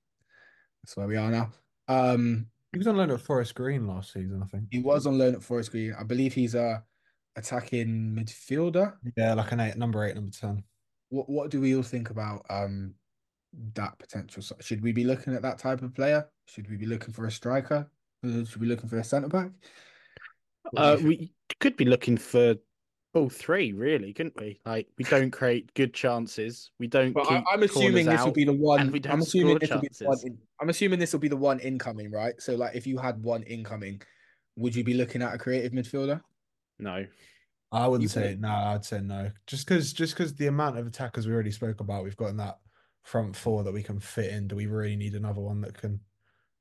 that's 0.84 0.98
where 0.98 1.08
we 1.08 1.18
are 1.18 1.30
now. 1.32 1.52
Um, 1.88 2.48
He 2.72 2.80
was 2.80 2.88
on 2.88 2.98
loan 2.98 3.12
at 3.12 3.22
Forest 3.22 3.56
Green 3.56 3.88
last 3.88 4.14
season, 4.14 4.42
I 4.44 4.48
think. 4.48 4.66
he 4.72 4.80
was 4.80 5.06
on 5.06 5.18
loan 5.18 5.36
at 5.36 5.44
Forest 5.44 5.72
Green. 5.72 5.94
I 6.00 6.04
believe 6.04 6.34
he's 6.34 6.56
a 6.56 6.84
attacking 7.36 8.16
midfielder. 8.18 8.94
Yeah, 9.16 9.34
like 9.34 9.52
an 9.52 9.60
eight, 9.60 9.78
number 9.78 10.04
eight, 10.04 10.16
number 10.16 10.32
ten. 10.32 10.64
What 11.10 11.30
what 11.30 11.52
do 11.52 11.62
we 11.62 11.76
all 11.76 11.84
think 11.84 12.10
about 12.10 12.46
um 12.50 12.96
that 13.74 13.98
potential? 14.00 14.42
So- 14.42 14.58
Should 14.60 14.82
we 14.82 14.92
be 14.92 15.04
looking 15.04 15.34
at 15.36 15.42
that 15.44 15.60
type 15.60 15.82
of 15.84 15.94
player? 15.94 16.28
Should 16.48 16.70
we 16.70 16.78
be 16.78 16.86
looking 16.88 17.14
for 17.14 17.26
a 17.26 17.32
striker? 17.32 17.88
Should 18.24 18.56
we 18.56 18.62
be 18.68 18.74
looking 18.74 18.90
for 18.90 18.98
a 18.98 19.04
centre 19.04 19.28
back? 19.30 19.52
What 20.72 21.00
do 21.00 21.06
Uh, 21.06 21.08
we 21.08 21.34
could 21.60 21.78
be 21.78 21.86
looking 21.86 22.18
for 22.18 22.56
all 23.14 23.30
three, 23.30 23.72
really, 23.72 24.12
couldn't 24.14 24.40
we? 24.40 24.60
Like, 24.66 24.88
we 24.98 25.06
don't 25.06 25.32
create 25.32 25.74
good 25.74 25.94
chances. 25.94 26.72
We 26.80 26.88
don't 26.88 27.14
But 27.14 27.28
keep 27.28 27.38
I, 27.48 27.54
I'm 27.54 27.64
assuming 27.64 28.06
this 28.06 28.24
will 28.24 28.32
be 28.32 28.44
the 28.44 28.54
one. 28.54 28.82
and 28.82 28.92
we 28.92 29.00
don't 29.00 29.14
I'm 29.14 29.22
assuming 29.22 29.56
score 29.56 29.60
this 29.60 29.70
will 29.72 29.82
be 29.82 29.90
the 29.98 30.06
one. 30.06 30.18
In, 30.26 30.38
I'm 30.62 30.70
assuming 30.70 31.00
this 31.00 31.14
will 31.14 31.20
be 31.22 31.28
the 31.30 31.38
one 31.38 31.60
incoming, 31.60 32.12
right? 32.12 32.34
So, 32.42 32.56
like, 32.56 32.76
if 32.76 32.86
you 32.86 32.98
had 32.98 33.22
one 33.24 33.44
incoming, 33.44 34.02
would 34.58 34.76
you 34.76 34.84
be 34.84 34.94
looking 34.96 35.22
at 35.22 35.34
a 35.34 35.38
creative 35.38 35.72
midfielder? 35.72 36.22
No. 36.80 37.06
I 37.72 37.88
wouldn't 37.88 38.04
You 38.04 38.10
say 38.10 38.22
wouldn't? 38.22 38.42
no. 38.42 38.50
I'd 38.50 38.86
say 38.86 39.02
no. 39.02 39.32
Just 39.48 39.68
because, 39.68 39.94
just 39.94 40.14
because 40.16 40.34
the 40.36 40.48
amount 40.48 40.78
of 40.78 40.86
attackers 40.88 41.26
we 41.28 41.34
already 41.34 41.52
spoke 41.52 41.80
about, 41.80 42.04
we've 42.04 42.16
got 42.18 42.28
in 42.28 42.38
that 42.38 42.60
front 43.04 43.36
four 43.36 43.64
that 43.64 43.74
we 43.74 43.84
can 43.84 44.00
fit 44.00 44.32
in. 44.32 44.48
Do 44.48 44.56
we 44.56 44.66
really 44.66 44.96
need 44.96 45.14
another 45.14 45.42
one 45.42 45.62
that 45.62 45.78
can? 45.78 46.00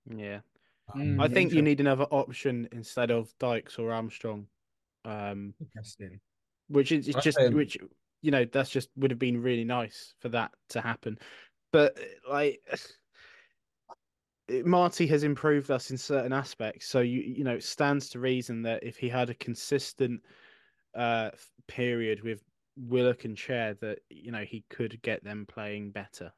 Yeah. 0.09 0.41
Mm, 0.95 1.23
I 1.23 1.29
think 1.29 1.53
you 1.53 1.63
need 1.63 1.81
another 1.81 2.05
option 2.05 2.69
instead 2.73 3.11
of 3.11 3.33
Dykes 3.39 3.79
or 3.79 3.93
Armstrong. 3.93 4.47
Um, 5.05 5.55
Interesting. 5.61 6.21
which 6.69 6.93
is 6.93 7.09
it's 7.09 7.23
just 7.23 7.39
say- 7.39 7.49
which 7.51 7.77
you 8.23 8.31
know 8.31 8.45
that's 8.47 8.71
just 8.71 8.89
would 8.97 9.11
have 9.11 9.19
been 9.19 9.43
really 9.43 9.65
nice 9.65 10.15
for 10.21 10.31
that 10.31 10.51
to 10.71 10.81
happen 10.81 11.19
but 11.73 11.99
like 12.29 12.63
Marty 14.65 15.07
has 15.07 15.25
improved 15.25 15.71
us 15.71 15.91
in 15.91 15.99
certain 15.99 16.33
aspects 16.33 16.87
so 16.89 17.01
you 17.01 17.21
you 17.21 17.45
know 17.45 17.55
it 17.57 17.65
stands 17.65 18.09
to 18.11 18.19
reason 18.19 18.63
that 18.63 18.83
if 18.83 18.97
he 18.97 19.11
had 19.11 19.29
a 19.29 19.35
consistent 19.35 20.23
uh 20.95 21.31
period 21.69 22.23
with 22.23 22.43
Willock 22.77 23.27
and 23.27 23.37
Chair 23.37 23.75
that 23.83 23.99
you 24.09 24.33
know 24.33 24.45
he 24.45 24.65
could 24.71 25.01
get 25.03 25.23
them 25.23 25.45
playing 25.47 25.91
better 25.91 26.33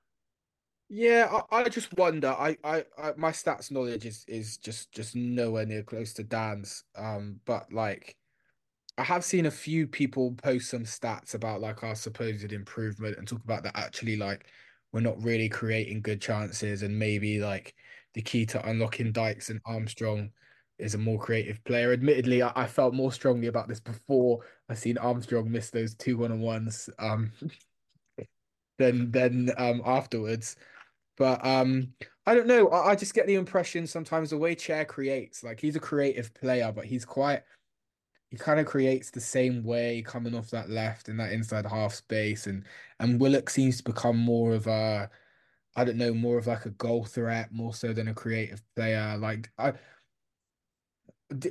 Yeah, 0.88 1.40
I, 1.50 1.62
I 1.62 1.68
just 1.68 1.92
wonder. 1.96 2.28
I, 2.28 2.56
I, 2.62 2.84
I, 2.96 3.12
my 3.16 3.32
stats 3.32 3.70
knowledge 3.72 4.06
is 4.06 4.24
is 4.28 4.56
just 4.56 4.92
just 4.92 5.16
nowhere 5.16 5.66
near 5.66 5.82
close 5.82 6.12
to 6.14 6.22
Dan's. 6.24 6.84
Um, 6.96 7.40
but 7.44 7.72
like, 7.72 8.16
I 8.98 9.04
have 9.04 9.24
seen 9.24 9.46
a 9.46 9.50
few 9.50 9.86
people 9.88 10.32
post 10.34 10.70
some 10.70 10.84
stats 10.84 11.34
about 11.34 11.60
like 11.60 11.84
our 11.84 11.94
supposed 11.96 12.52
improvement 12.52 13.18
and 13.18 13.28
talk 13.28 13.44
about 13.44 13.64
that 13.64 13.76
actually 13.78 14.16
like 14.16 14.46
we're 14.92 15.00
not 15.00 15.22
really 15.22 15.48
creating 15.48 16.02
good 16.02 16.20
chances 16.22 16.82
and 16.82 16.98
maybe 16.98 17.40
like 17.40 17.74
the 18.14 18.22
key 18.22 18.46
to 18.46 18.68
unlocking 18.68 19.12
Dykes 19.12 19.50
and 19.50 19.60
Armstrong 19.66 20.30
is 20.78 20.94
a 20.94 20.98
more 20.98 21.18
creative 21.18 21.62
player. 21.64 21.92
Admittedly, 21.92 22.42
I, 22.42 22.52
I 22.56 22.66
felt 22.66 22.94
more 22.94 23.12
strongly 23.12 23.48
about 23.48 23.68
this 23.68 23.80
before 23.80 24.40
I 24.68 24.74
seen 24.74 24.98
Armstrong 24.98 25.50
miss 25.50 25.70
those 25.70 25.94
two 25.96 26.18
one 26.18 26.32
on 26.32 26.40
ones. 26.40 26.90
Um. 26.98 27.32
Than 28.78 29.10
than 29.10 29.50
um 29.56 29.80
afterwards. 29.86 30.56
But 31.16 31.44
um, 31.44 31.92
I 32.26 32.34
don't 32.34 32.46
know. 32.46 32.68
I, 32.68 32.90
I 32.90 32.96
just 32.96 33.14
get 33.14 33.26
the 33.26 33.34
impression 33.36 33.86
sometimes 33.86 34.30
the 34.30 34.38
way 34.38 34.54
Chair 34.54 34.84
creates, 34.84 35.42
like 35.42 35.60
he's 35.60 35.76
a 35.76 35.80
creative 35.80 36.32
player, 36.34 36.72
but 36.74 36.84
he's 36.84 37.04
quite 37.04 37.42
he 38.30 38.36
kind 38.36 38.58
of 38.58 38.66
creates 38.66 39.10
the 39.10 39.20
same 39.20 39.62
way 39.62 40.02
coming 40.04 40.34
off 40.34 40.50
that 40.50 40.68
left 40.68 41.08
and 41.08 41.18
that 41.20 41.32
inside 41.32 41.64
half 41.64 41.94
space 41.94 42.46
and 42.46 42.64
and 42.98 43.20
Willock 43.20 43.48
seems 43.48 43.78
to 43.78 43.84
become 43.84 44.16
more 44.16 44.54
of 44.54 44.66
a 44.66 45.08
I 45.76 45.84
don't 45.84 45.98
know, 45.98 46.14
more 46.14 46.38
of 46.38 46.46
like 46.46 46.64
a 46.66 46.70
goal 46.70 47.04
threat, 47.04 47.52
more 47.52 47.74
so 47.74 47.92
than 47.92 48.08
a 48.08 48.14
creative 48.14 48.62
player. 48.74 49.16
Like 49.18 49.50
I 49.58 49.74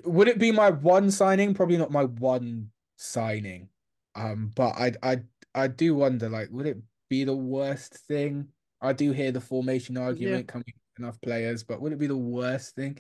would 0.06 0.28
it 0.28 0.40
be 0.40 0.52
my 0.52 0.70
one 0.70 1.12
signing? 1.12 1.54
Probably 1.54 1.78
not 1.78 1.92
my 1.92 2.06
one 2.06 2.72
signing. 2.98 3.70
Um, 4.16 4.52
but 4.56 4.74
I 4.76 4.94
I 5.04 5.18
I 5.54 5.68
do 5.68 5.96
wonder, 5.96 6.30
like, 6.30 6.50
would 6.52 6.66
it 6.66 6.78
be 7.10 7.24
the 7.24 7.36
worst 7.36 7.94
thing? 8.08 8.48
I 8.82 8.94
do 8.94 9.12
hear 9.12 9.32
the 9.32 9.42
formation 9.42 9.98
argument 9.98 10.48
coming 10.48 10.66
with 10.68 11.04
enough 11.04 11.20
players, 11.22 11.64
but 11.64 11.82
would 11.82 11.94
it 11.94 12.00
be 12.00 12.08
the 12.08 12.18
worst 12.18 12.76
thing? 12.76 12.98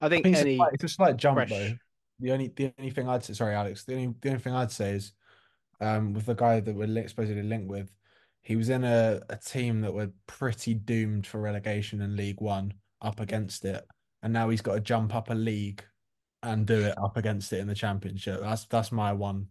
I 0.00 0.06
I 0.06 0.08
think 0.08 0.24
think 0.24 0.34
it's, 0.36 0.42
any 0.42 0.54
a 0.54 0.56
slight, 0.56 0.72
it's 0.74 0.84
a 0.84 0.88
slight 0.88 1.16
jump 1.16 1.36
fresh 1.36 1.50
though. 1.50 1.72
The 2.20 2.32
only 2.32 2.52
the 2.54 2.72
only 2.78 2.90
thing 2.90 3.08
I'd 3.08 3.24
say, 3.24 3.34
sorry, 3.34 3.54
Alex. 3.54 3.84
The 3.84 3.94
only 3.94 4.14
the 4.20 4.28
only 4.30 4.40
thing 4.40 4.54
I'd 4.54 4.70
say 4.70 4.92
is, 4.92 5.12
um, 5.80 6.12
with 6.14 6.26
the 6.26 6.34
guy 6.34 6.60
that 6.60 6.74
we're 6.74 7.08
supposedly 7.08 7.42
linked 7.42 7.68
with, 7.68 7.90
he 8.42 8.56
was 8.56 8.68
in 8.68 8.84
a, 8.84 9.20
a 9.28 9.36
team 9.36 9.80
that 9.82 9.92
were 9.92 10.10
pretty 10.26 10.74
doomed 10.74 11.26
for 11.26 11.40
relegation 11.40 12.00
in 12.00 12.16
League 12.16 12.40
One, 12.40 12.74
up 13.02 13.20
against 13.20 13.64
it, 13.64 13.84
and 14.22 14.32
now 14.32 14.48
he's 14.48 14.62
got 14.62 14.74
to 14.74 14.80
jump 14.80 15.14
up 15.14 15.30
a 15.30 15.34
league 15.34 15.82
and 16.42 16.66
do 16.66 16.80
it 16.80 16.94
up 16.96 17.16
against 17.16 17.52
it 17.52 17.58
in 17.58 17.66
the 17.66 17.74
Championship. 17.74 18.40
That's 18.40 18.64
that's 18.66 18.92
my 18.92 19.12
one. 19.12 19.48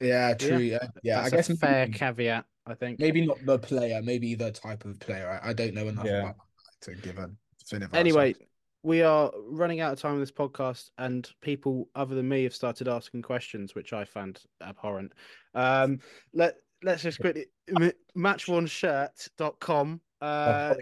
Yeah, 0.00 0.34
true. 0.34 0.58
Yeah, 0.58 0.86
yeah. 1.02 1.20
I 1.20 1.28
that's 1.28 1.48
guess 1.48 1.58
fair 1.58 1.86
maybe, 1.86 1.98
caveat 1.98 2.46
I 2.70 2.74
think 2.74 2.98
maybe 3.00 3.26
not 3.26 3.38
the 3.44 3.58
player, 3.58 4.00
maybe 4.02 4.34
the 4.34 4.52
type 4.52 4.84
of 4.84 4.98
player. 5.00 5.40
I, 5.42 5.50
I 5.50 5.52
don't 5.52 5.74
know 5.74 5.88
enough 5.88 6.04
Yeah. 6.06 6.20
about 6.22 6.36
to 6.82 6.94
give 6.96 7.18
a 7.18 7.30
definitive 7.58 7.94
answer. 7.94 7.98
Anyway, 8.00 8.34
we 8.82 9.02
are 9.02 9.30
running 9.48 9.80
out 9.80 9.92
of 9.92 10.00
time 10.00 10.14
on 10.14 10.20
this 10.20 10.30
podcast, 10.32 10.90
and 10.98 11.28
people 11.42 11.88
other 11.94 12.14
than 12.14 12.28
me 12.28 12.44
have 12.44 12.54
started 12.54 12.88
asking 12.88 13.22
questions, 13.22 13.74
which 13.74 13.92
I 13.92 14.04
found 14.04 14.40
abhorrent. 14.62 15.12
Um, 15.54 15.98
let 16.32 16.56
let's 16.82 17.02
just 17.02 17.20
quickly 17.20 17.46
m- 17.78 17.92
matchwornshirt.com, 18.16 20.00
uh, 20.20 20.74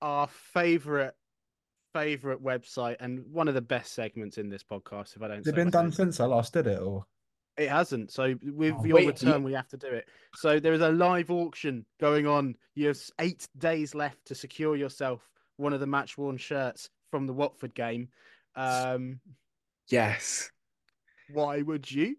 our 0.00 0.28
favorite 0.28 1.14
favorite 1.94 2.42
website 2.42 2.96
and 3.00 3.22
one 3.30 3.48
of 3.48 3.54
the 3.54 3.60
best 3.60 3.92
segments 3.92 4.38
in 4.38 4.48
this 4.48 4.64
podcast. 4.64 5.14
If 5.14 5.20
I 5.22 5.28
don't, 5.28 5.36
Has 5.38 5.46
it 5.48 5.50
say 5.50 5.56
been 5.56 5.68
done 5.70 5.86
myself. 5.86 5.96
since 5.96 6.20
I 6.20 6.24
last 6.24 6.54
did 6.54 6.66
it, 6.66 6.80
or 6.80 7.04
It 7.58 7.68
hasn't. 7.68 8.10
So 8.10 8.34
with 8.42 8.74
Oh, 8.78 8.84
your 8.84 8.96
wait, 8.96 9.06
return, 9.08 9.42
we 9.42 9.52
have 9.52 9.68
to 9.68 9.76
do 9.76 9.88
it. 9.88 10.08
So 10.36 10.58
there 10.58 10.72
is 10.72 10.80
a 10.80 10.90
live 10.90 11.30
auction 11.30 11.84
going 12.00 12.26
on. 12.26 12.54
You 12.74 12.88
have 12.88 12.98
eight 13.18 13.46
days 13.58 13.94
left 13.94 14.24
to 14.26 14.34
secure 14.34 14.74
yourself 14.76 15.28
one 15.58 15.72
of 15.72 15.80
the 15.80 15.86
match 15.86 16.16
worn 16.16 16.38
shirts 16.38 16.88
from 17.10 17.26
the 17.26 17.32
Watford 17.34 17.74
game. 17.74 18.08
Um, 18.56 19.20
Yes, 19.88 20.50
why 21.30 21.60
would 21.60 21.90
you? 21.90 22.16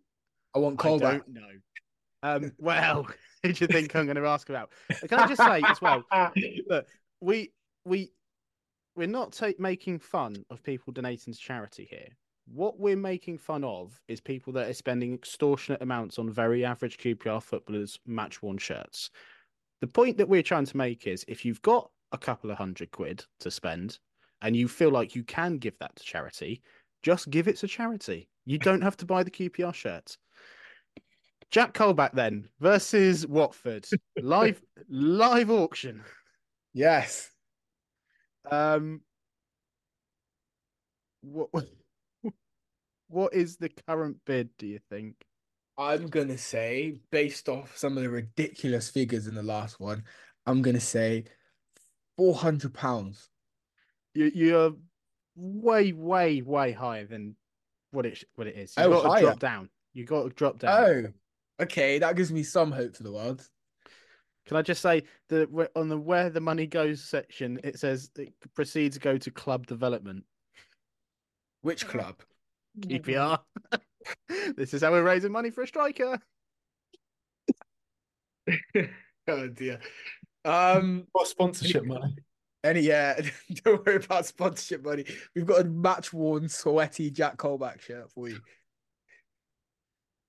I 0.53 0.59
want 0.59 0.79
I 0.85 0.89
Colback. 0.89 0.99
don't 0.99 1.27
know. 1.29 1.49
Um, 2.21 2.51
well, 2.59 3.07
who 3.43 3.53
do 3.53 3.63
you 3.63 3.67
think 3.67 3.95
I'm 3.95 4.05
going 4.05 4.17
to 4.17 4.27
ask 4.27 4.49
about? 4.49 4.71
Can 5.09 5.17
I 5.19 5.27
just 5.27 5.41
say 5.41 5.61
as 5.65 5.81
well? 5.81 6.03
Look, 6.69 6.87
we 7.21 7.51
we 7.85 8.11
we're 8.95 9.07
not 9.07 9.31
ta- 9.31 9.51
making 9.57 9.99
fun 9.99 10.45
of 10.51 10.61
people 10.61 10.93
donating 10.93 11.33
to 11.33 11.39
charity 11.39 11.87
here. 11.89 12.09
What 12.45 12.79
we're 12.79 12.97
making 12.97 13.37
fun 13.37 13.63
of 13.63 13.99
is 14.07 14.19
people 14.19 14.53
that 14.53 14.69
are 14.69 14.73
spending 14.73 15.13
extortionate 15.13 15.81
amounts 15.81 16.19
on 16.19 16.29
very 16.29 16.65
average 16.65 16.97
QPR 16.97 17.41
footballers' 17.41 17.99
match 18.05 18.41
worn 18.41 18.57
shirts. 18.57 19.09
The 19.81 19.87
point 19.87 20.17
that 20.17 20.29
we're 20.29 20.43
trying 20.43 20.65
to 20.65 20.77
make 20.77 21.07
is 21.07 21.25
if 21.27 21.45
you've 21.45 21.61
got 21.61 21.89
a 22.11 22.17
couple 22.17 22.51
of 22.51 22.57
hundred 22.57 22.91
quid 22.91 23.25
to 23.39 23.49
spend 23.49 23.99
and 24.41 24.55
you 24.55 24.67
feel 24.67 24.91
like 24.91 25.15
you 25.15 25.23
can 25.23 25.57
give 25.57 25.77
that 25.79 25.95
to 25.95 26.03
charity, 26.03 26.61
just 27.01 27.29
give 27.29 27.47
it 27.47 27.57
to 27.57 27.67
charity. 27.67 28.29
You 28.45 28.57
don't 28.59 28.81
have 28.81 28.97
to 28.97 29.05
buy 29.05 29.23
the 29.23 29.31
QPR 29.31 29.73
shirts. 29.73 30.17
Jack 31.49 31.73
Colback 31.73 32.13
then 32.13 32.49
versus 32.59 33.27
Watford 33.27 33.85
live 34.21 34.61
live 34.89 35.51
auction. 35.51 36.01
Yes. 36.73 37.29
Um, 38.49 39.01
what 41.21 41.49
What 43.07 43.33
is 43.33 43.57
the 43.57 43.69
current 43.69 44.17
bid? 44.25 44.49
Do 44.57 44.67
you 44.67 44.79
think? 44.89 45.15
I'm 45.77 46.07
gonna 46.07 46.37
say, 46.37 46.99
based 47.11 47.49
off 47.49 47.77
some 47.77 47.97
of 47.97 48.03
the 48.03 48.09
ridiculous 48.09 48.89
figures 48.89 49.27
in 49.27 49.35
the 49.35 49.43
last 49.43 49.79
one, 49.79 50.03
I'm 50.45 50.61
gonna 50.61 50.79
say 50.79 51.25
four 52.15 52.35
hundred 52.35 52.73
pounds. 52.73 53.29
You 54.13 54.31
you're 54.33 54.73
way 55.35 55.93
way 55.93 56.41
way 56.41 56.71
higher 56.71 57.05
than 57.05 57.35
what 57.91 58.05
it 58.05 58.23
what 58.35 58.47
it 58.47 58.55
is. 58.55 58.75
You 58.77 58.83
Oh, 58.83 58.89
got 58.91 59.01
to 59.01 59.07
higher. 59.09 59.21
drop 59.21 59.39
down. 59.39 59.69
You 59.93 60.05
got 60.05 60.23
to 60.23 60.29
drop 60.29 60.59
down. 60.59 61.13
Oh, 61.59 61.63
okay, 61.63 61.99
that 61.99 62.15
gives 62.15 62.31
me 62.31 62.43
some 62.43 62.71
hope 62.71 62.95
for 62.95 63.03
the 63.03 63.11
world. 63.11 63.47
Can 64.45 64.57
I 64.57 64.61
just 64.61 64.81
say 64.81 65.03
that 65.29 65.69
on 65.75 65.87
the 65.87 65.97
where 65.97 66.29
the 66.29 66.41
money 66.41 66.67
goes 66.67 67.01
section, 67.01 67.59
it 67.63 67.79
says 67.79 68.09
it 68.17 68.33
proceeds 68.53 68.97
go 68.97 69.17
to 69.17 69.31
club 69.31 69.67
development. 69.67 70.25
Which 71.61 71.87
club? 71.87 72.21
QPR. 72.79 73.39
this 74.57 74.73
is 74.73 74.81
how 74.81 74.91
we're 74.91 75.03
raising 75.03 75.31
money 75.31 75.49
for 75.51 75.63
a 75.63 75.67
striker. 75.67 76.19
oh 79.27 79.47
dear. 79.47 79.79
Um. 80.45 81.07
What 81.11 81.27
sponsorship 81.27 81.85
money? 81.85 82.15
Any 82.63 82.81
yeah, 82.81 83.19
don't 83.65 83.85
worry 83.85 83.97
about 83.97 84.25
sponsorship 84.25 84.83
money. 84.85 85.05
We've 85.35 85.45
got 85.45 85.61
a 85.61 85.65
match 85.65 86.13
worn, 86.13 86.47
sweaty 86.49 87.11
Jack 87.11 87.37
Colback 87.37 87.81
shirt 87.81 88.09
for 88.11 88.29
you. 88.29 88.39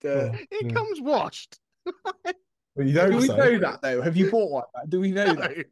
The, 0.01 0.33
Oh, 0.33 0.39
It 0.51 0.67
yeah. 0.67 0.73
comes 0.73 1.01
washed. 1.01 1.59
Well, 1.85 2.87
you 2.87 2.93
do 2.93 2.93
don't 2.95 3.17
we 3.17 3.27
say. 3.29 3.37
know 3.37 3.59
that 3.61 3.83
though? 3.83 4.03
Have 4.03 4.17
you 4.17 4.31
bought 4.31 4.51
one? 4.51 4.65
Do 4.89 5.01
we 5.01 5.13
know 5.13 5.33
that? 5.33 5.65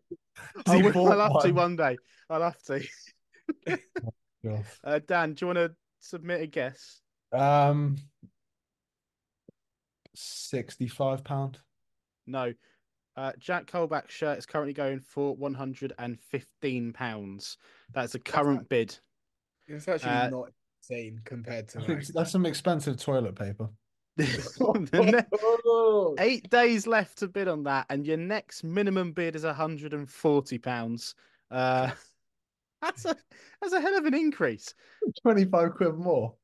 I 0.67 0.77
will, 0.81 1.09
I'll 1.09 1.21
have 1.33 1.43
to 1.43 1.49
one? 1.49 1.55
one 1.55 1.77
day. 1.77 1.97
I'll 2.31 2.43
have 2.43 2.63
to. 2.65 2.87
God. 4.45 4.65
Uh, 4.85 5.01
Dan, 5.07 5.35
do 5.35 5.45
you 5.45 5.47
want 5.53 5.59
to 5.59 5.75
submit 6.03 6.43
a 6.43 6.47
guess? 6.47 7.01
Um, 7.33 7.97
sixty-five 10.15 11.25
pound. 11.25 11.59
No. 12.27 12.53
Uh, 13.17 13.33
Jack 13.39 13.67
Colback's 13.67 14.13
shirt 14.15 14.39
is 14.39 14.47
currently 14.47 14.73
going 14.73 15.01
for 15.01 15.35
one 15.37 15.55
hundred 15.55 15.93
and 15.99 16.19
fifteen 16.21 16.93
pounds. 16.93 17.57
That's 17.93 18.13
the 18.13 18.19
current 18.19 18.69
bid. 18.69 18.99
It's 19.67 19.89
actually 19.89 20.11
Uh, 20.11 20.31
not 20.31 20.51
insane 20.81 21.21
compared 21.25 21.69
to 21.69 21.81
I 21.81 21.87
like... 21.87 22.07
That's 22.09 22.33
some 22.33 22.47
expensive 22.47 22.99
toilet 22.99 23.37
paper. 23.37 23.69
Ne- 24.17 24.27
Eight 26.19 26.51
days 26.51 26.87
left 26.87 27.19
to 27.19 27.29
bid 27.29 27.49
on 27.49 27.65
that, 27.65 27.87
and 27.89 28.07
your 28.07 28.19
next 28.19 28.65
minimum 28.65 29.13
bid 29.13 29.37
is 29.37 29.45
hundred 29.45 29.95
and 29.95 30.09
forty 30.09 30.59
pounds. 30.59 31.15
Uh, 31.51 31.91
that's 32.83 33.05
a 33.05 33.17
that's 33.61 33.73
a 33.73 33.81
hell 33.81 33.97
of 33.97 34.05
an 34.05 34.15
increase. 34.15 34.75
Twenty-five 35.23 35.75
quid 35.75 35.95
more. 35.95 36.35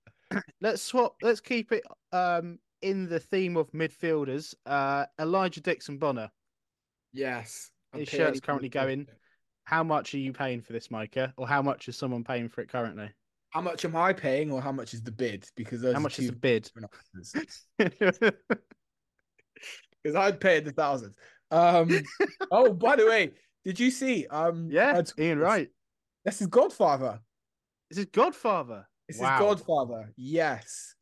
Let's 0.61 0.83
swap. 0.83 1.17
Let's 1.23 1.41
keep 1.41 1.73
it 1.73 1.83
um 2.13 2.59
in 2.83 3.09
the 3.09 3.21
theme 3.21 3.57
of 3.57 3.71
midfielders. 3.73 4.55
Uh, 4.65 5.07
Elijah 5.21 5.61
Dixon 5.61 5.99
Bonner. 5.99 6.31
Yes. 7.13 7.71
I'm 7.93 8.01
His 8.01 8.09
paying 8.11 8.23
shirt's 8.23 8.41
currently 8.41 8.69
going. 8.69 9.09
How 9.65 9.83
much 9.83 10.15
are 10.15 10.19
you 10.19 10.33
paying 10.33 10.63
for 10.63 10.73
this, 10.73 10.91
Micah? 10.91 11.35
Or 11.37 11.47
how 11.47 11.61
much 11.61 11.89
is 11.89 11.97
someone 11.97 12.25
paying 12.25 12.49
for 12.49 12.61
it 12.63 12.71
currently? 12.71 13.11
How 13.51 13.61
much 13.61 13.85
am 13.85 13.97
I 13.97 14.13
paying, 14.13 14.51
or 14.51 14.61
how 14.61 14.73
much 14.73 14.95
is 14.95 15.03
the 15.03 15.11
bid? 15.11 15.47
Because 15.57 15.83
How 15.83 16.01
much 16.01 16.19
is 16.19 16.31
the 16.31 16.37
bid? 16.37 16.71
Because 20.03 20.15
I'd 20.15 20.41
pay 20.41 20.61
the 20.61 20.71
thousands. 20.73 21.15
Um. 21.51 21.91
oh, 22.51 22.73
by 22.73 22.97
the 22.97 23.07
way, 23.07 23.33
did 23.65 23.81
you 23.81 23.91
see? 23.91 24.27
Um. 24.29 24.69
yeah, 24.71 24.93
I 24.97 25.03
tweeted 25.03 25.21
Ian. 25.21 25.39
Wright. 25.39 25.69
That's 26.29 26.41
his 26.41 26.49
godfather. 26.49 27.21
This 27.89 28.01
is 28.01 28.05
Godfather. 28.05 28.87
It's 29.09 29.19
Wow. 29.19 29.31
his 29.31 29.41
godfather. 29.41 30.13
Yes. 30.15 30.95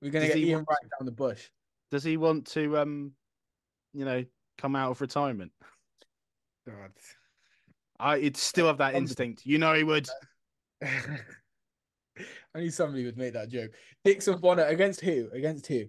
We're 0.00 0.10
gonna 0.10 0.24
Does 0.24 0.34
get 0.34 0.42
he 0.42 0.48
Ian 0.48 0.58
want 0.58 0.70
Wright 0.70 0.90
down 0.98 1.06
the 1.06 1.12
bush. 1.12 1.50
Does 1.92 2.02
he 2.02 2.16
want 2.16 2.48
to 2.48 2.78
um, 2.78 3.12
you 3.92 4.04
know, 4.04 4.24
come 4.58 4.74
out 4.74 4.90
of 4.90 5.00
retirement? 5.00 5.52
God. 6.66 6.90
I 8.00 8.18
would 8.18 8.36
still 8.36 8.66
have 8.66 8.78
that 8.78 8.96
instinct. 8.96 9.46
You 9.46 9.58
know 9.58 9.72
he 9.72 9.84
would. 9.84 10.08
I 10.82 11.20
knew 12.56 12.70
somebody 12.70 13.04
would 13.04 13.16
make 13.16 13.34
that 13.34 13.50
joke. 13.50 13.70
Dixon 14.04 14.40
Bonner 14.40 14.64
against 14.64 15.00
who? 15.00 15.28
Against 15.32 15.68
who? 15.68 15.84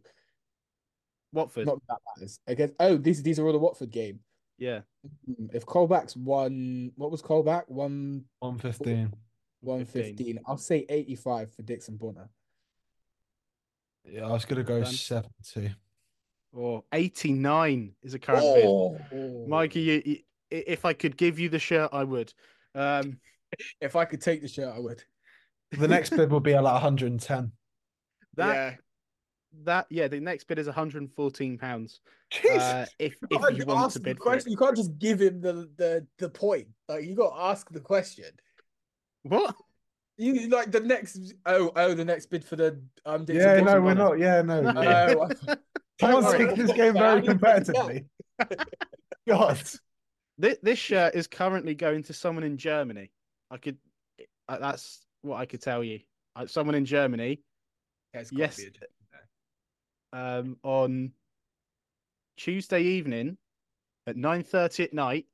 Watford. 1.32 1.66
Not 1.66 1.80
that 1.89 1.96
that 1.96 2.00
matters. 2.16 2.39
Against 2.46 2.76
oh, 2.80 2.98
these 2.98 3.24
these 3.24 3.39
are 3.39 3.46
all 3.48 3.54
the 3.54 3.58
Watford 3.58 3.89
game. 3.89 4.20
Yeah. 4.58 4.82
Hmm, 5.26 5.47
If 5.54 5.66
Colback's 5.66 6.16
one, 6.16 6.91
what 6.95 7.12
was 7.12 7.22
Colback? 7.22 7.64
One 7.68 8.26
One 8.39 8.58
fifteen. 8.60 9.14
one 9.62 9.86
fifteen. 9.86 10.39
I'll 10.45 10.58
say 10.58 10.86
eighty 10.89 11.16
five 11.16 11.54
for 11.54 11.64
Dixon 11.64 11.97
Bonner. 11.97 12.30
Yeah, 14.06 14.28
I 14.28 14.32
was 14.32 14.45
gonna 14.45 14.64
go 14.64 14.82
Done. 14.82 14.91
seventy. 14.93 15.74
Or 16.56 16.84
89 16.93 17.93
is 18.04 18.14
a 18.14 18.20
current 18.20 18.43
bid. 18.43 18.66
Oh, 18.68 19.45
Mikey, 19.47 19.80
you, 19.80 20.01
you, 20.06 20.18
if 20.51 20.86
I 20.86 20.93
could 20.93 21.18
give 21.18 21.39
you 21.39 21.49
the 21.49 21.58
shirt, 21.58 21.89
I 21.91 22.04
would. 22.04 22.32
Um, 22.76 23.18
If 23.82 23.95
I 23.95 24.06
could 24.06 24.22
take 24.22 24.43
the 24.43 24.47
shirt, 24.47 24.72
I 24.72 24.78
would. 24.78 25.04
The 25.72 25.88
next 25.88 26.12
bid 26.12 26.30
will 26.30 26.39
be 26.39 26.54
like 26.54 26.64
one 26.74 26.80
hundred 26.82 27.12
and 27.12 27.20
ten. 27.20 27.51
that 28.36 28.54
yeah. 28.54 28.76
That 29.64 29.86
yeah, 29.89 30.08
the 30.08 30.20
next 30.20 30.45
bid 30.45 30.60
is 30.60 30.66
114 30.68 31.58
pounds. 31.58 32.01
Uh, 32.51 32.86
if 32.99 33.16
You 33.22 33.38
if 33.38 33.41
can't 33.41 33.58
you 33.58 33.66
want 33.66 33.91
to 33.93 33.99
the 33.99 34.04
bid 34.04 34.18
for 34.18 34.24
question. 34.24 34.49
it. 34.49 34.51
You 34.51 34.58
can't 34.58 34.76
just 34.76 34.97
give 34.99 35.22
him 35.22 35.41
the 35.41 35.70
the 35.78 36.08
the 36.18 36.30
point. 36.30 36.68
Like 36.88 37.06
you 37.06 37.16
got 37.16 37.36
to 37.36 37.41
ask 37.41 37.70
the 37.72 37.80
question. 37.80 38.26
What? 39.24 39.56
You 40.18 40.47
like 40.49 40.72
the 40.72 40.80
next 40.80 41.34
oh 41.45 41.72
oh 41.76 41.93
the 41.93 42.06
next 42.06 42.28
bid 42.28 42.43
for 42.45 42.56
the 42.56 42.80
um 43.06 43.26
Dixon 43.26 43.58
yeah, 43.58 43.62
no, 43.64 43.82
we're 43.82 43.93
not. 43.93 44.20
Yeah, 44.20 44.41
no. 44.41 44.62
No. 44.62 44.82
yeah. 44.82 45.14
Oh, 45.18 45.30
I- 45.47 45.58
Someone's 46.01 46.26
worry. 46.26 46.47
taking 46.47 46.66
this 46.66 46.76
game 46.76 46.93
very 46.93 47.22
competitively. 47.22 48.06
God. 49.28 49.62
This, 50.39 50.58
this 50.64 50.80
shirt 50.80 51.14
is 51.16 51.28
currently 51.28 51.76
going 51.76 52.01
to 52.04 52.14
someone 52.14 52.43
in 52.43 52.58
Germany. 52.58 53.12
I 53.51 53.58
could. 53.58 53.78
uh, 54.49 54.58
That's 54.58 55.06
what 55.22 55.38
I 55.38 55.45
could 55.45 55.62
tell 55.62 55.84
you. 55.84 55.99
Uh, 56.36 56.47
Someone 56.47 56.74
in 56.76 56.84
Germany 56.84 57.41
It's 58.16 58.32
Yes. 58.32 58.60
Be 60.14 60.18
a 60.20 60.22
joke. 60.22 60.39
um, 60.45 60.57
on 60.64 61.11
Tuesday 62.38 62.82
evening 62.82 63.38
at 64.07 64.16
nine 64.18 64.43
thirty 64.43 64.84
at 64.84 64.93
night. 64.93 65.26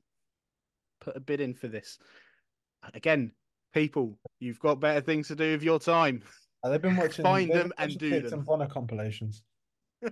Put 1.00 1.16
a 1.16 1.20
bid 1.20 1.40
in 1.40 1.54
for 1.54 1.68
this. 1.68 1.98
Again, 2.94 3.32
people, 3.72 4.18
you've 4.38 4.60
got 4.60 4.80
better 4.80 5.00
things 5.00 5.28
to 5.28 5.36
do 5.36 5.52
with 5.52 5.62
your 5.62 5.78
time. 5.78 6.22
Uh, 6.62 6.68
They've 6.70 6.82
been 6.82 6.96
watching. 6.96 7.22
Find 7.24 7.50
them 7.50 7.72
and 7.78 7.90
watching 7.92 7.98
do 7.98 8.10
Dixon 8.10 8.30
them. 8.40 8.44
Bonner 8.44 8.66
compilations. 8.68 9.42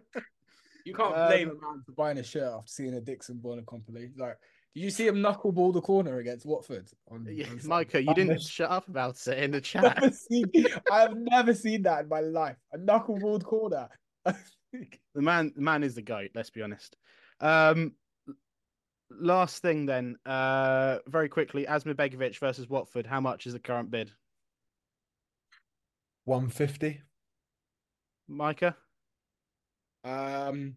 You 0.85 0.95
can't 0.95 1.15
Um, 1.15 1.27
blame 1.29 1.51
a 1.51 1.55
man 1.55 1.83
for 1.85 1.93
buying 1.93 2.17
a 2.17 2.23
shirt 2.23 2.51
after 2.51 2.67
seeing 2.67 2.95
a 2.95 3.01
Dixon 3.03 3.37
Bonner 3.43 3.61
compilation. 3.63 4.15
Like, 4.17 4.39
did 4.75 4.81
you 4.85 4.89
see 4.91 5.07
him 5.07 5.17
knuckleball 5.17 5.75
the 5.75 5.83
corner 5.83 6.17
against 6.19 6.47
Watford? 6.47 6.89
On, 7.11 7.27
Yeah, 7.31 7.51
on 7.51 7.61
Micah, 7.65 8.03
you 8.03 8.15
didn't 8.15 8.41
shut 8.41 8.71
up 8.71 8.89
about 8.89 9.19
it 9.27 9.39
in 9.39 9.51
the 9.51 9.61
chat. 9.61 10.01
never 10.01 10.11
seen, 10.15 10.47
I 10.91 11.01
have 11.01 11.15
never 11.15 11.53
seen 11.53 11.83
that 11.83 12.05
in 12.05 12.09
my 12.09 12.21
life. 12.21 12.57
A 12.73 12.79
knuckleballed 12.79 13.45
corner. 13.45 13.91
The 15.15 15.23
man, 15.23 15.53
the 15.57 15.63
man 15.63 15.83
is 15.83 15.95
the 15.95 16.03
goat. 16.03 16.31
Let's 16.35 16.51
be 16.51 16.63
honest. 16.63 16.97
Um, 17.41 17.95
last 19.11 19.63
thing 19.63 19.87
then, 19.87 20.17
uh, 20.27 20.99
very 21.07 21.29
quickly, 21.29 21.65
Asmir 21.67 21.95
Begovic 21.95 22.39
versus 22.39 22.69
Watford. 22.69 23.07
How 23.07 23.21
much 23.21 23.47
is 23.47 23.55
the 23.55 23.59
current 23.59 23.91
bid, 23.91 24.13
One 26.25 26.49
fifty. 26.51 27.01
Micah? 28.29 28.77
um, 30.05 30.77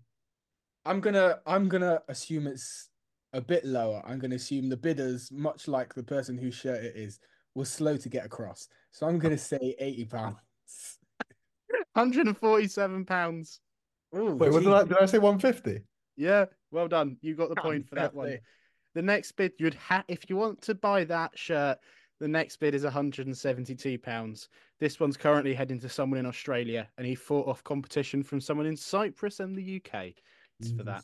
I'm 0.85 1.01
gonna 1.01 1.39
I'm 1.45 1.67
gonna 1.69 2.01
assume 2.07 2.47
it's 2.47 2.89
a 3.33 3.41
bit 3.41 3.65
lower. 3.65 4.01
I'm 4.05 4.19
gonna 4.19 4.35
assume 4.35 4.69
the 4.69 4.77
bidders, 4.77 5.29
much 5.31 5.67
like 5.67 5.93
the 5.93 6.03
person 6.03 6.37
whose 6.37 6.55
shirt 6.55 6.83
it 6.83 6.95
is, 6.95 7.19
was 7.55 7.69
slow 7.69 7.97
to 7.97 8.09
get 8.09 8.25
across. 8.25 8.67
So 8.91 9.07
I'm 9.07 9.19
gonna 9.19 9.37
say 9.51 9.75
eighty 9.79 10.05
pounds. 10.05 10.37
Hundred 11.95 12.27
and 12.27 12.37
forty-seven 12.37 13.05
pounds. 13.05 13.59
Ooh, 14.15 14.35
Wait, 14.35 14.51
what 14.51 14.63
did. 14.63 14.73
I, 14.73 14.83
did 14.83 14.97
I 14.97 15.05
say? 15.05 15.19
One 15.19 15.39
fifty. 15.39 15.81
Yeah, 16.15 16.45
well 16.71 16.87
done. 16.87 17.17
You 17.21 17.35
got 17.35 17.49
the 17.49 17.55
point 17.55 17.87
for 17.87 17.95
that 17.95 18.13
one. 18.13 18.37
The 18.93 19.01
next 19.01 19.31
bid 19.33 19.53
you'd 19.57 19.73
have 19.75 20.03
if 20.07 20.29
you 20.29 20.35
want 20.35 20.61
to 20.63 20.75
buy 20.75 21.05
that 21.05 21.31
shirt. 21.37 21.77
The 22.19 22.27
next 22.27 22.57
bid 22.57 22.75
is 22.75 22.83
172 22.83 23.97
pounds. 23.97 24.47
This 24.79 24.99
one's 24.99 25.17
currently 25.17 25.55
heading 25.55 25.79
to 25.79 25.89
someone 25.89 26.19
in 26.19 26.27
Australia, 26.27 26.87
and 26.99 27.07
he 27.07 27.15
fought 27.15 27.47
off 27.47 27.63
competition 27.63 28.21
from 28.21 28.39
someone 28.39 28.67
in 28.67 28.77
Cyprus 28.77 29.39
and 29.39 29.55
the 29.55 29.81
UK. 29.83 30.13
It's 30.59 30.71
for 30.71 30.83
that. 30.83 31.03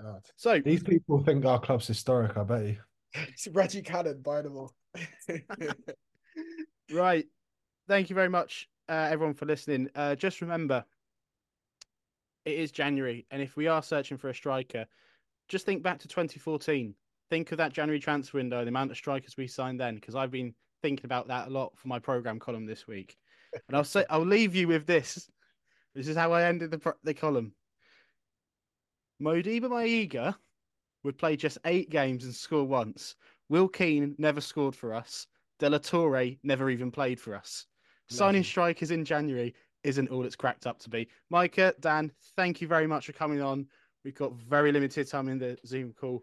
God. 0.00 0.24
So 0.36 0.60
These 0.60 0.84
people 0.84 1.18
think 1.24 1.44
our 1.44 1.58
club's 1.58 1.88
historic. 1.88 2.36
I 2.36 2.44
bet 2.44 2.66
you. 2.66 2.76
It's 3.14 3.48
Reggie 3.48 3.82
Cannon, 3.82 4.20
buy 4.22 4.42
them 4.42 4.56
all. 4.56 4.72
Right. 6.92 7.26
Thank 7.88 8.10
you 8.10 8.14
very 8.14 8.28
much, 8.28 8.68
uh, 8.92 9.08
everyone, 9.10 9.34
for 9.34 9.46
listening. 9.46 9.88
Uh, 9.94 10.14
just 10.14 10.42
remember, 10.42 10.84
it 12.44 12.58
is 12.58 12.70
January, 12.70 13.26
and 13.30 13.40
if 13.40 13.56
we 13.56 13.66
are 13.66 13.82
searching 13.82 14.18
for 14.18 14.28
a 14.28 14.34
striker, 14.34 14.84
just 15.48 15.64
think 15.64 15.82
back 15.82 15.98
to 16.00 16.08
2014. 16.08 16.94
Think 17.30 17.52
of 17.52 17.58
that 17.58 17.72
January 17.72 17.98
transfer 17.98 18.36
window, 18.36 18.62
the 18.62 18.68
amount 18.68 18.90
of 18.90 18.98
strikers 18.98 19.36
we 19.38 19.46
signed 19.46 19.80
then, 19.80 19.94
because 19.94 20.14
I've 20.14 20.30
been 20.30 20.54
thinking 20.82 21.06
about 21.06 21.28
that 21.28 21.48
a 21.48 21.50
lot 21.50 21.72
for 21.76 21.88
my 21.88 21.98
program 21.98 22.38
column 22.38 22.66
this 22.66 22.86
week. 22.86 23.16
and 23.68 23.76
I'll 23.76 23.84
say 23.84 24.04
I'll 24.10 24.26
leave 24.26 24.54
you 24.54 24.68
with 24.68 24.86
this. 24.86 25.30
This 25.94 26.08
is 26.08 26.16
how 26.16 26.32
I 26.32 26.44
ended 26.44 26.70
the 26.70 26.94
the 27.02 27.14
column. 27.14 27.54
Modibo 29.22 29.70
Maiga 29.70 30.34
would 31.02 31.16
play 31.16 31.36
just 31.36 31.58
eight 31.64 31.88
games 31.88 32.24
and 32.24 32.34
score 32.34 32.64
once. 32.64 33.14
Will 33.48 33.68
Keane 33.68 34.14
never 34.18 34.42
scored 34.42 34.76
for 34.76 34.92
us. 34.92 35.26
De 35.58 35.70
La 35.70 35.78
Torre 35.78 36.36
never 36.42 36.68
even 36.68 36.90
played 36.90 37.20
for 37.20 37.34
us. 37.34 37.66
Signing 38.08 38.44
strikers 38.44 38.90
in 38.90 39.04
January 39.04 39.54
isn't 39.84 40.10
all 40.10 40.24
it's 40.24 40.36
cracked 40.36 40.66
up 40.66 40.78
to 40.80 40.90
be. 40.90 41.08
Micah, 41.30 41.74
Dan, 41.80 42.12
thank 42.36 42.60
you 42.60 42.68
very 42.68 42.86
much 42.86 43.06
for 43.06 43.12
coming 43.12 43.40
on. 43.40 43.66
We've 44.04 44.14
got 44.14 44.32
very 44.34 44.72
limited 44.72 45.08
time 45.08 45.28
in 45.28 45.38
the 45.38 45.56
Zoom 45.66 45.92
call. 45.92 46.22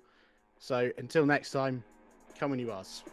So 0.59 0.91
until 0.97 1.25
next 1.25 1.51
time, 1.51 1.83
come 2.37 2.51
when 2.51 2.59
you 2.59 2.71
ask. 2.71 3.05